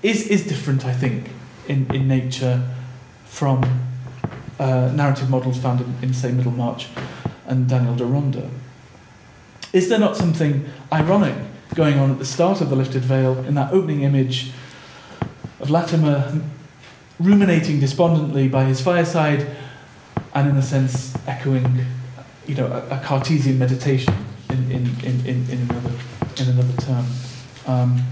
is 0.03 0.29
is 0.29 0.47
different, 0.47 0.85
I 0.85 0.93
think, 0.93 1.31
in 1.69 1.93
in 1.95 2.07
nature 2.07 2.63
from 3.25 3.63
uh, 4.59 4.91
narrative 4.95 5.29
models 5.31 5.59
found 5.59 5.81
in, 5.81 5.95
in 6.03 6.15
say 6.15 6.33
Middlemarch 6.33 6.89
and 7.47 7.69
Daniel 7.69 7.95
Deronda. 7.95 8.51
Is 9.73 9.89
there 9.89 9.99
not 9.99 10.17
something 10.17 10.67
ironic 10.93 11.37
going 11.75 11.99
on 11.99 12.11
at 12.11 12.19
the 12.19 12.25
start 12.25 12.61
of 12.61 12.71
The 12.71 12.77
Lifted 12.77 13.03
Veil 13.03 13.39
in 13.45 13.55
that 13.55 13.73
opening 13.73 14.03
image 14.03 14.53
of 15.61 15.71
Latimer 15.71 16.41
ruminating 17.19 17.81
despondently 17.81 18.49
by 18.49 18.65
his 18.65 18.81
fireside 18.81 19.47
and, 20.35 20.49
in 20.49 20.57
a 20.57 20.63
sense, 20.63 21.17
echoing 21.27 21.85
you 22.47 22.55
know, 22.55 22.67
a, 22.67 22.97
a 22.97 23.01
Cartesian 23.01 23.59
meditation 23.59 24.15
in, 24.51 24.71
in, 24.71 24.87
in, 25.05 25.27
in, 25.27 25.51
in, 25.51 25.61
another, 25.71 25.93
in 26.37 26.49
another 26.49 26.83
term? 26.83 27.07
Um, 27.67 28.03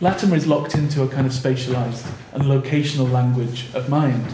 Latimer 0.00 0.36
is 0.36 0.46
locked 0.46 0.74
into 0.74 1.02
a 1.02 1.08
kind 1.08 1.26
of 1.26 1.32
spatialized 1.32 2.06
and 2.34 2.44
locational 2.44 3.10
language 3.10 3.68
of 3.72 3.88
mind. 3.88 4.26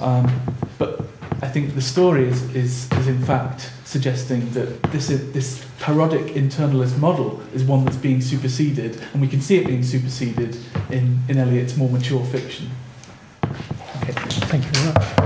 Um, 0.00 0.30
but 0.78 1.00
I 1.42 1.48
think 1.48 1.74
the 1.74 1.82
story 1.82 2.28
is, 2.28 2.42
is, 2.54 2.90
is 2.92 3.08
in 3.08 3.22
fact 3.22 3.70
suggesting 3.84 4.50
that 4.52 4.82
this, 4.84 5.10
is, 5.10 5.32
this 5.32 5.66
parodic 5.80 6.34
internalist 6.34 6.98
model 6.98 7.40
is 7.54 7.62
one 7.64 7.84
that's 7.84 7.96
being 7.96 8.20
superseded, 8.20 9.00
and 9.12 9.20
we 9.20 9.28
can 9.28 9.40
see 9.40 9.56
it 9.56 9.66
being 9.66 9.82
superseded 9.82 10.56
in, 10.90 11.20
in 11.28 11.38
Eliot's 11.38 11.76
more 11.76 11.88
mature 11.88 12.24
fiction. 12.24 12.70
Okay, 14.02 14.12
thank 14.12 14.64
you 14.64 14.70
very 14.72 14.94
much. 14.94 15.25